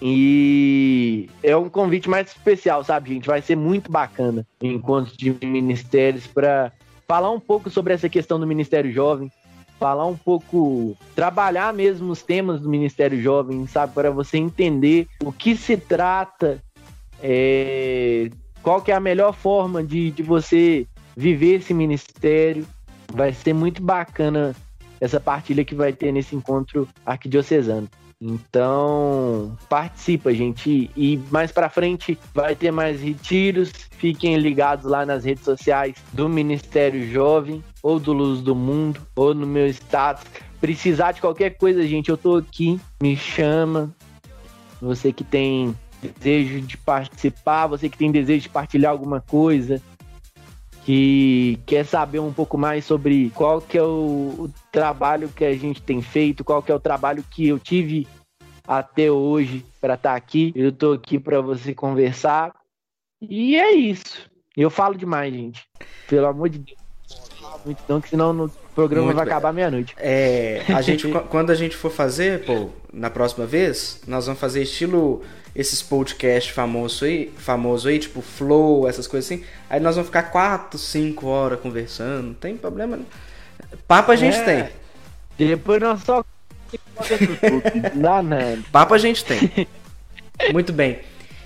[0.00, 3.26] E é um convite mais especial, sabe, gente?
[3.26, 6.72] Vai ser muito bacana encontro de ministérios para
[7.06, 9.30] falar um pouco sobre essa questão do Ministério Jovem,
[9.78, 15.32] falar um pouco, trabalhar mesmo os temas do Ministério Jovem, sabe, para você entender o
[15.32, 16.62] que se trata,
[17.22, 18.30] é,
[18.62, 22.66] qual que é a melhor forma de, de você viver esse ministério.
[23.12, 24.54] Vai ser muito bacana
[25.00, 27.88] essa partilha que vai ter nesse encontro arquidiocesano.
[28.20, 30.90] Então, participa, gente.
[30.96, 33.70] E mais para frente vai ter mais retiros.
[33.92, 39.34] Fiquem ligados lá nas redes sociais do Ministério Jovem, ou do Luz do Mundo, ou
[39.34, 40.24] no meu status.
[40.60, 42.80] Precisar de qualquer coisa, gente, eu tô aqui.
[43.00, 43.94] Me chama.
[44.80, 49.82] Você que tem desejo de participar, você que tem desejo de partilhar alguma coisa,
[50.88, 55.54] que quer saber um pouco mais sobre qual que é o, o, trabalho que a
[55.54, 58.08] gente tem feito, qual que é o trabalho que eu tive
[58.66, 60.50] até hoje para estar tá aqui.
[60.56, 62.54] Eu estou aqui para você conversar.
[63.20, 64.30] E é isso.
[64.56, 65.62] Eu falo demais, gente.
[66.08, 66.78] Pelo amor de Deus.
[67.66, 69.34] Muito não, que senão o programa Muito vai bem.
[69.34, 69.94] acabar meia-noite.
[69.98, 74.62] É, a gente, quando a gente for fazer, pô, na próxima vez, nós vamos fazer
[74.62, 75.22] estilo
[75.58, 79.44] esses podcasts famosos aí, famoso aí, tipo Flow, essas coisas assim.
[79.68, 82.96] Aí nós vamos ficar 4, 5 horas conversando, não tem problema.
[82.96, 83.06] Não.
[83.88, 84.68] Papo a gente é, tem.
[85.48, 86.24] Depois nós só.
[88.70, 89.66] Papo a gente tem.
[90.52, 91.00] Muito bem.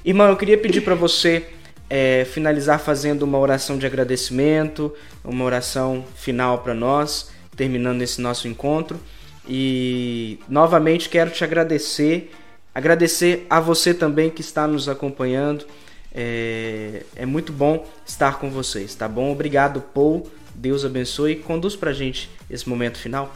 [0.05, 1.48] Irmão, eu queria pedir para você
[1.89, 4.94] é, finalizar fazendo uma oração de agradecimento,
[5.24, 9.01] uma oração final para nós, terminando esse nosso encontro.
[9.48, 12.30] E novamente quero te agradecer
[12.74, 15.66] Agradecer a você também que está nos acompanhando.
[16.14, 19.30] É, é muito bom estar com vocês, tá bom?
[19.30, 20.26] Obrigado, Paul.
[20.54, 21.36] Deus abençoe.
[21.36, 23.30] Conduz pra gente esse momento final.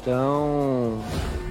[0.00, 1.02] Então,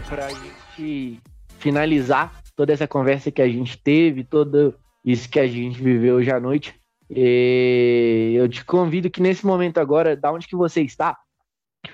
[0.07, 1.19] pra gente
[1.57, 6.31] finalizar toda essa conversa que a gente teve, todo isso que a gente viveu hoje
[6.31, 6.75] à noite,
[7.09, 11.17] eu te convido que nesse momento agora, da onde que você está,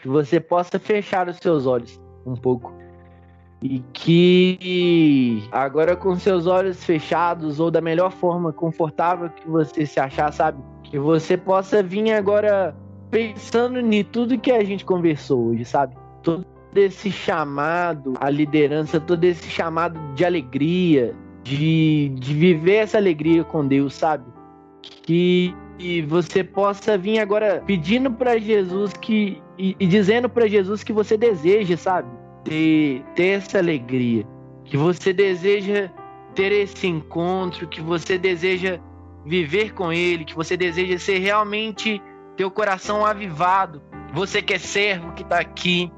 [0.01, 2.73] que você possa fechar os seus olhos um pouco.
[3.61, 9.99] E que agora com seus olhos fechados ou da melhor forma confortável que você se
[9.99, 10.61] achar, sabe?
[10.83, 12.75] Que você possa vir agora
[13.09, 15.95] pensando em tudo que a gente conversou hoje, sabe?
[16.21, 16.45] Todo
[16.75, 23.65] esse chamado à liderança, todo esse chamado de alegria, de, de viver essa alegria com
[23.65, 24.25] Deus, sabe?
[24.81, 30.83] Que e você possa vir agora pedindo para Jesus que e, e dizendo para Jesus
[30.83, 32.09] que você deseja, sabe?
[32.43, 34.25] Ter, ter essa alegria,
[34.65, 35.89] que você deseja
[36.35, 38.79] ter esse encontro, que você deseja
[39.25, 42.01] viver com Ele, que você deseja ser realmente
[42.35, 43.81] teu coração avivado.
[44.13, 45.91] Você que é servo que está aqui,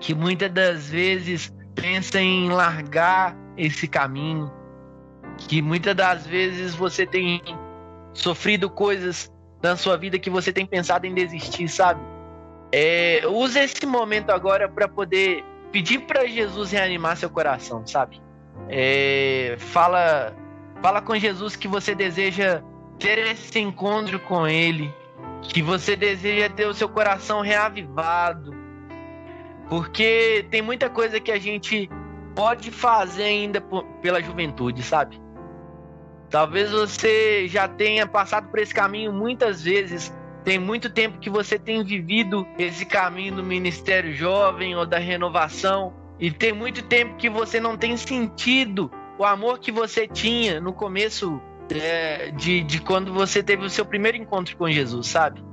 [0.00, 4.50] que muitas das vezes pensa em largar esse caminho,
[5.36, 7.40] que muitas das vezes você tem
[8.14, 9.30] sofrido coisas
[9.62, 12.00] na sua vida que você tem pensado em desistir, sabe?
[12.72, 18.20] É, use esse momento agora para poder pedir para Jesus reanimar seu coração, sabe?
[18.68, 20.34] É, fala,
[20.80, 22.62] fala com Jesus que você deseja
[22.98, 24.92] ter esse encontro com Ele,
[25.42, 28.54] que você deseja ter o seu coração reavivado,
[29.68, 31.88] porque tem muita coisa que a gente
[32.34, 33.62] pode fazer ainda
[34.00, 35.21] pela juventude, sabe?
[36.32, 40.10] Talvez você já tenha passado por esse caminho muitas vezes.
[40.42, 45.92] Tem muito tempo que você tem vivido esse caminho do ministério jovem ou da renovação.
[46.18, 50.72] E tem muito tempo que você não tem sentido o amor que você tinha no
[50.72, 51.38] começo
[51.70, 55.44] é, de, de quando você teve o seu primeiro encontro com Jesus, sabe?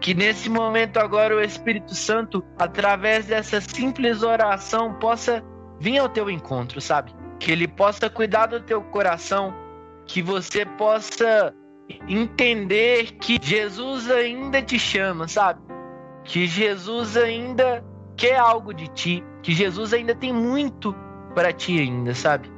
[0.00, 5.44] Que nesse momento agora o Espírito Santo, através dessa simples oração, possa
[5.80, 7.12] vir ao teu encontro, sabe?
[7.38, 9.54] Que ele possa cuidar do teu coração,
[10.06, 11.54] que você possa
[12.08, 15.60] entender que Jesus ainda te chama, sabe?
[16.24, 17.84] Que Jesus ainda
[18.16, 20.94] quer algo de ti, que Jesus ainda tem muito
[21.34, 22.50] para ti ainda, sabe?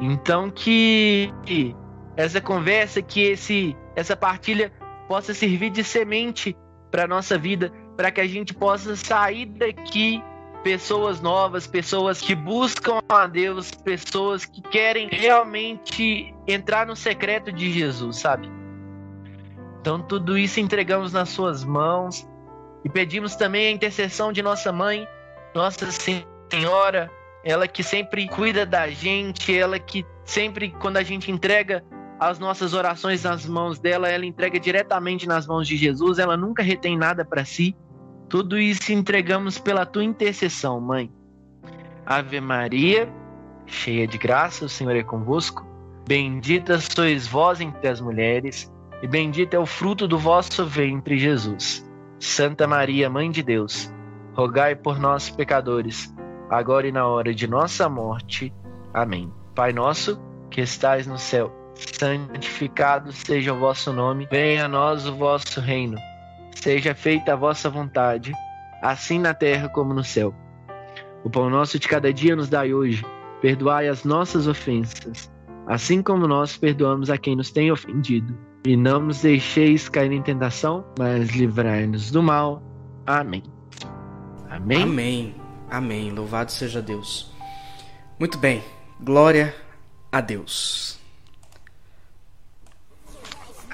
[0.00, 1.32] Então que
[2.16, 4.72] essa conversa, que esse essa partilha
[5.06, 6.56] possa servir de semente
[6.90, 10.22] para nossa vida, para que a gente possa sair daqui
[10.64, 17.70] pessoas novas, pessoas que buscam a Deus, pessoas que querem realmente entrar no secreto de
[17.70, 18.50] Jesus, sabe?
[19.80, 22.26] Então tudo isso entregamos nas suas mãos
[22.82, 25.06] e pedimos também a intercessão de nossa mãe,
[25.54, 25.86] Nossa
[26.50, 27.10] Senhora,
[27.44, 31.84] ela que sempre cuida da gente, ela que sempre quando a gente entrega
[32.18, 36.62] as nossas orações nas mãos dela, ela entrega diretamente nas mãos de Jesus, ela nunca
[36.62, 37.76] retém nada para si.
[38.28, 41.10] Tudo isso entregamos pela tua intercessão, mãe.
[42.06, 43.08] Ave Maria,
[43.66, 45.64] cheia de graça, o Senhor é convosco.
[46.06, 48.70] Bendita sois vós entre as mulheres,
[49.02, 51.88] e bendito é o fruto do vosso ventre, Jesus.
[52.18, 53.92] Santa Maria, Mãe de Deus,
[54.34, 56.14] rogai por nós, pecadores,
[56.50, 58.52] agora e na hora de nossa morte.
[58.92, 59.32] Amém.
[59.54, 60.20] Pai nosso,
[60.50, 65.98] que estais no céu, santificado seja o vosso nome, venha a nós o vosso reino
[66.54, 68.32] Seja feita a vossa vontade,
[68.82, 70.34] assim na terra como no céu.
[71.24, 73.04] O pão nosso de cada dia nos dai hoje.
[73.40, 75.30] Perdoai as nossas ofensas,
[75.66, 78.36] assim como nós perdoamos a quem nos tem ofendido.
[78.66, 82.62] E não nos deixeis cair em tentação, mas livrai-nos do mal.
[83.06, 83.42] Amém.
[84.48, 84.82] Amém.
[84.82, 85.34] Amém.
[85.70, 86.10] Amém.
[86.10, 87.30] Louvado seja Deus.
[88.18, 88.62] Muito bem.
[89.00, 89.54] Glória
[90.10, 91.03] a Deus.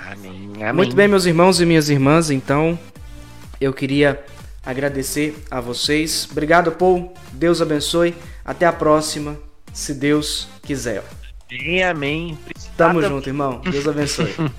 [0.06, 0.72] Amém, amém.
[0.72, 2.78] Muito bem, meus irmãos e minhas irmãs, então
[3.60, 4.24] eu queria
[4.64, 6.28] agradecer a vocês.
[6.30, 7.12] Obrigado, Paul.
[7.32, 8.14] Deus abençoe.
[8.44, 9.38] Até a próxima,
[9.72, 11.02] se Deus quiser.
[11.50, 12.38] Amém, amém.
[12.76, 13.60] Tamo junto, irmão.
[13.60, 14.34] Deus abençoe.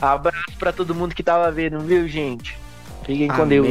[0.00, 2.56] Abraço para todo mundo que tava vendo, viu, gente?
[3.04, 3.66] Fiquem com Deus.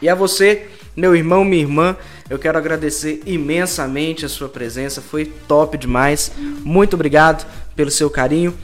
[0.00, 1.96] E a você, meu irmão, minha irmã,
[2.30, 5.02] eu quero agradecer imensamente a sua presença.
[5.02, 6.32] Foi top demais.
[6.64, 7.46] Muito obrigado
[7.76, 8.54] pelo seu carinho.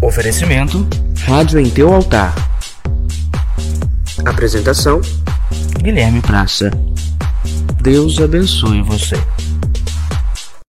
[0.00, 0.86] Oferecimento
[1.24, 2.32] Rádio em Teu Altar.
[4.24, 5.00] Apresentação
[5.82, 6.70] Guilherme Praça.
[7.80, 9.16] Deus abençoe você.